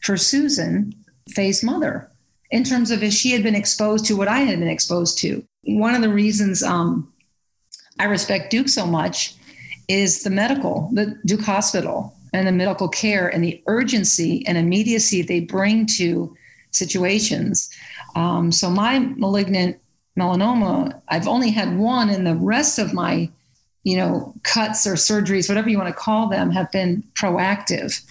for 0.00 0.16
Susan, 0.16 0.92
Faye's 1.30 1.62
mother, 1.62 2.10
in 2.50 2.64
terms 2.64 2.90
of 2.90 3.02
if 3.02 3.12
she 3.12 3.30
had 3.30 3.42
been 3.42 3.54
exposed 3.54 4.04
to 4.06 4.16
what 4.16 4.26
I 4.28 4.40
had 4.40 4.58
been 4.58 4.68
exposed 4.68 5.18
to. 5.18 5.44
One 5.62 5.94
of 5.94 6.02
the 6.02 6.12
reasons 6.12 6.62
um, 6.62 7.12
I 8.00 8.04
respect 8.04 8.50
Duke 8.50 8.68
so 8.68 8.86
much 8.86 9.34
is 9.86 10.22
the 10.22 10.30
medical, 10.30 10.90
the 10.92 11.16
Duke 11.24 11.42
Hospital. 11.42 12.12
and 12.32 12.46
the 12.46 12.52
medical 12.52 12.88
care 12.88 13.28
and 13.28 13.42
the 13.42 13.62
urgency 13.66 14.46
and 14.46 14.58
immediacy 14.58 15.22
they 15.22 15.40
bring 15.40 15.86
to 15.86 16.36
situations. 16.70 17.70
Um, 18.14 18.52
so 18.52 18.70
my 18.70 18.98
malignant 18.98 19.78
melanoma, 20.18 21.00
I've 21.08 21.28
only 21.28 21.50
had 21.50 21.78
one, 21.78 22.10
and 22.10 22.26
the 22.26 22.36
rest 22.36 22.78
of 22.78 22.92
my, 22.92 23.30
you 23.88 23.96
know, 23.96 24.34
cuts 24.42 24.86
or 24.86 24.96
surgeries, 24.96 25.48
whatever 25.48 25.70
you 25.70 25.78
want 25.78 25.88
to 25.88 25.94
call 25.94 26.28
them, 26.28 26.50
have 26.50 26.70
been 26.70 27.02
proactive 27.14 28.04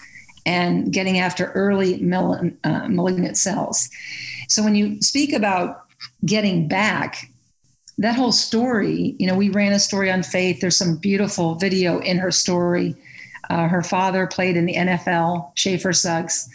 and 0.43 0.91
getting 0.91 1.19
after 1.19 1.51
early 1.51 2.01
uh, 2.11 2.87
malignant 2.87 3.37
cells. 3.37 3.87
So 4.47 4.63
when 4.63 4.73
you 4.73 4.99
speak 5.03 5.33
about 5.33 5.83
getting 6.25 6.67
back, 6.67 7.29
that 7.99 8.15
whole 8.15 8.31
story, 8.31 9.15
you 9.19 9.27
know, 9.27 9.35
we 9.35 9.49
ran 9.49 9.71
a 9.71 9.77
story 9.77 10.09
on 10.09 10.23
Faith. 10.23 10.61
There's 10.61 10.75
some 10.75 10.97
beautiful 10.97 11.53
video 11.53 11.99
in 11.99 12.17
her 12.17 12.31
story. 12.31 12.95
Uh, 13.51 13.67
her 13.67 13.83
father 13.83 14.25
played 14.25 14.57
in 14.57 14.65
the 14.65 14.73
NFL, 14.73 15.51
Shafer 15.53 15.93
Suggs. 15.93 16.49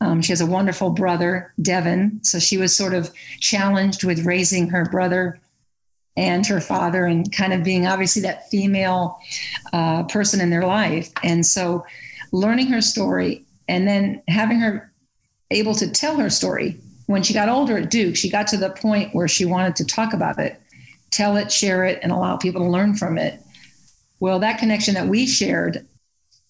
Um, 0.00 0.22
she 0.22 0.30
has 0.30 0.40
a 0.40 0.46
wonderful 0.46 0.90
brother, 0.90 1.52
Devin. 1.60 2.20
So 2.22 2.38
she 2.38 2.56
was 2.58 2.76
sort 2.76 2.94
of 2.94 3.10
challenged 3.40 4.04
with 4.04 4.24
raising 4.24 4.68
her 4.68 4.84
brother 4.84 5.40
and 6.18 6.44
her 6.44 6.60
father 6.60 7.06
and 7.06 7.30
kind 7.30 7.52
of 7.52 7.62
being 7.62 7.86
obviously 7.86 8.20
that 8.20 8.50
female 8.50 9.20
uh, 9.72 10.02
person 10.04 10.40
in 10.40 10.50
their 10.50 10.66
life. 10.66 11.12
And 11.22 11.46
so 11.46 11.86
learning 12.32 12.66
her 12.66 12.80
story 12.80 13.44
and 13.68 13.86
then 13.86 14.20
having 14.26 14.58
her 14.58 14.92
able 15.52 15.76
to 15.76 15.88
tell 15.88 16.16
her 16.16 16.28
story 16.28 16.80
when 17.06 17.22
she 17.22 17.32
got 17.32 17.48
older 17.48 17.78
at 17.78 17.90
Duke, 17.90 18.16
she 18.16 18.28
got 18.28 18.48
to 18.48 18.56
the 18.56 18.70
point 18.70 19.14
where 19.14 19.28
she 19.28 19.44
wanted 19.44 19.76
to 19.76 19.84
talk 19.84 20.12
about 20.12 20.40
it, 20.40 20.60
tell 21.12 21.36
it, 21.36 21.52
share 21.52 21.84
it, 21.84 22.00
and 22.02 22.10
allow 22.10 22.36
people 22.36 22.62
to 22.62 22.68
learn 22.68 22.96
from 22.96 23.16
it. 23.16 23.40
Well, 24.18 24.40
that 24.40 24.58
connection 24.58 24.94
that 24.94 25.06
we 25.06 25.24
shared, 25.24 25.86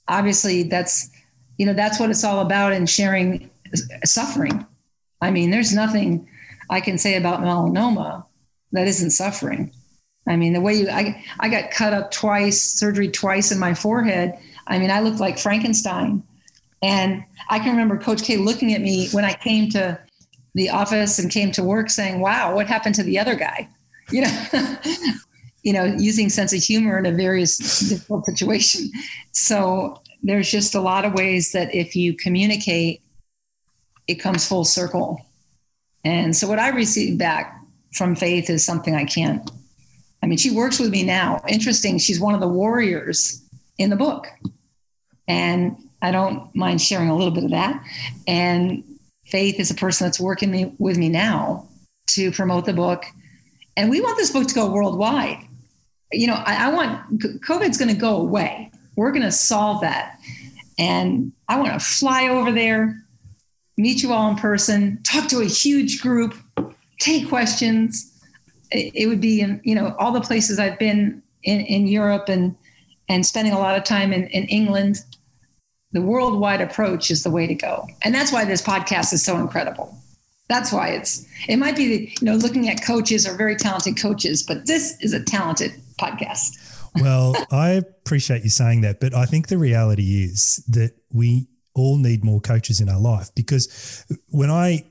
obviously, 0.08 0.62
that's 0.62 1.10
you 1.58 1.66
know 1.66 1.74
that's 1.74 2.00
what 2.00 2.08
it's 2.08 2.24
all 2.24 2.40
about 2.40 2.72
in 2.72 2.86
sharing 2.86 3.50
suffering. 4.04 4.66
I 5.20 5.30
mean, 5.30 5.50
there's 5.50 5.74
nothing 5.74 6.26
I 6.70 6.80
can 6.80 6.96
say 6.96 7.16
about 7.16 7.40
melanoma 7.40 8.24
that 8.72 8.88
isn't 8.88 9.10
suffering. 9.10 9.72
I 10.26 10.36
mean, 10.36 10.52
the 10.52 10.60
way 10.60 10.74
you 10.74 10.90
I 10.90 11.24
I 11.40 11.48
got 11.48 11.70
cut 11.70 11.94
up 11.94 12.10
twice, 12.10 12.60
surgery 12.60 13.08
twice 13.08 13.50
in 13.50 13.58
my 13.58 13.74
forehead. 13.74 14.38
I 14.66 14.78
mean, 14.78 14.90
I 14.90 15.00
looked 15.00 15.20
like 15.20 15.38
Frankenstein. 15.38 16.22
And 16.82 17.24
I 17.48 17.58
can 17.58 17.70
remember 17.70 17.98
Coach 17.98 18.22
K 18.22 18.36
looking 18.36 18.72
at 18.72 18.80
me 18.80 19.08
when 19.10 19.24
I 19.24 19.32
came 19.34 19.68
to 19.70 19.98
the 20.54 20.70
office 20.70 21.18
and 21.18 21.30
came 21.30 21.50
to 21.52 21.62
work 21.62 21.90
saying, 21.90 22.20
Wow, 22.20 22.54
what 22.54 22.66
happened 22.66 22.94
to 22.96 23.02
the 23.02 23.18
other 23.18 23.34
guy? 23.34 23.68
You 24.10 24.22
know, 24.22 24.76
you 25.62 25.74
know, 25.74 25.84
using 25.84 26.30
sense 26.30 26.54
of 26.54 26.62
humor 26.62 26.96
in 26.96 27.04
a 27.04 27.12
very 27.12 27.42
difficult 27.42 28.24
situation. 28.24 28.90
So 29.32 30.00
there's 30.22 30.50
just 30.50 30.74
a 30.74 30.80
lot 30.80 31.04
of 31.04 31.12
ways 31.12 31.52
that 31.52 31.74
if 31.74 31.94
you 31.94 32.14
communicate, 32.14 33.02
it 34.06 34.14
comes 34.14 34.48
full 34.48 34.64
circle. 34.64 35.20
And 36.04 36.34
so 36.34 36.48
what 36.48 36.58
I 36.58 36.70
received 36.70 37.18
back 37.18 37.57
from 37.98 38.16
Faith 38.16 38.48
is 38.48 38.64
something 38.64 38.94
I 38.94 39.04
can't. 39.04 39.50
I 40.22 40.26
mean, 40.26 40.38
she 40.38 40.50
works 40.50 40.78
with 40.78 40.90
me 40.90 41.02
now. 41.04 41.42
Interesting, 41.48 41.98
she's 41.98 42.20
one 42.20 42.34
of 42.34 42.40
the 42.40 42.48
warriors 42.48 43.42
in 43.76 43.90
the 43.90 43.96
book. 43.96 44.26
And 45.26 45.76
I 46.00 46.10
don't 46.10 46.54
mind 46.54 46.80
sharing 46.80 47.08
a 47.08 47.16
little 47.16 47.32
bit 47.32 47.44
of 47.44 47.50
that. 47.50 47.82
And 48.26 48.84
Faith 49.26 49.60
is 49.60 49.70
a 49.70 49.74
person 49.74 50.06
that's 50.06 50.18
working 50.18 50.50
me, 50.50 50.74
with 50.78 50.96
me 50.96 51.08
now 51.08 51.68
to 52.08 52.32
promote 52.32 52.64
the 52.64 52.72
book. 52.72 53.04
And 53.76 53.90
we 53.90 54.00
want 54.00 54.16
this 54.16 54.30
book 54.30 54.48
to 54.48 54.54
go 54.54 54.70
worldwide. 54.70 55.44
You 56.12 56.28
know, 56.28 56.42
I, 56.46 56.68
I 56.68 56.72
want 56.72 57.20
COVID's 57.42 57.76
going 57.76 57.94
to 57.94 58.00
go 58.00 58.16
away. 58.16 58.70
We're 58.96 59.12
going 59.12 59.22
to 59.22 59.32
solve 59.32 59.82
that. 59.82 60.18
And 60.78 61.32
I 61.48 61.60
want 61.60 61.74
to 61.74 61.80
fly 61.80 62.28
over 62.28 62.52
there, 62.52 63.04
meet 63.76 64.02
you 64.02 64.12
all 64.12 64.30
in 64.30 64.36
person, 64.36 65.02
talk 65.02 65.28
to 65.28 65.40
a 65.40 65.44
huge 65.44 66.00
group, 66.00 66.34
take 66.98 67.28
questions. 67.28 68.12
It, 68.70 69.08
would 69.08 69.20
be 69.20 69.40
in, 69.40 69.62
you 69.64 69.74
know, 69.74 69.96
all 69.98 70.12
the 70.12 70.20
places 70.20 70.58
I've 70.58 70.78
been 70.78 71.22
in, 71.42 71.60
in 71.62 71.86
Europe 71.86 72.28
and 72.28 72.54
and 73.08 73.24
spending 73.24 73.54
a 73.54 73.58
lot 73.58 73.74
of 73.74 73.84
time 73.84 74.12
in, 74.12 74.26
in 74.26 74.44
England 74.44 75.02
the 75.92 76.02
worldwide 76.02 76.60
approach 76.60 77.10
is 77.10 77.22
the 77.22 77.30
way 77.30 77.46
to 77.46 77.54
go. 77.54 77.86
And 78.02 78.14
that's 78.14 78.32
why 78.32 78.44
this 78.44 78.62
podcast 78.62 79.12
is 79.12 79.24
so 79.24 79.38
incredible. 79.38 79.96
That's 80.48 80.72
why 80.72 80.88
it's, 80.88 81.26
it 81.48 81.56
might 81.56 81.76
be, 81.76 81.88
the, 81.88 82.12
you 82.20 82.24
know, 82.24 82.34
looking 82.34 82.68
at 82.68 82.82
coaches 82.84 83.26
or 83.26 83.36
very 83.36 83.56
talented 83.56 84.00
coaches, 84.00 84.42
but 84.42 84.66
this 84.66 84.98
is 85.00 85.12
a 85.12 85.22
talented 85.22 85.72
podcast. 85.98 86.56
well, 86.96 87.34
I 87.50 87.70
appreciate 87.70 88.44
you 88.44 88.50
saying 88.50 88.82
that, 88.82 89.00
but 89.00 89.14
I 89.14 89.26
think 89.26 89.48
the 89.48 89.58
reality 89.58 90.24
is 90.24 90.62
that 90.68 90.92
we 91.12 91.48
all 91.74 91.96
need 91.96 92.24
more 92.24 92.40
coaches 92.40 92.80
in 92.80 92.88
our 92.88 93.00
life 93.00 93.30
because 93.34 94.04
when 94.28 94.50
I 94.50 94.84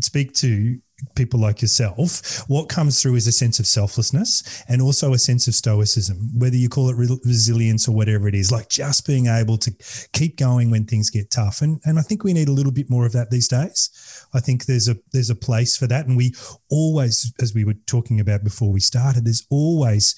speak 0.00 0.32
to 0.34 0.80
people 1.14 1.40
like 1.40 1.62
yourself, 1.62 2.42
what 2.48 2.68
comes 2.68 3.00
through 3.00 3.16
is 3.16 3.26
a 3.26 3.32
sense 3.32 3.58
of 3.58 3.66
selflessness 3.66 4.64
and 4.68 4.82
also 4.82 5.12
a 5.12 5.18
sense 5.18 5.48
of 5.48 5.54
stoicism, 5.54 6.30
whether 6.38 6.56
you 6.56 6.68
call 6.68 6.90
it 6.90 6.96
re- 6.96 7.20
resilience 7.24 7.88
or 7.88 7.92
whatever 7.92 8.28
it 8.28 8.34
is, 8.34 8.52
like 8.52 8.68
just 8.68 9.06
being 9.06 9.26
able 9.26 9.58
to 9.58 9.72
keep 10.12 10.36
going 10.36 10.70
when 10.70 10.84
things 10.84 11.10
get 11.10 11.30
tough. 11.30 11.62
And, 11.62 11.80
and 11.84 11.98
I 11.98 12.02
think 12.02 12.24
we 12.24 12.32
need 12.32 12.48
a 12.48 12.52
little 12.52 12.72
bit 12.72 12.90
more 12.90 13.06
of 13.06 13.12
that 13.12 13.30
these 13.30 13.48
days. 13.48 14.26
I 14.34 14.40
think 14.40 14.66
there's 14.66 14.88
a 14.88 14.96
there's 15.12 15.30
a 15.30 15.34
place 15.34 15.76
for 15.76 15.86
that. 15.86 16.06
And 16.06 16.16
we 16.16 16.34
always, 16.70 17.32
as 17.40 17.54
we 17.54 17.64
were 17.64 17.74
talking 17.86 18.20
about 18.20 18.44
before 18.44 18.72
we 18.72 18.80
started, 18.80 19.24
there's 19.24 19.46
always 19.50 20.14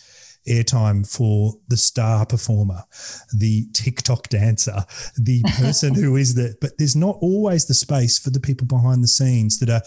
airtime 0.48 1.06
for 1.08 1.54
the 1.68 1.76
star 1.76 2.26
performer, 2.26 2.82
the 3.32 3.66
TikTok 3.72 4.28
dancer, 4.28 4.84
the 5.16 5.42
person 5.56 5.94
who 5.94 6.16
is 6.16 6.34
the, 6.34 6.56
but 6.60 6.76
there's 6.78 6.96
not 6.96 7.16
always 7.20 7.66
the 7.66 7.74
space 7.74 8.18
for 8.18 8.30
the 8.30 8.40
people 8.40 8.66
behind 8.66 9.02
the 9.02 9.08
scenes 9.08 9.58
that 9.58 9.70
are 9.70 9.82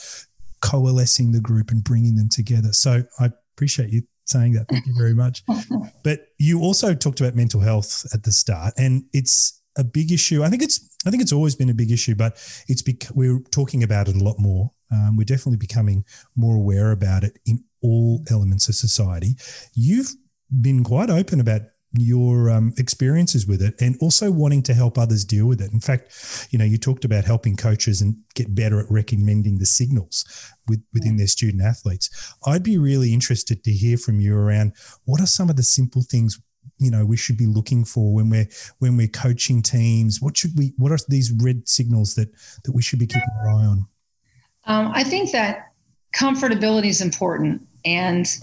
coalescing 0.65 1.31
the 1.31 1.39
group 1.39 1.69
and 1.69 1.83
bringing 1.83 2.15
them 2.15 2.27
together. 2.27 2.69
So 2.71 3.03
I 3.19 3.29
appreciate 3.55 3.91
you 3.91 4.01
saying 4.25 4.53
that. 4.53 4.67
Thank 4.67 4.87
you 4.87 4.95
very 4.97 5.13
much. 5.13 5.43
but 6.03 6.29
you 6.39 6.61
also 6.61 6.95
talked 6.95 7.21
about 7.21 7.35
mental 7.35 7.61
health 7.61 8.05
at 8.13 8.23
the 8.23 8.31
start, 8.31 8.73
and 8.77 9.03
it's 9.13 9.61
a 9.77 9.83
big 9.83 10.11
issue. 10.11 10.43
I 10.43 10.49
think 10.49 10.63
it's 10.63 10.89
I 11.05 11.11
think 11.11 11.21
it's 11.21 11.33
always 11.33 11.55
been 11.55 11.69
a 11.69 11.73
big 11.73 11.91
issue, 11.91 12.15
but 12.15 12.33
it's 12.67 12.81
bec- 12.81 13.13
we're 13.13 13.39
talking 13.51 13.83
about 13.83 14.07
it 14.07 14.15
a 14.15 14.23
lot 14.23 14.39
more. 14.39 14.71
Um, 14.91 15.17
we're 15.17 15.25
definitely 15.25 15.57
becoming 15.57 16.03
more 16.35 16.55
aware 16.55 16.91
about 16.91 17.23
it 17.23 17.37
in 17.45 17.63
all 17.81 18.23
elements 18.31 18.67
of 18.67 18.75
society. 18.75 19.35
You've 19.73 20.13
been 20.61 20.83
quite 20.83 21.09
open 21.09 21.39
about 21.39 21.61
your 21.97 22.49
um, 22.49 22.73
experiences 22.77 23.47
with 23.47 23.61
it 23.61 23.75
and 23.79 23.97
also 24.01 24.31
wanting 24.31 24.63
to 24.63 24.73
help 24.73 24.97
others 24.97 25.25
deal 25.25 25.45
with 25.45 25.61
it. 25.61 25.71
In 25.71 25.79
fact, 25.79 26.47
you 26.51 26.59
know, 26.59 26.65
you 26.65 26.77
talked 26.77 27.05
about 27.05 27.25
helping 27.25 27.55
coaches 27.55 28.01
and 28.01 28.15
get 28.33 28.53
better 28.53 28.79
at 28.79 28.89
recommending 28.89 29.57
the 29.57 29.65
signals 29.65 30.25
with, 30.67 30.81
within 30.93 31.17
their 31.17 31.27
student 31.27 31.63
athletes. 31.63 32.09
I'd 32.45 32.63
be 32.63 32.77
really 32.77 33.13
interested 33.13 33.63
to 33.63 33.71
hear 33.71 33.97
from 33.97 34.19
you 34.19 34.35
around 34.35 34.73
what 35.05 35.21
are 35.21 35.27
some 35.27 35.49
of 35.49 35.55
the 35.55 35.63
simple 35.63 36.01
things 36.01 36.39
you 36.79 36.91
know 36.91 37.05
we 37.05 37.15
should 37.15 37.37
be 37.37 37.45
looking 37.45 37.85
for 37.85 38.13
when 38.13 38.29
we're 38.29 38.47
when 38.79 38.97
we're 38.97 39.07
coaching 39.07 39.61
teams 39.61 40.19
what 40.19 40.35
should 40.35 40.57
we 40.57 40.73
what 40.77 40.91
are 40.91 40.97
these 41.07 41.31
red 41.43 41.67
signals 41.69 42.15
that 42.15 42.27
that 42.63 42.73
we 42.73 42.81
should 42.81 42.99
be 42.99 43.05
keeping 43.05 43.29
our 43.39 43.49
eye 43.49 43.65
on 43.65 43.85
um, 44.65 44.91
i 44.93 45.03
think 45.03 45.31
that 45.31 45.71
comfortability 46.15 46.87
is 46.87 47.01
important 47.01 47.61
and 47.85 48.39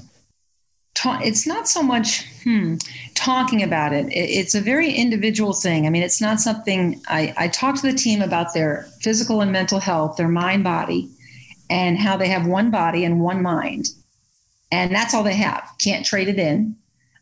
ta- 0.95 1.21
it's 1.23 1.47
not 1.47 1.69
so 1.69 1.83
much 1.83 2.27
hmm, 2.43 2.77
talking 3.15 3.63
about 3.63 3.93
it. 3.93 4.07
it. 4.07 4.31
It's 4.31 4.55
a 4.55 4.61
very 4.61 4.93
individual 4.93 5.53
thing. 5.53 5.87
I 5.87 5.91
mean, 5.91 6.03
it's 6.03 6.21
not 6.21 6.41
something 6.41 7.01
I, 7.09 7.35
I 7.37 7.49
talk 7.49 7.77
to 7.77 7.91
the 7.91 7.97
team 7.97 8.23
about 8.23 8.55
their 8.55 8.89
physical 9.01 9.41
and 9.41 9.53
mental 9.53 9.79
health, 9.79 10.17
their 10.17 10.29
mind 10.29 10.65
body, 10.65 11.11
and 11.71 11.99
how 11.99 12.17
they 12.17 12.29
have 12.29 12.47
one 12.47 12.71
body 12.71 13.05
and 13.05 13.21
one 13.21 13.43
mind. 13.43 13.89
And 14.71 14.95
that's 14.95 15.15
all 15.15 15.23
they 15.23 15.37
have. 15.37 15.69
Can't 15.79 16.05
trade 16.05 16.29
it 16.29 16.39
in. 16.39 16.77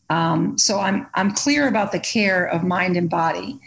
Um, 0.09 0.59
so 0.59 0.81
I'm, 0.81 1.07
I'm 1.15 1.33
clear 1.33 1.69
about 1.69 1.93
the 1.93 2.01
care 2.01 2.47
of 2.47 2.65
mind 2.65 2.97
and 2.97 3.09
body. 3.09 3.59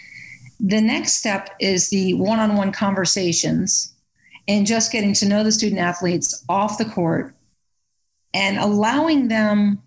The 0.60 0.82
next 0.82 1.14
step 1.14 1.50
is 1.60 1.90
the 1.90 2.14
one 2.16 2.40
on 2.40 2.56
one 2.56 2.72
conversations 2.72 3.94
and 4.48 4.68
just 4.68 4.92
getting 4.92 5.14
to 5.16 5.26
know 5.26 5.44
the 5.44 5.52
student 5.52 5.80
athletes 5.80 6.44
off 6.50 6.78
the 6.78 6.86
court 6.86 7.34
and 8.34 8.58
allowing 8.58 9.28
them 9.28 9.83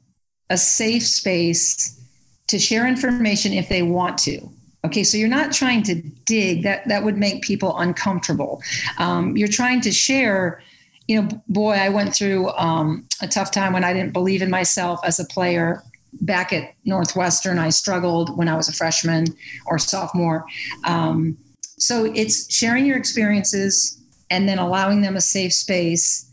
a 0.51 0.57
safe 0.57 1.07
space 1.07 2.01
to 2.49 2.59
share 2.59 2.87
information 2.87 3.53
if 3.53 3.69
they 3.69 3.83
want 3.83 4.19
to. 4.19 4.49
Okay, 4.85 5.03
so 5.03 5.17
you're 5.17 5.29
not 5.29 5.53
trying 5.53 5.83
to 5.85 5.95
dig 6.25 6.63
that 6.63 6.87
that 6.87 7.03
would 7.03 7.17
make 7.17 7.43
people 7.43 7.77
uncomfortable. 7.79 8.63
Um, 8.99 9.37
you're 9.37 9.49
trying 9.49 9.81
to 9.83 9.93
share. 9.93 10.63
You 11.09 11.23
know, 11.23 11.29
boy, 11.49 11.73
I 11.73 11.89
went 11.89 12.15
through 12.15 12.51
um, 12.51 13.07
a 13.23 13.29
tough 13.29 13.53
time 13.53 13.73
when 13.73 13.85
I 13.85 13.93
didn't 13.93 14.13
believe 14.13 14.43
in 14.43 14.51
myself 14.51 15.01
as 15.05 15.21
a 15.21 15.25
player. 15.25 15.83
Back 16.21 16.53
at 16.53 16.75
Northwestern, 16.85 17.59
I 17.59 17.69
struggled 17.69 18.37
when 18.37 18.49
I 18.49 18.57
was 18.57 18.69
a 18.69 18.73
freshman 18.73 19.27
or 19.67 19.79
sophomore. 19.79 20.47
Um, 20.85 21.37
so 21.79 22.05
it's 22.15 22.53
sharing 22.53 22.87
your 22.87 22.97
experiences 22.97 24.01
and 24.31 24.49
then 24.49 24.59
allowing 24.59 25.03
them 25.03 25.17
a 25.17 25.21
safe 25.21 25.53
space 25.53 26.26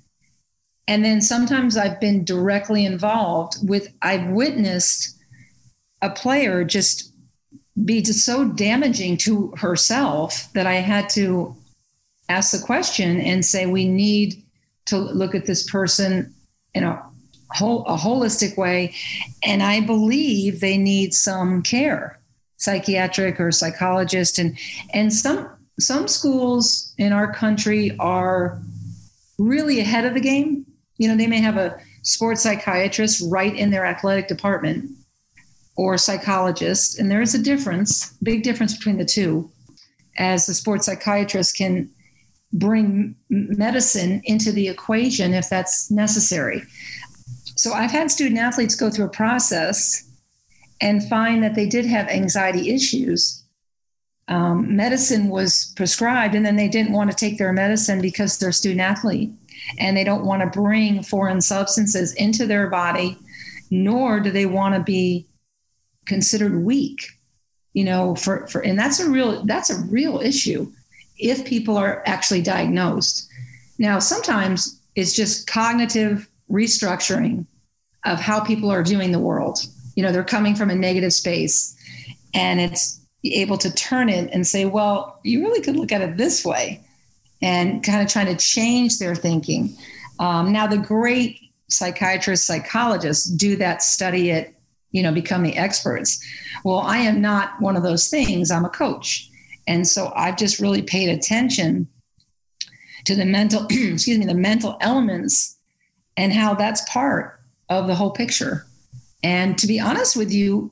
and 0.87 1.03
then 1.03 1.21
sometimes 1.21 1.77
I've 1.77 1.99
been 1.99 2.25
directly 2.25 2.85
involved 2.85 3.67
with, 3.67 3.93
I've 4.01 4.29
witnessed 4.29 5.17
a 6.01 6.09
player 6.09 6.63
just 6.63 7.13
be 7.85 8.01
just 8.01 8.25
so 8.25 8.49
damaging 8.49 9.17
to 9.17 9.53
herself 9.57 10.51
that 10.53 10.67
I 10.67 10.75
had 10.75 11.09
to 11.11 11.55
ask 12.29 12.51
the 12.51 12.65
question 12.65 13.19
and 13.21 13.45
say 13.45 13.65
we 13.65 13.87
need 13.87 14.43
to 14.85 14.97
look 14.97 15.33
at 15.33 15.45
this 15.45 15.69
person 15.69 16.33
in 16.73 16.83
a 16.83 17.01
whole 17.51 17.85
a 17.85 17.95
holistic 17.95 18.57
way. 18.57 18.93
And 19.43 19.61
i 19.63 19.79
believe 19.79 20.59
they 20.59 20.77
need 20.77 21.13
some 21.13 21.61
care 21.61 22.19
psychiatric 22.57 23.39
or 23.39 23.51
psychologist. 23.51 24.39
And 24.39 24.57
and 24.93 25.13
some 25.13 25.49
some 25.79 26.07
schools 26.07 26.93
in 26.97 27.13
our 27.13 27.31
country 27.33 27.95
are 27.99 28.61
really 29.39 29.79
ahead 29.79 30.05
of 30.05 30.13
the 30.13 30.21
game 30.21 30.62
you 31.03 31.09
know 31.09 31.17
they 31.17 31.27
may 31.27 31.41
have 31.41 31.57
a 31.57 31.77
sports 32.01 32.43
psychiatrist 32.43 33.21
right 33.29 33.53
in 33.57 33.71
their 33.71 33.85
athletic 33.85 34.29
department 34.29 34.89
or 35.75 35.97
psychologist 35.97 36.97
and 36.97 37.11
there 37.11 37.21
is 37.21 37.35
a 37.35 37.43
difference 37.43 38.13
big 38.23 38.41
difference 38.41 38.73
between 38.77 38.97
the 38.97 39.03
two 39.03 39.51
as 40.17 40.45
the 40.45 40.53
sports 40.53 40.85
psychiatrist 40.85 41.57
can 41.57 41.89
bring 42.53 43.15
medicine 43.29 44.21
into 44.25 44.51
the 44.51 44.69
equation 44.69 45.33
if 45.33 45.49
that's 45.49 45.91
necessary. 45.91 46.63
So 47.57 47.73
i've 47.73 47.91
had 47.91 48.09
student 48.09 48.39
athletes 48.39 48.75
go 48.75 48.89
through 48.89 49.07
a 49.07 49.19
process 49.23 50.09
and 50.79 51.07
find 51.09 51.43
that 51.43 51.55
they 51.55 51.67
did 51.67 51.85
have 51.85 52.07
anxiety 52.07 52.71
issues. 52.73 53.43
Um, 54.29 54.73
medicine 54.73 55.27
was 55.27 55.73
prescribed 55.75 56.33
and 56.33 56.45
then 56.45 56.55
they 56.55 56.69
didn't 56.69 56.93
want 56.93 57.11
to 57.11 57.17
take 57.17 57.37
their 57.37 57.51
medicine 57.51 58.01
because 58.01 58.37
they're 58.37 58.49
a 58.49 58.53
student 58.53 58.79
athlete 58.79 59.33
and 59.77 59.95
they 59.95 60.03
don't 60.03 60.25
want 60.25 60.41
to 60.41 60.59
bring 60.59 61.03
foreign 61.03 61.41
substances 61.41 62.13
into 62.15 62.45
their 62.45 62.69
body 62.69 63.17
nor 63.71 64.19
do 64.19 64.29
they 64.29 64.45
want 64.45 64.75
to 64.75 64.81
be 64.81 65.25
considered 66.05 66.63
weak 66.63 67.03
you 67.73 67.83
know 67.83 68.15
for, 68.15 68.47
for 68.47 68.61
and 68.61 68.77
that's 68.77 68.99
a 68.99 69.09
real 69.09 69.43
that's 69.45 69.69
a 69.69 69.81
real 69.85 70.19
issue 70.19 70.71
if 71.17 71.45
people 71.45 71.77
are 71.77 72.03
actually 72.05 72.41
diagnosed. 72.41 73.29
Now 73.77 73.99
sometimes 73.99 74.79
it's 74.95 75.13
just 75.13 75.47
cognitive 75.47 76.27
restructuring 76.49 77.45
of 78.05 78.19
how 78.19 78.43
people 78.43 78.69
are 78.69 78.83
viewing 78.83 79.11
the 79.11 79.19
world. 79.19 79.59
You 79.95 80.03
know 80.03 80.11
they're 80.11 80.23
coming 80.23 80.55
from 80.55 80.69
a 80.69 80.75
negative 80.75 81.13
space 81.13 81.75
and 82.33 82.59
it's 82.59 82.99
able 83.23 83.57
to 83.57 83.73
turn 83.73 84.09
it 84.09 84.29
and 84.33 84.45
say 84.45 84.65
well 84.65 85.19
you 85.23 85.41
really 85.41 85.61
could 85.61 85.77
look 85.77 85.91
at 85.91 86.01
it 86.01 86.17
this 86.17 86.43
way 86.43 86.83
and 87.43 87.83
kind 87.83 88.01
of 88.01 88.07
trying 88.07 88.35
to 88.35 88.35
change 88.37 88.97
their 88.97 89.13
thinking. 89.13 89.75
Um, 90.17 90.53
now 90.53 90.65
the 90.65 90.77
great 90.77 91.39
psychiatrists 91.69 92.47
psychologists 92.47 93.29
do 93.29 93.55
that 93.57 93.81
study 93.83 94.29
it 94.29 94.55
you 94.91 95.03
know 95.03 95.11
become 95.11 95.43
the 95.43 95.57
experts. 95.57 96.23
Well 96.63 96.79
i 96.79 96.97
am 96.97 97.21
not 97.21 97.59
one 97.59 97.75
of 97.75 97.83
those 97.83 98.09
things. 98.09 98.49
I'm 98.49 98.65
a 98.65 98.69
coach. 98.69 99.29
And 99.67 99.85
so 99.87 100.11
i've 100.15 100.37
just 100.37 100.59
really 100.59 100.81
paid 100.81 101.09
attention 101.09 101.87
to 103.05 103.15
the 103.15 103.25
mental 103.25 103.65
excuse 103.69 104.17
me 104.17 104.25
the 104.25 104.33
mental 104.33 104.77
elements 104.79 105.57
and 106.15 106.31
how 106.31 106.53
that's 106.53 106.87
part 106.89 107.41
of 107.69 107.87
the 107.87 107.95
whole 107.95 108.11
picture. 108.11 108.65
And 109.23 109.57
to 109.57 109.67
be 109.67 109.79
honest 109.79 110.15
with 110.15 110.31
you 110.31 110.71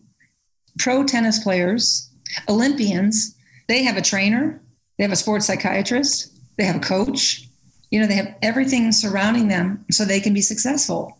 pro 0.77 1.03
tennis 1.03 1.39
players 1.39 2.09
olympians 2.47 3.35
they 3.67 3.83
have 3.83 3.97
a 3.97 4.01
trainer 4.01 4.61
they 4.97 5.03
have 5.03 5.11
a 5.11 5.17
sports 5.17 5.45
psychiatrist 5.45 6.30
they 6.61 6.67
have 6.67 6.75
a 6.75 6.79
coach 6.79 7.47
you 7.89 7.99
know 7.99 8.07
they 8.07 8.15
have 8.15 8.35
everything 8.41 8.91
surrounding 8.91 9.47
them 9.47 9.83
so 9.89 10.05
they 10.05 10.19
can 10.19 10.33
be 10.33 10.41
successful 10.41 11.17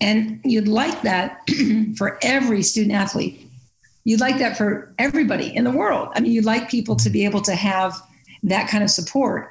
and 0.00 0.40
you'd 0.44 0.68
like 0.68 1.02
that 1.02 1.48
for 1.96 2.18
every 2.22 2.62
student 2.62 2.94
athlete. 2.94 3.48
You'd 4.04 4.20
like 4.20 4.38
that 4.38 4.56
for 4.58 4.92
everybody 4.98 5.54
in 5.54 5.64
the 5.64 5.70
world. 5.70 6.08
I 6.14 6.20
mean, 6.20 6.32
you'd 6.32 6.44
like 6.44 6.68
people 6.68 6.96
to 6.96 7.10
be 7.10 7.24
able 7.24 7.40
to 7.42 7.54
have 7.54 7.94
that 8.42 8.68
kind 8.68 8.84
of 8.84 8.90
support. 8.90 9.50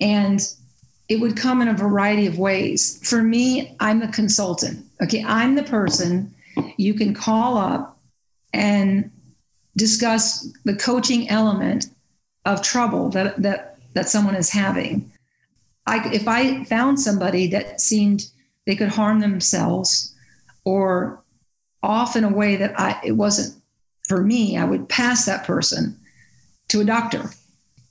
And 0.00 0.40
it 1.08 1.20
would 1.20 1.36
come 1.36 1.62
in 1.62 1.68
a 1.68 1.74
variety 1.74 2.26
of 2.26 2.38
ways. 2.38 3.00
For 3.08 3.22
me, 3.22 3.76
I'm 3.80 4.00
the 4.00 4.08
consultant. 4.08 4.84
Okay. 5.02 5.24
I'm 5.24 5.54
the 5.54 5.62
person 5.62 6.34
you 6.76 6.94
can 6.94 7.14
call 7.14 7.56
up 7.56 7.98
and 8.52 9.10
discuss 9.76 10.46
the 10.64 10.76
coaching 10.76 11.28
element 11.30 11.86
of 12.44 12.62
trouble 12.62 13.08
that, 13.10 13.40
that, 13.42 13.73
that 13.94 14.08
someone 14.08 14.34
is 14.34 14.50
having. 14.50 15.10
I, 15.86 16.08
if 16.12 16.28
I 16.28 16.64
found 16.64 17.00
somebody 17.00 17.46
that 17.48 17.80
seemed 17.80 18.30
they 18.66 18.76
could 18.76 18.88
harm 18.88 19.20
themselves 19.20 20.14
or 20.64 21.22
off 21.82 22.16
in 22.16 22.24
a 22.24 22.32
way 22.32 22.56
that 22.56 22.78
I, 22.78 23.00
it 23.04 23.12
wasn't 23.12 23.60
for 24.08 24.22
me, 24.22 24.56
I 24.56 24.64
would 24.64 24.88
pass 24.88 25.26
that 25.26 25.44
person 25.44 25.98
to 26.68 26.80
a 26.80 26.84
doctor. 26.84 27.30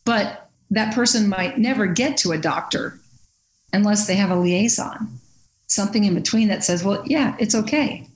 But 0.06 0.50
that 0.72 0.94
person 0.96 1.30
might 1.30 1.60
never 1.60 1.86
get 1.86 2.18
to 2.18 2.32
a 2.32 2.38
doctor 2.38 3.00
unless 3.72 4.08
they 4.08 4.16
have 4.16 4.32
a 4.32 4.36
liaison, 4.36 5.20
something 5.68 6.04
in 6.04 6.16
between 6.16 6.48
that 6.48 6.64
says, 6.64 6.84
well, 6.84 7.04
yeah, 7.06 7.36
it's 7.40 7.56
okay. 7.56 8.08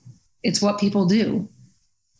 It's 0.44 0.62
what 0.62 0.80
people 0.80 1.06
do. 1.06 1.48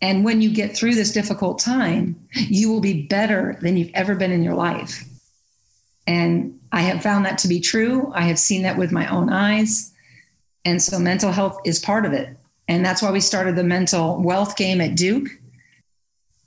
And 0.02 0.24
when 0.24 0.42
you 0.42 0.52
get 0.52 0.76
through 0.76 0.96
this 0.96 1.12
difficult 1.12 1.60
time, 1.60 2.16
you 2.34 2.72
will 2.72 2.82
be 2.82 3.08
better 3.08 3.58
than 3.62 3.78
you've 3.78 3.92
ever 3.94 4.16
been 4.16 4.32
in 4.32 4.44
your 4.44 4.54
life. 4.54 5.04
And 6.08 6.60
I 6.72 6.82
have 6.82 7.04
found 7.04 7.26
that 7.26 7.38
to 7.40 7.48
be 7.48 7.60
true. 7.60 8.12
I 8.16 8.22
have 8.22 8.40
seen 8.40 8.64
that 8.64 8.78
with 8.78 8.92
my 8.92 9.08
own 9.08 9.30
eyes. 9.30 9.94
And 10.66 10.82
so 10.82 10.98
mental 10.98 11.32
health 11.32 11.60
is 11.66 11.80
part 11.80 12.06
of 12.06 12.14
it. 12.14 12.36
And 12.68 12.86
that's 12.86 13.02
why 13.02 13.12
we 13.12 13.20
started 13.20 13.56
the 13.56 13.64
mental 13.64 14.22
wealth 14.22 14.58
game 14.58 14.82
at 14.82 14.96
Duke. 14.96 15.30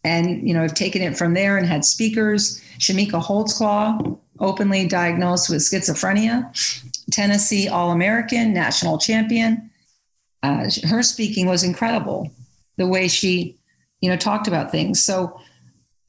And, 0.02 0.46
you 0.46 0.54
know, 0.54 0.62
I've 0.62 0.74
taken 0.74 1.02
it 1.02 1.16
from 1.16 1.34
there 1.34 1.58
and 1.58 1.66
had 1.66 1.84
speakers. 1.84 2.62
Chamique 2.78 3.10
Holdsclaw, 3.12 4.18
openly 4.38 4.86
diagnosed 4.86 5.50
with 5.50 5.60
schizophrenia, 5.60 6.50
Tennessee 7.10 7.68
All 7.68 7.90
American, 7.90 8.52
national 8.52 8.98
champion. 8.98 9.70
Uh, 10.42 10.70
her 10.88 11.02
speaking 11.02 11.46
was 11.46 11.62
incredible, 11.62 12.30
the 12.76 12.86
way 12.86 13.08
she, 13.08 13.58
you 14.00 14.08
know, 14.08 14.16
talked 14.16 14.48
about 14.48 14.70
things. 14.70 15.02
So 15.02 15.38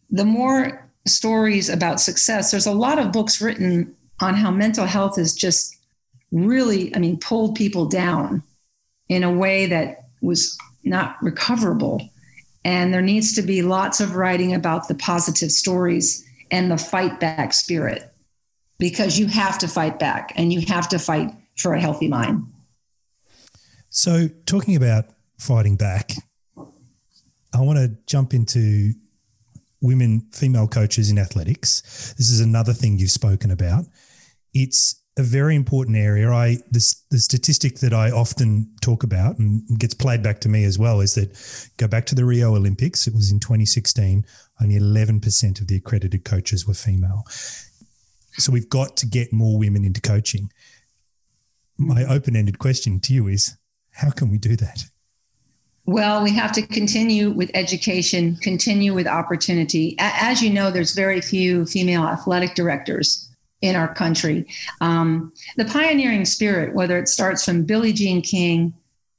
the 0.09 0.25
more 0.25 0.89
stories 1.07 1.69
about 1.69 1.99
success, 1.99 2.51
there's 2.51 2.65
a 2.65 2.71
lot 2.71 2.99
of 2.99 3.11
books 3.11 3.41
written 3.41 3.95
on 4.19 4.35
how 4.35 4.51
mental 4.51 4.85
health 4.85 5.17
is 5.17 5.33
just 5.33 5.75
really, 6.31 6.95
I 6.95 6.99
mean, 6.99 7.17
pulled 7.17 7.55
people 7.55 7.85
down 7.85 8.43
in 9.09 9.23
a 9.23 9.31
way 9.31 9.65
that 9.65 10.05
was 10.21 10.57
not 10.83 11.17
recoverable. 11.21 12.09
And 12.63 12.93
there 12.93 13.01
needs 13.01 13.33
to 13.35 13.41
be 13.41 13.61
lots 13.61 13.99
of 13.99 14.15
writing 14.15 14.53
about 14.53 14.87
the 14.87 14.95
positive 14.95 15.51
stories 15.51 16.25
and 16.51 16.69
the 16.69 16.77
fight 16.77 17.19
back 17.19 17.53
spirit 17.53 18.13
because 18.77 19.17
you 19.17 19.27
have 19.27 19.57
to 19.59 19.67
fight 19.67 19.99
back 19.99 20.33
and 20.35 20.53
you 20.53 20.61
have 20.67 20.87
to 20.89 20.99
fight 20.99 21.31
for 21.57 21.73
a 21.73 21.81
healthy 21.81 22.07
mind. 22.07 22.43
So, 23.89 24.29
talking 24.45 24.75
about 24.75 25.05
fighting 25.37 25.75
back, 25.75 26.13
I 27.53 27.59
want 27.59 27.79
to 27.79 27.97
jump 28.07 28.33
into 28.33 28.93
women, 29.81 30.27
female 30.31 30.67
coaches 30.67 31.09
in 31.09 31.17
athletics. 31.17 32.13
This 32.17 32.29
is 32.29 32.39
another 32.39 32.73
thing 32.73 32.97
you've 32.97 33.11
spoken 33.11 33.51
about. 33.51 33.85
It's 34.53 35.01
a 35.17 35.23
very 35.23 35.55
important 35.55 35.97
area. 35.97 36.29
I 36.31 36.57
the, 36.71 36.95
the 37.09 37.19
statistic 37.19 37.79
that 37.79 37.93
I 37.93 38.11
often 38.11 38.73
talk 38.81 39.03
about 39.03 39.37
and 39.39 39.63
gets 39.77 39.93
played 39.93 40.23
back 40.23 40.39
to 40.41 40.49
me 40.49 40.63
as 40.63 40.79
well 40.79 41.01
is 41.01 41.15
that 41.15 41.37
go 41.77 41.87
back 41.87 42.05
to 42.07 42.15
the 42.15 42.25
Rio 42.25 42.55
Olympics. 42.55 43.07
It 43.07 43.13
was 43.13 43.31
in 43.31 43.39
2016. 43.39 44.25
Only 44.61 44.79
11% 44.79 45.59
of 45.59 45.67
the 45.67 45.77
accredited 45.77 46.23
coaches 46.23 46.67
were 46.67 46.73
female. 46.73 47.23
So 48.37 48.51
we've 48.51 48.69
got 48.69 48.95
to 48.97 49.07
get 49.07 49.33
more 49.33 49.57
women 49.57 49.83
into 49.83 49.99
coaching. 49.99 50.51
My 51.77 52.05
open-ended 52.05 52.59
question 52.59 52.99
to 53.01 53.13
you 53.13 53.27
is, 53.27 53.57
how 53.91 54.11
can 54.11 54.29
we 54.29 54.37
do 54.37 54.55
that? 54.55 54.85
Well, 55.85 56.23
we 56.23 56.31
have 56.33 56.51
to 56.53 56.61
continue 56.61 57.31
with 57.31 57.49
education, 57.53 58.35
continue 58.37 58.93
with 58.93 59.07
opportunity. 59.07 59.95
As 59.99 60.41
you 60.41 60.51
know, 60.51 60.69
there's 60.69 60.93
very 60.93 61.21
few 61.21 61.65
female 61.65 62.03
athletic 62.03 62.53
directors 62.53 63.27
in 63.61 63.75
our 63.75 63.93
country. 63.93 64.45
Um, 64.79 65.33
the 65.57 65.65
pioneering 65.65 66.25
spirit, 66.25 66.75
whether 66.75 66.97
it 66.97 67.07
starts 67.07 67.43
from 67.43 67.63
Billie 67.63 67.93
Jean 67.93 68.21
King, 68.21 68.73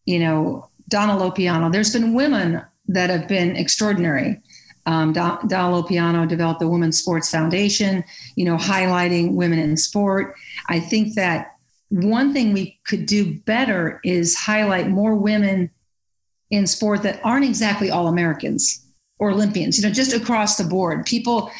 you 0.04 0.18
know, 0.18 0.68
Donna 0.88 1.14
Lopiano, 1.14 1.72
there's 1.72 1.92
been 1.92 2.14
women 2.14 2.62
that 2.88 3.10
have 3.10 3.26
been 3.28 3.56
extraordinary. 3.56 4.40
Um, 4.86 5.12
Donna 5.12 5.48
Lopiano 5.48 6.28
developed 6.28 6.60
the 6.60 6.68
Women's 6.68 6.98
Sports 6.98 7.30
Foundation, 7.30 8.04
you 8.36 8.44
know, 8.44 8.56
highlighting 8.56 9.34
women 9.34 9.58
in 9.58 9.76
sport. 9.76 10.34
I 10.68 10.80
think 10.80 11.14
that 11.14 11.56
one 11.88 12.32
thing 12.32 12.52
we 12.52 12.78
could 12.86 13.06
do 13.06 13.38
better 13.40 14.00
is 14.04 14.36
highlight 14.36 14.88
more 14.88 15.14
women 15.14 15.70
in 16.52 16.68
sport 16.68 17.02
that 17.02 17.20
aren't 17.24 17.44
exactly 17.44 17.90
all 17.90 18.06
Americans 18.06 18.86
or 19.18 19.32
Olympians, 19.32 19.76
you 19.76 19.84
know, 19.84 19.92
just 19.92 20.14
across 20.14 20.56
the 20.56 20.64
board. 20.64 21.04
People 21.04 21.50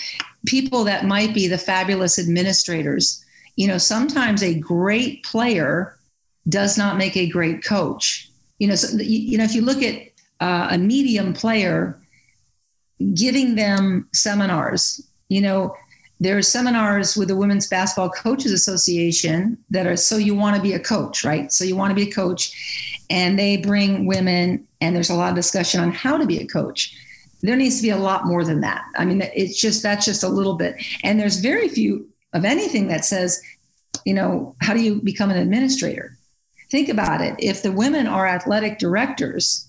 people 0.47 0.85
that 0.85 1.05
might 1.05 1.35
be 1.35 1.49
the 1.49 1.59
fabulous 1.59 2.19
administrators. 2.19 3.25
You 3.57 3.67
know, 3.67 3.79
sometimes 3.79 4.43
a 4.43 4.55
great 4.55 5.25
player 5.25 5.97
does 6.49 6.79
not 6.79 6.97
make 6.97 7.17
a 7.17 7.29
great 7.29 7.65
coach. 7.65 8.31
You 8.59 8.69
know, 8.69 8.77
so, 8.77 8.97
you 8.99 9.37
know, 9.39 9.45
if 9.45 9.55
you 9.55 9.63
look 9.63 9.83
at 9.83 10.13
uh, 10.43 10.69
a 10.73 10.79
medium 10.79 11.33
player, 11.33 12.01
giving 13.15 13.55
them 13.55 14.09
seminars. 14.13 15.01
You 15.29 15.41
know, 15.41 15.77
there 16.21 16.37
are 16.37 16.43
seminars 16.43 17.17
with 17.17 17.29
the 17.29 17.37
Women's 17.37 17.69
Basketball 17.69 18.11
Coaches 18.11 18.53
Association 18.53 19.59
that 19.71 19.87
are 19.87 19.97
so 19.97 20.17
you 20.17 20.35
want 20.35 20.57
to 20.57 20.63
be 20.63 20.73
a 20.73 20.81
coach, 20.81 21.25
right? 21.25 21.53
So 21.53 21.65
you 21.65 21.77
want 21.77 21.91
to 21.91 21.95
be 21.95 22.09
a 22.09 22.13
coach, 22.13 22.92
and 23.13 23.39
they 23.39 23.59
bring 23.59 24.07
women, 24.07 24.67
and 24.81 24.97
there's 24.97 25.11
a 25.11 25.15
lot 25.15 25.29
of 25.29 25.37
discussion 25.37 25.81
on 25.81 25.93
how 25.93 26.17
to 26.17 26.27
be 26.27 26.39
a 26.39 26.47
coach. 26.47 26.97
There 27.43 27.57
needs 27.57 27.77
to 27.77 27.83
be 27.83 27.91
a 27.91 27.97
lot 27.99 28.27
more 28.27 28.43
than 28.43 28.63
that. 28.63 28.85
I 28.97 29.05
mean, 29.05 29.21
it's 29.35 29.61
just 29.61 29.83
that's 29.83 30.07
just 30.07 30.23
a 30.23 30.29
little 30.29 30.55
bit, 30.55 30.77
and 31.05 31.21
there's 31.21 31.37
very 31.37 31.69
few 31.69 32.09
of 32.33 32.47
anything 32.47 32.89
that 32.89 33.05
says, 33.05 33.43
you 34.07 34.15
know, 34.15 34.57
how 34.63 34.73
do 34.73 34.81
you 34.81 35.03
become 35.03 35.31
an 35.31 35.37
administrator? 35.37 36.17
Think 36.71 36.89
about 36.89 37.21
it. 37.21 37.35
If 37.39 37.63
the 37.63 37.71
women 37.71 38.07
are 38.07 38.27
athletic 38.27 38.79
directors, 38.79 39.69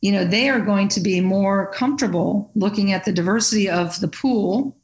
you 0.00 0.10
know, 0.10 0.24
they 0.24 0.48
are 0.48 0.60
going 0.60 0.88
to 0.88 1.00
be 1.00 1.20
more 1.20 1.70
comfortable 1.70 2.50
looking 2.56 2.90
at 2.90 3.04
the 3.04 3.12
diversity 3.12 3.70
of 3.70 4.00
the 4.00 4.08
pool. 4.08 4.76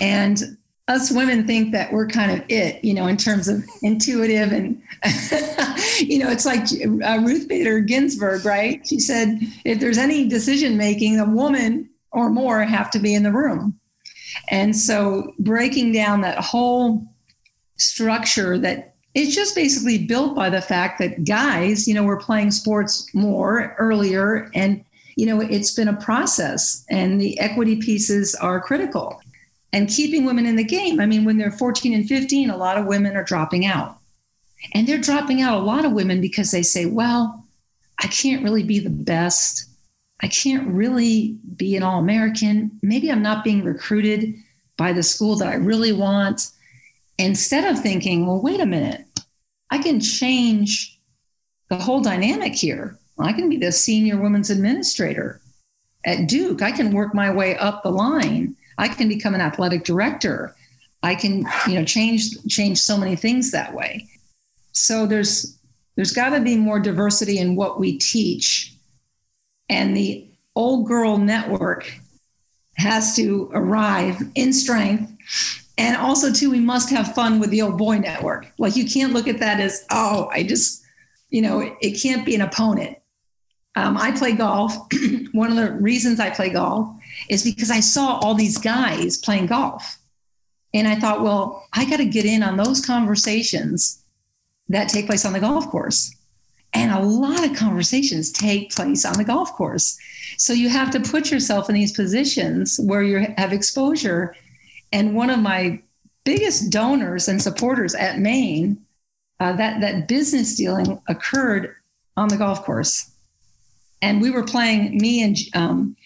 And 0.00 0.42
us 0.86 1.10
women 1.10 1.46
think 1.46 1.72
that 1.72 1.92
we're 1.92 2.06
kind 2.06 2.30
of 2.30 2.44
it, 2.50 2.84
you 2.84 2.92
know, 2.92 3.06
in 3.06 3.16
terms 3.16 3.48
of 3.48 3.64
intuitive 3.82 4.52
and, 4.52 4.82
you 5.98 6.18
know, 6.18 6.30
it's 6.30 6.44
like 6.44 6.66
uh, 7.02 7.18
Ruth 7.24 7.48
Bader 7.48 7.80
Ginsburg, 7.80 8.44
right? 8.44 8.86
She 8.86 9.00
said, 9.00 9.38
if 9.64 9.80
there's 9.80 9.96
any 9.96 10.28
decision 10.28 10.76
making, 10.76 11.18
a 11.18 11.24
woman 11.24 11.88
or 12.12 12.28
more 12.28 12.62
have 12.62 12.90
to 12.90 12.98
be 12.98 13.14
in 13.14 13.22
the 13.22 13.32
room. 13.32 13.78
And 14.50 14.76
so 14.76 15.32
breaking 15.38 15.92
down 15.92 16.20
that 16.20 16.38
whole 16.38 17.06
structure 17.78 18.58
that 18.58 18.94
it's 19.14 19.34
just 19.34 19.54
basically 19.54 20.06
built 20.06 20.34
by 20.34 20.50
the 20.50 20.60
fact 20.60 20.98
that 20.98 21.24
guys, 21.24 21.88
you 21.88 21.94
know, 21.94 22.02
were 22.02 22.18
playing 22.18 22.50
sports 22.50 23.08
more 23.14 23.74
earlier 23.78 24.50
and 24.54 24.84
you 25.16 25.26
know, 25.26 25.40
it's 25.40 25.72
been 25.72 25.86
a 25.86 25.96
process 25.96 26.84
and 26.90 27.20
the 27.20 27.38
equity 27.38 27.76
pieces 27.76 28.34
are 28.34 28.60
critical. 28.60 29.20
And 29.74 29.88
keeping 29.88 30.24
women 30.24 30.46
in 30.46 30.54
the 30.54 30.64
game. 30.64 31.00
I 31.00 31.06
mean, 31.06 31.24
when 31.24 31.36
they're 31.36 31.50
14 31.50 31.92
and 31.92 32.08
15, 32.08 32.48
a 32.48 32.56
lot 32.56 32.78
of 32.78 32.86
women 32.86 33.16
are 33.16 33.24
dropping 33.24 33.66
out. 33.66 33.98
And 34.72 34.86
they're 34.86 34.98
dropping 34.98 35.42
out 35.42 35.58
a 35.58 35.64
lot 35.64 35.84
of 35.84 35.92
women 35.92 36.20
because 36.20 36.52
they 36.52 36.62
say, 36.62 36.86
well, 36.86 37.44
I 38.00 38.06
can't 38.06 38.44
really 38.44 38.62
be 38.62 38.78
the 38.78 38.88
best. 38.90 39.66
I 40.20 40.28
can't 40.28 40.68
really 40.68 41.36
be 41.56 41.76
an 41.76 41.82
All 41.82 41.98
American. 41.98 42.70
Maybe 42.82 43.10
I'm 43.10 43.22
not 43.22 43.42
being 43.42 43.64
recruited 43.64 44.34
by 44.76 44.92
the 44.92 45.02
school 45.02 45.36
that 45.36 45.48
I 45.48 45.56
really 45.56 45.92
want 45.92 46.50
instead 47.18 47.64
of 47.64 47.82
thinking, 47.82 48.26
well, 48.26 48.40
wait 48.40 48.60
a 48.60 48.66
minute, 48.66 49.06
I 49.70 49.78
can 49.78 50.00
change 50.00 50.98
the 51.68 51.76
whole 51.76 52.00
dynamic 52.00 52.54
here. 52.54 52.98
I 53.18 53.32
can 53.32 53.48
be 53.48 53.56
the 53.56 53.72
senior 53.72 54.20
women's 54.20 54.50
administrator 54.50 55.40
at 56.04 56.28
Duke. 56.28 56.62
I 56.62 56.72
can 56.72 56.92
work 56.92 57.14
my 57.14 57.32
way 57.32 57.56
up 57.56 57.82
the 57.82 57.90
line. 57.90 58.56
I 58.78 58.88
can 58.88 59.08
become 59.08 59.34
an 59.34 59.40
athletic 59.40 59.84
director. 59.84 60.54
I 61.02 61.14
can, 61.14 61.46
you 61.66 61.74
know, 61.74 61.84
change 61.84 62.30
change 62.48 62.78
so 62.78 62.96
many 62.96 63.16
things 63.16 63.50
that 63.50 63.74
way. 63.74 64.08
So 64.72 65.06
there's 65.06 65.58
there's 65.96 66.12
got 66.12 66.30
to 66.30 66.40
be 66.40 66.56
more 66.56 66.80
diversity 66.80 67.38
in 67.38 67.56
what 67.56 67.78
we 67.78 67.98
teach. 67.98 68.74
And 69.68 69.96
the 69.96 70.28
old 70.56 70.86
girl 70.86 71.18
network 71.18 71.92
has 72.76 73.14
to 73.16 73.50
arrive 73.54 74.20
in 74.34 74.52
strength 74.52 75.10
and 75.78 75.96
also 75.96 76.32
too 76.32 76.50
we 76.50 76.60
must 76.60 76.90
have 76.90 77.14
fun 77.14 77.40
with 77.40 77.50
the 77.50 77.62
old 77.62 77.78
boy 77.78 77.98
network 77.98 78.52
like 78.58 78.76
you 78.76 78.84
can't 78.84 79.12
look 79.12 79.28
at 79.28 79.38
that 79.38 79.60
as 79.60 79.84
oh 79.90 80.28
i 80.32 80.42
just 80.42 80.82
you 81.30 81.40
know 81.40 81.60
it, 81.60 81.72
it 81.80 82.02
can't 82.02 82.26
be 82.26 82.34
an 82.34 82.40
opponent 82.40 82.96
um, 83.76 83.96
i 83.96 84.10
play 84.12 84.32
golf 84.32 84.76
one 85.32 85.50
of 85.50 85.56
the 85.56 85.72
reasons 85.74 86.20
i 86.20 86.30
play 86.30 86.50
golf 86.50 86.88
is 87.28 87.42
because 87.42 87.70
i 87.70 87.80
saw 87.80 88.18
all 88.18 88.34
these 88.34 88.58
guys 88.58 89.16
playing 89.16 89.46
golf. 89.46 89.98
And 90.72 90.88
i 90.88 90.96
thought 90.96 91.22
well 91.22 91.66
i 91.72 91.88
got 91.88 91.98
to 91.98 92.04
get 92.04 92.24
in 92.24 92.42
on 92.42 92.56
those 92.56 92.84
conversations 92.84 94.02
that 94.68 94.88
take 94.88 95.06
place 95.06 95.24
on 95.24 95.32
the 95.32 95.40
golf 95.40 95.68
course. 95.68 96.14
And 96.72 96.90
a 96.90 97.00
lot 97.00 97.44
of 97.48 97.56
conversations 97.56 98.32
take 98.32 98.74
place 98.74 99.04
on 99.04 99.14
the 99.14 99.24
golf 99.24 99.52
course. 99.52 99.96
So 100.38 100.52
you 100.52 100.68
have 100.68 100.90
to 100.90 101.00
put 101.00 101.30
yourself 101.30 101.68
in 101.68 101.76
these 101.76 101.92
positions 101.92 102.80
where 102.82 103.02
you 103.02 103.32
have 103.38 103.52
exposure. 103.52 104.34
And 104.92 105.14
one 105.14 105.30
of 105.30 105.38
my 105.38 105.80
biggest 106.24 106.70
donors 106.70 107.28
and 107.28 107.40
supporters 107.40 107.94
at 107.94 108.18
Maine, 108.18 108.78
uh, 109.38 109.52
that 109.52 109.80
that 109.80 110.08
business 110.08 110.56
dealing 110.56 111.00
occurred 111.08 111.76
on 112.16 112.28
the 112.28 112.36
golf 112.36 112.64
course, 112.64 113.10
and 114.02 114.20
we 114.20 114.30
were 114.30 114.44
playing. 114.44 114.98
Me 114.98 115.22
and 115.22 115.36
um, 115.54 115.96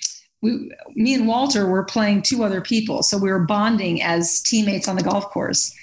we, 0.41 0.73
me 0.95 1.15
and 1.15 1.27
Walter 1.27 1.67
were 1.67 1.85
playing 1.85 2.23
two 2.23 2.45
other 2.45 2.61
people, 2.61 3.03
so 3.03 3.19
we 3.19 3.31
were 3.31 3.45
bonding 3.45 4.03
as 4.03 4.41
teammates 4.41 4.89
on 4.89 4.97
the 4.97 5.03
golf 5.03 5.31
course. 5.31 5.75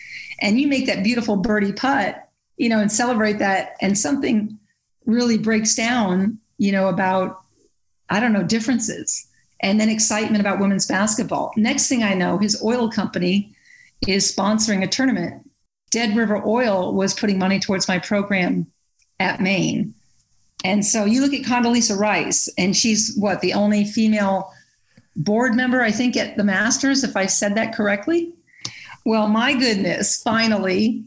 And 0.42 0.60
you 0.60 0.68
make 0.68 0.86
that 0.88 1.04
beautiful 1.04 1.38
birdie 1.38 1.74
putt, 1.74 2.30
you 2.58 2.70
know, 2.70 2.80
and 2.80 2.92
celebrate 2.92 3.40
that, 3.40 3.76
and 3.82 3.98
something 3.98 4.58
really 5.06 5.38
breaks 5.38 5.76
down, 5.76 6.40
you 6.58 6.72
know, 6.72 6.88
about 6.88 7.42
I 8.10 8.20
don't 8.20 8.34
know 8.34 8.44
differences 8.44 9.28
and 9.62 9.80
then 9.80 9.90
excitement 9.90 10.42
about 10.42 10.60
women's 10.60 10.86
basketball. 10.86 11.52
Next 11.58 11.88
thing 11.88 12.04
I 12.04 12.14
know, 12.14 12.38
his 12.38 12.62
oil 12.64 12.90
company 12.90 13.56
is 14.08 14.32
sponsoring 14.32 14.84
a 14.84 14.88
tournament. 14.88 15.50
Dead 15.90 16.16
River 16.16 16.46
Oil 16.46 16.94
was 16.94 17.14
putting 17.14 17.40
money 17.40 17.60
towards 17.60 17.88
my 17.88 17.98
program 17.98 18.68
at 19.20 19.42
Maine. 19.42 19.95
And 20.66 20.86
so 20.86 21.06
you 21.06 21.22
look 21.22 21.34
at 21.34 21.44
Condoleezza 21.44 21.98
Rice, 21.98 22.50
and 22.58 22.76
she's 22.76 23.16
what, 23.16 23.40
the 23.40 23.54
only 23.54 23.86
female 23.86 24.52
board 25.16 25.54
member, 25.56 25.82
I 25.82 25.92
think, 25.92 26.18
at 26.18 26.36
the 26.36 26.44
Masters, 26.44 27.04
if 27.04 27.16
I 27.16 27.28
said 27.28 27.56
that 27.56 27.74
correctly. 27.74 28.34
Well, 29.06 29.28
my 29.28 29.54
goodness, 29.54 30.22
finally. 30.22 31.04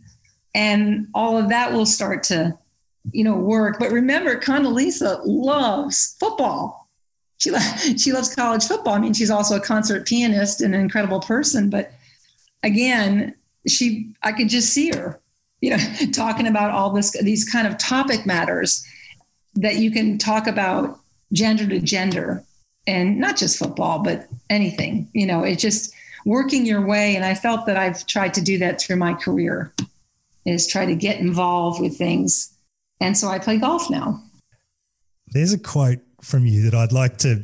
And 0.54 1.08
all 1.12 1.36
of 1.36 1.48
that 1.48 1.72
will 1.72 1.86
start 1.86 2.22
to, 2.24 2.56
you 3.10 3.24
know, 3.24 3.34
work. 3.34 3.78
But 3.78 3.90
remember, 3.90 4.38
Condoleezza 4.38 5.20
loves 5.24 6.16
football 6.18 6.88
she 7.38 7.52
she 7.98 8.12
loves 8.12 8.34
college 8.34 8.64
football. 8.64 8.94
I 8.94 8.98
mean, 8.98 9.14
she's 9.14 9.30
also 9.30 9.56
a 9.56 9.60
concert 9.60 10.06
pianist 10.06 10.60
and 10.60 10.74
an 10.74 10.80
incredible 10.80 11.20
person. 11.20 11.70
But 11.70 11.92
again, 12.62 13.34
she 13.66 14.12
I 14.22 14.32
could 14.32 14.48
just 14.48 14.72
see 14.72 14.90
her, 14.90 15.20
you 15.60 15.70
know, 15.70 15.78
talking 16.12 16.46
about 16.46 16.72
all 16.72 16.90
this 16.90 17.12
these 17.22 17.48
kind 17.48 17.66
of 17.66 17.78
topic 17.78 18.26
matters 18.26 18.84
that 19.54 19.76
you 19.76 19.90
can 19.90 20.18
talk 20.18 20.46
about 20.46 20.98
gender 21.32 21.66
to 21.68 21.80
gender 21.80 22.44
and 22.86 23.18
not 23.18 23.36
just 23.36 23.58
football, 23.58 24.00
but 24.00 24.26
anything. 24.48 25.08
You 25.12 25.26
know, 25.26 25.44
it's 25.44 25.62
just 25.62 25.94
working 26.24 26.66
your 26.66 26.84
way. 26.86 27.16
And 27.16 27.24
I 27.24 27.34
felt 27.34 27.66
that 27.66 27.76
I've 27.76 28.06
tried 28.06 28.34
to 28.34 28.40
do 28.40 28.58
that 28.58 28.80
through 28.80 28.96
my 28.96 29.14
career 29.14 29.72
is 30.44 30.66
try 30.66 30.86
to 30.86 30.94
get 30.94 31.20
involved 31.20 31.80
with 31.80 31.96
things. 31.96 32.54
And 33.00 33.16
so 33.16 33.28
I 33.28 33.38
play 33.38 33.58
golf 33.58 33.90
now. 33.90 34.22
There's 35.28 35.52
a 35.52 35.58
quote 35.58 36.00
from 36.22 36.46
you 36.46 36.62
that 36.70 36.74
I'd 36.74 36.92
like 36.92 37.18
to 37.18 37.42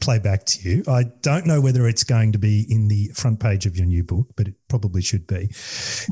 play 0.00 0.18
back 0.18 0.44
to 0.44 0.68
you. 0.68 0.84
I 0.88 1.04
don't 1.22 1.46
know 1.46 1.60
whether 1.60 1.86
it's 1.86 2.04
going 2.04 2.32
to 2.32 2.38
be 2.38 2.66
in 2.68 2.88
the 2.88 3.08
front 3.14 3.40
page 3.40 3.66
of 3.66 3.76
your 3.76 3.86
new 3.86 4.04
book, 4.04 4.26
but 4.36 4.48
it 4.48 4.54
probably 4.68 5.02
should 5.02 5.26
be. 5.26 5.48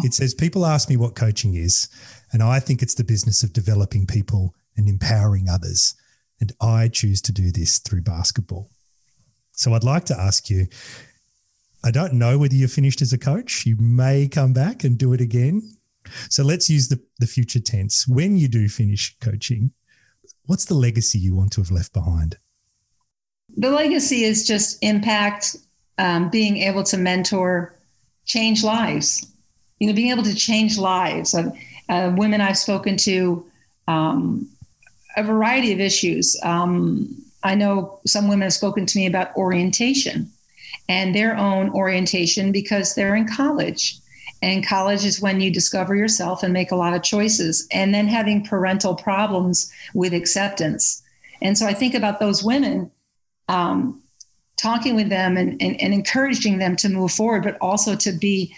It 0.04 0.14
says, 0.14 0.34
People 0.34 0.66
ask 0.66 0.88
me 0.88 0.96
what 0.96 1.14
coaching 1.14 1.54
is, 1.54 1.88
and 2.32 2.42
I 2.42 2.60
think 2.60 2.82
it's 2.82 2.94
the 2.94 3.04
business 3.04 3.42
of 3.42 3.52
developing 3.52 4.06
people 4.06 4.54
and 4.78 4.88
empowering 4.88 5.48
others. 5.48 5.94
And 6.40 6.52
I 6.60 6.88
choose 6.88 7.20
to 7.22 7.32
do 7.32 7.52
this 7.52 7.78
through 7.78 8.02
basketball. 8.02 8.70
So 9.52 9.74
I'd 9.74 9.84
like 9.84 10.04
to 10.06 10.18
ask 10.18 10.48
you 10.48 10.66
I 11.84 11.90
don't 11.90 12.14
know 12.14 12.38
whether 12.38 12.56
you're 12.56 12.68
finished 12.68 13.02
as 13.02 13.12
a 13.12 13.18
coach. 13.18 13.64
You 13.64 13.76
may 13.78 14.26
come 14.26 14.52
back 14.52 14.82
and 14.82 14.98
do 14.98 15.12
it 15.12 15.20
again. 15.20 15.76
So 16.28 16.42
let's 16.42 16.68
use 16.68 16.88
the, 16.88 17.00
the 17.20 17.26
future 17.26 17.60
tense. 17.60 18.08
When 18.08 18.36
you 18.36 18.48
do 18.48 18.68
finish 18.68 19.16
coaching, 19.20 19.72
What's 20.48 20.64
the 20.64 20.74
legacy 20.74 21.18
you 21.18 21.34
want 21.34 21.52
to 21.52 21.60
have 21.60 21.70
left 21.70 21.92
behind? 21.92 22.38
The 23.58 23.70
legacy 23.70 24.24
is 24.24 24.46
just 24.46 24.82
impact, 24.82 25.56
um, 25.98 26.30
being 26.30 26.56
able 26.56 26.82
to 26.84 26.96
mentor, 26.96 27.78
change 28.24 28.64
lives. 28.64 29.30
You 29.78 29.88
know, 29.88 29.92
being 29.92 30.10
able 30.10 30.22
to 30.22 30.34
change 30.34 30.78
lives 30.78 31.34
of 31.34 31.54
uh, 31.90 32.14
women 32.16 32.40
I've 32.40 32.56
spoken 32.56 32.96
to, 32.96 33.44
um, 33.88 34.48
a 35.18 35.22
variety 35.22 35.72
of 35.72 35.80
issues. 35.80 36.36
Um, 36.42 37.14
I 37.42 37.54
know 37.54 38.00
some 38.06 38.28
women 38.28 38.42
have 38.42 38.52
spoken 38.52 38.86
to 38.86 38.98
me 38.98 39.06
about 39.06 39.36
orientation 39.36 40.30
and 40.88 41.14
their 41.14 41.36
own 41.36 41.70
orientation 41.70 42.52
because 42.52 42.94
they're 42.94 43.14
in 43.14 43.28
college 43.28 44.00
and 44.42 44.66
college 44.66 45.04
is 45.04 45.20
when 45.20 45.40
you 45.40 45.50
discover 45.50 45.96
yourself 45.96 46.42
and 46.42 46.52
make 46.52 46.70
a 46.70 46.76
lot 46.76 46.94
of 46.94 47.02
choices. 47.02 47.66
And 47.72 47.92
then 47.92 48.06
having 48.06 48.44
parental 48.44 48.94
problems 48.94 49.72
with 49.94 50.14
acceptance. 50.14 51.02
And 51.42 51.58
so 51.58 51.66
I 51.66 51.74
think 51.74 51.94
about 51.94 52.20
those 52.20 52.44
women, 52.44 52.90
um, 53.48 54.00
talking 54.56 54.96
with 54.96 55.08
them 55.08 55.36
and, 55.36 55.60
and, 55.62 55.80
and, 55.80 55.94
encouraging 55.94 56.58
them 56.58 56.74
to 56.74 56.88
move 56.88 57.12
forward, 57.12 57.44
but 57.44 57.56
also 57.60 57.94
to 57.94 58.10
be 58.10 58.52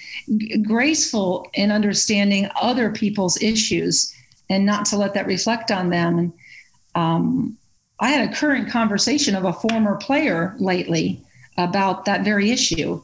graceful 0.63 1.49
in 1.53 1.71
understanding 1.71 2.49
other 2.61 2.91
people's 2.91 3.41
issues 3.43 4.15
and 4.49 4.65
not 4.65 4.87
to 4.87 4.97
let 4.97 5.13
that 5.15 5.27
reflect 5.27 5.71
on 5.71 5.91
them. 5.91 6.19
And 6.19 6.33
um, 6.95 7.57
I 8.01 8.11
had 8.11 8.29
a 8.29 8.35
current 8.35 8.71
conversation 8.71 9.35
of 9.35 9.45
a 9.45 9.53
former 9.53 9.97
player 9.97 10.57
lately 10.59 11.23
about 11.59 12.05
that 12.07 12.25
very 12.25 12.51
issue 12.51 13.03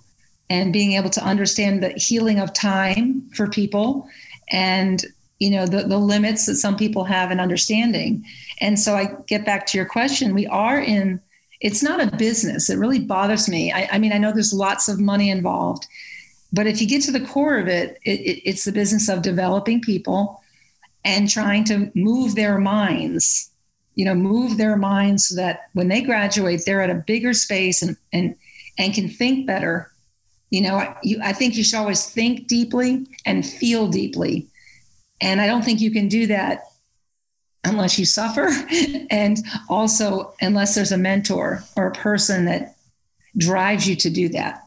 and 0.49 0.73
being 0.73 0.93
able 0.93 1.11
to 1.11 1.25
understand 1.25 1.83
the 1.83 1.91
healing 1.91 2.39
of 2.39 2.53
time 2.53 3.29
for 3.35 3.49
people 3.49 4.09
and 4.51 5.05
you 5.39 5.51
know 5.51 5.67
the, 5.67 5.83
the 5.83 5.99
limits 5.99 6.47
that 6.47 6.55
some 6.57 6.77
people 6.77 7.05
have 7.05 7.31
in 7.31 7.41
understanding. 7.41 8.25
And 8.61 8.79
so 8.79 8.95
i 8.95 9.15
get 9.27 9.45
back 9.45 9.67
to 9.67 9.79
your 9.79 9.87
question. 9.87 10.35
We 10.35 10.47
are 10.47 10.81
in 10.81 11.21
it's 11.61 11.83
not 11.83 12.01
a 12.01 12.17
business. 12.17 12.71
It 12.71 12.77
really 12.77 13.01
bothers 13.01 13.49
me. 13.49 13.73
I, 13.73 13.89
I 13.93 13.99
mean 13.99 14.13
i 14.13 14.19
know 14.19 14.33
there's 14.33 14.55
lots 14.55 14.89
of 14.89 14.99
money 14.99 15.31
involved 15.31 15.87
but 16.53 16.67
if 16.67 16.81
you 16.81 16.87
get 16.87 17.03
to 17.03 17.13
the 17.13 17.21
core 17.21 17.59
of 17.59 17.69
it, 17.69 17.99
it, 18.05 18.21
it 18.21 18.43
it's 18.49 18.65
the 18.65 18.73
business 18.73 19.09
of 19.09 19.23
developing 19.23 19.81
people 19.81 20.41
and 21.05 21.29
trying 21.29 21.65
to 21.65 21.91
move 21.95 22.35
their 22.35 22.59
minds 22.59 23.51
you 23.97 24.05
know 24.05 24.15
move 24.15 24.57
their 24.57 24.77
minds 24.77 25.27
so 25.27 25.35
that 25.35 25.63
when 25.73 25.89
they 25.89 26.01
graduate 26.01 26.63
they're 26.65 26.83
at 26.83 26.91
a 26.91 26.95
bigger 26.95 27.35
space 27.35 27.83
and 27.83 27.97
and 28.13 28.37
and 28.79 28.95
can 28.95 29.09
think 29.09 29.47
better. 29.47 29.91
You 30.51 30.63
know 30.63 30.95
you, 31.03 31.19
i 31.25 31.33
think 31.33 31.57
you 31.57 31.65
should 31.65 31.79
always 31.79 32.07
think 32.07 32.47
deeply 32.47 33.07
and 33.25 33.45
feel 33.45 33.89
deeply. 33.89 34.47
And 35.21 35.41
i 35.41 35.47
don't 35.49 35.65
think 35.65 35.81
you 35.81 35.91
can 35.91 36.07
do 36.09 36.29
that 36.29 36.63
unless 37.65 37.99
you 37.99 38.05
suffer 38.05 38.49
and 39.11 39.39
also 39.69 40.35
unless 40.41 40.77
there's 40.77 40.93
a 40.93 40.99
mentor 40.99 41.65
or 41.77 41.89
a 41.89 41.93
person 41.93 42.45
that 42.45 42.77
drives 43.37 43.89
you 43.89 43.97
to 43.97 44.09
do 44.11 44.29
that. 44.31 44.63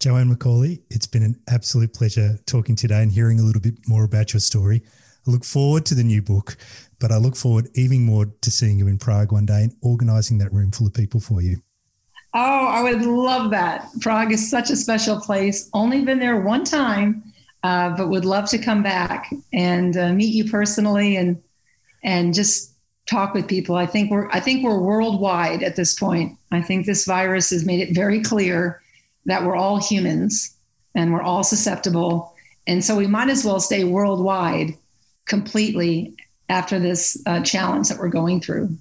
Joanne 0.00 0.34
McCallie, 0.34 0.82
it's 0.90 1.06
been 1.06 1.22
an 1.22 1.40
absolute 1.48 1.94
pleasure 1.94 2.38
talking 2.46 2.74
today 2.74 3.02
and 3.02 3.12
hearing 3.12 3.38
a 3.38 3.44
little 3.44 3.60
bit 3.60 3.74
more 3.86 4.04
about 4.04 4.32
your 4.32 4.40
story. 4.40 4.82
I 5.26 5.30
look 5.30 5.44
forward 5.44 5.86
to 5.86 5.94
the 5.94 6.02
new 6.02 6.20
book, 6.20 6.56
but 7.02 7.10
I 7.10 7.16
look 7.16 7.34
forward 7.34 7.68
even 7.74 8.04
more 8.04 8.26
to 8.26 8.50
seeing 8.50 8.78
you 8.78 8.86
in 8.86 8.96
Prague 8.96 9.32
one 9.32 9.44
day 9.44 9.64
and 9.64 9.74
organizing 9.82 10.38
that 10.38 10.52
room 10.52 10.70
full 10.70 10.86
of 10.86 10.94
people 10.94 11.18
for 11.18 11.42
you. 11.42 11.60
Oh, 12.32 12.66
I 12.68 12.80
would 12.80 13.02
love 13.02 13.50
that. 13.50 13.88
Prague 14.00 14.32
is 14.32 14.48
such 14.48 14.70
a 14.70 14.76
special 14.76 15.20
place. 15.20 15.68
Only 15.74 16.02
been 16.02 16.20
there 16.20 16.40
one 16.40 16.62
time, 16.62 17.24
uh, 17.64 17.90
but 17.96 18.08
would 18.08 18.24
love 18.24 18.48
to 18.50 18.58
come 18.58 18.84
back 18.84 19.34
and 19.52 19.96
uh, 19.96 20.12
meet 20.12 20.32
you 20.32 20.48
personally 20.48 21.16
and 21.16 21.42
and 22.04 22.34
just 22.34 22.72
talk 23.06 23.34
with 23.34 23.48
people. 23.48 23.74
I 23.74 23.84
think 23.84 24.10
we're 24.10 24.30
I 24.30 24.38
think 24.38 24.64
we're 24.64 24.78
worldwide 24.78 25.64
at 25.64 25.74
this 25.74 25.98
point. 25.98 26.38
I 26.52 26.62
think 26.62 26.86
this 26.86 27.04
virus 27.04 27.50
has 27.50 27.66
made 27.66 27.80
it 27.80 27.94
very 27.96 28.22
clear 28.22 28.80
that 29.26 29.44
we're 29.44 29.56
all 29.56 29.80
humans 29.80 30.56
and 30.94 31.12
we're 31.12 31.22
all 31.22 31.42
susceptible. 31.42 32.32
And 32.68 32.84
so 32.84 32.94
we 32.94 33.08
might 33.08 33.28
as 33.28 33.44
well 33.44 33.58
stay 33.58 33.82
worldwide 33.82 34.78
completely 35.26 36.14
after 36.52 36.78
this 36.78 37.20
uh, 37.26 37.40
challenge 37.40 37.88
that 37.88 37.98
we're 37.98 38.08
going 38.08 38.40
through. 38.40 38.76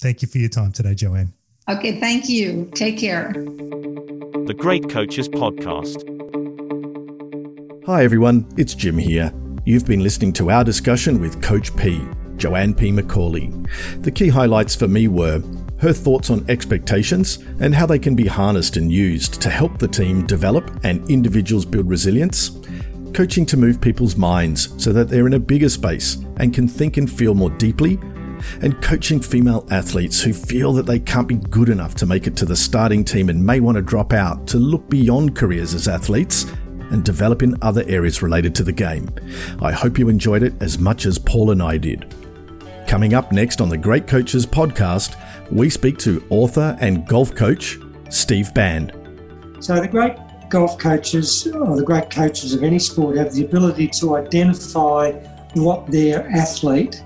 Thank 0.00 0.22
you 0.22 0.28
for 0.28 0.38
your 0.38 0.48
time 0.48 0.72
today, 0.72 0.94
Joanne. 0.94 1.34
Okay, 1.68 2.00
thank 2.00 2.28
you. 2.28 2.70
Take 2.74 2.98
care. 2.98 3.32
The 3.34 4.54
Great 4.56 4.88
Coaches 4.88 5.28
Podcast. 5.28 6.06
Hi, 7.86 8.02
everyone. 8.02 8.46
It's 8.56 8.74
Jim 8.74 8.96
here. 8.96 9.32
You've 9.66 9.84
been 9.84 10.02
listening 10.02 10.32
to 10.34 10.50
our 10.50 10.64
discussion 10.64 11.20
with 11.20 11.42
Coach 11.42 11.76
P, 11.76 12.02
Joanne 12.36 12.74
P. 12.74 12.90
McCallie. 12.90 13.52
The 14.02 14.10
key 14.10 14.28
highlights 14.28 14.74
for 14.74 14.88
me 14.88 15.06
were 15.06 15.42
her 15.80 15.92
thoughts 15.92 16.30
on 16.30 16.48
expectations 16.48 17.38
and 17.60 17.74
how 17.74 17.86
they 17.86 17.98
can 17.98 18.14
be 18.14 18.26
harnessed 18.26 18.76
and 18.76 18.90
used 18.90 19.40
to 19.42 19.50
help 19.50 19.78
the 19.78 19.88
team 19.88 20.26
develop 20.26 20.80
and 20.82 21.08
individuals 21.10 21.66
build 21.66 21.88
resilience, 21.88 22.50
coaching 23.12 23.46
to 23.46 23.56
move 23.56 23.80
people's 23.80 24.16
minds 24.16 24.74
so 24.82 24.92
that 24.92 25.08
they're 25.08 25.26
in 25.26 25.34
a 25.34 25.40
bigger 25.40 25.68
space 25.68 26.16
and 26.36 26.54
can 26.54 26.66
think 26.66 26.96
and 26.96 27.10
feel 27.10 27.34
more 27.34 27.50
deeply, 27.50 27.98
and 28.62 28.80
coaching 28.82 29.20
female 29.20 29.66
athletes 29.70 30.20
who 30.20 30.32
feel 30.32 30.72
that 30.72 30.86
they 30.86 30.98
can't 30.98 31.28
be 31.28 31.36
good 31.36 31.68
enough 31.68 31.94
to 31.96 32.06
make 32.06 32.26
it 32.26 32.36
to 32.36 32.44
the 32.44 32.56
starting 32.56 33.04
team 33.04 33.28
and 33.28 33.44
may 33.44 33.60
want 33.60 33.76
to 33.76 33.82
drop 33.82 34.12
out 34.12 34.46
to 34.46 34.58
look 34.58 34.88
beyond 34.88 35.36
careers 35.36 35.74
as 35.74 35.88
athletes 35.88 36.46
and 36.90 37.04
develop 37.04 37.42
in 37.42 37.56
other 37.62 37.84
areas 37.86 38.22
related 38.22 38.54
to 38.54 38.64
the 38.64 38.72
game. 38.72 39.08
I 39.60 39.72
hope 39.72 39.98
you 39.98 40.08
enjoyed 40.08 40.42
it 40.42 40.54
as 40.60 40.78
much 40.78 41.06
as 41.06 41.18
Paul 41.18 41.50
and 41.50 41.62
I 41.62 41.76
did. 41.76 42.14
Coming 42.86 43.14
up 43.14 43.30
next 43.30 43.60
on 43.60 43.68
the 43.68 43.76
Great 43.76 44.06
Coaches 44.06 44.44
podcast, 44.46 45.16
we 45.50 45.70
speak 45.70 45.98
to 45.98 46.24
author 46.30 46.76
and 46.80 47.06
golf 47.06 47.34
coach 47.34 47.78
Steve 48.08 48.52
Bann. 48.54 48.90
So, 49.60 49.80
the 49.80 49.86
great 49.86 50.16
golf 50.50 50.78
coaches, 50.78 51.46
or 51.46 51.76
the 51.76 51.84
great 51.84 52.10
coaches 52.10 52.52
of 52.52 52.62
any 52.62 52.78
sport, 52.78 53.16
have 53.16 53.32
the 53.32 53.44
ability 53.44 53.88
to 53.88 54.16
identify 54.16 55.12
what 55.54 55.86
their 55.90 56.28
athlete 56.30 57.02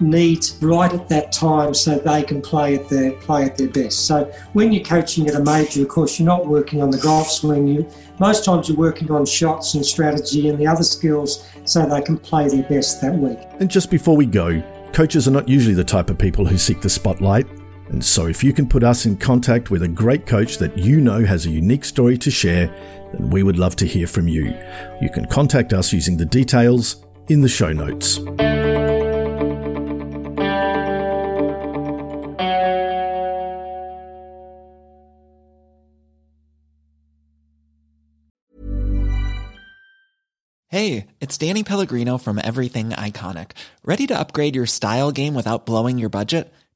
needs 0.00 0.58
right 0.60 0.92
at 0.92 1.08
that 1.08 1.30
time 1.30 1.72
so 1.72 1.96
they 1.96 2.22
can 2.22 2.42
play 2.42 2.74
at 2.74 2.88
their 2.88 3.12
play 3.12 3.44
at 3.44 3.56
their 3.56 3.68
best. 3.68 4.06
So 4.06 4.24
when 4.52 4.72
you're 4.72 4.84
coaching 4.84 5.28
at 5.28 5.36
a 5.36 5.40
major, 5.40 5.82
of 5.82 5.88
course, 5.88 6.18
you're 6.18 6.26
not 6.26 6.48
working 6.48 6.82
on 6.82 6.90
the 6.90 6.98
golf 6.98 7.30
swing. 7.30 7.68
You 7.68 7.88
most 8.18 8.44
times 8.44 8.68
you're 8.68 8.76
working 8.76 9.10
on 9.12 9.24
shots 9.24 9.74
and 9.74 9.86
strategy 9.86 10.48
and 10.48 10.58
the 10.58 10.66
other 10.66 10.82
skills 10.82 11.48
so 11.64 11.86
they 11.86 12.02
can 12.02 12.18
play 12.18 12.48
their 12.48 12.64
best 12.64 13.00
that 13.02 13.14
week. 13.14 13.38
And 13.60 13.70
just 13.70 13.88
before 13.90 14.16
we 14.16 14.26
go, 14.26 14.62
Coaches 14.94 15.26
are 15.26 15.32
not 15.32 15.48
usually 15.48 15.74
the 15.74 15.82
type 15.82 16.08
of 16.08 16.18
people 16.18 16.46
who 16.46 16.56
seek 16.56 16.80
the 16.80 16.88
spotlight, 16.88 17.48
and 17.94 18.04
so 18.04 18.26
if 18.26 18.42
you 18.42 18.52
can 18.52 18.68
put 18.68 18.82
us 18.82 19.06
in 19.06 19.16
contact 19.16 19.70
with 19.70 19.84
a 19.84 19.86
great 19.86 20.26
coach 20.26 20.58
that 20.58 20.76
you 20.76 21.00
know 21.00 21.24
has 21.24 21.46
a 21.46 21.48
unique 21.48 21.84
story 21.84 22.18
to 22.18 22.28
share, 22.28 22.66
then 23.12 23.30
we 23.30 23.44
would 23.44 23.56
love 23.56 23.76
to 23.76 23.86
hear 23.86 24.08
from 24.08 24.26
you. 24.26 24.46
You 25.00 25.08
can 25.10 25.26
contact 25.26 25.72
us 25.72 25.92
using 25.92 26.16
the 26.16 26.24
details 26.26 26.96
in 27.28 27.40
the 27.40 27.48
show 27.48 27.72
notes. 27.72 28.18
Hey, 40.66 41.06
it's 41.20 41.38
Danny 41.38 41.62
Pellegrino 41.62 42.18
from 42.18 42.40
Everything 42.42 42.90
Iconic. 42.90 43.52
Ready 43.84 44.08
to 44.08 44.18
upgrade 44.18 44.56
your 44.56 44.66
style 44.66 45.12
game 45.12 45.34
without 45.34 45.64
blowing 45.64 45.98
your 45.98 46.08
budget? 46.08 46.52